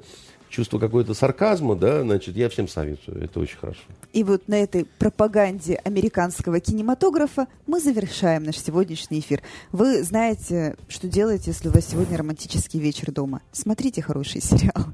[0.50, 3.24] чувство какой-то сарказма, да, значит, я всем советую.
[3.24, 3.82] Это очень хорошо.
[4.12, 9.42] И вот на этой пропаганде американского кинематографа мы завершаем наш сегодняшний эфир.
[9.72, 13.42] Вы знаете, что делать, если у вас сегодня романтический вечер дома.
[13.54, 14.94] Смотрите хороший сериал.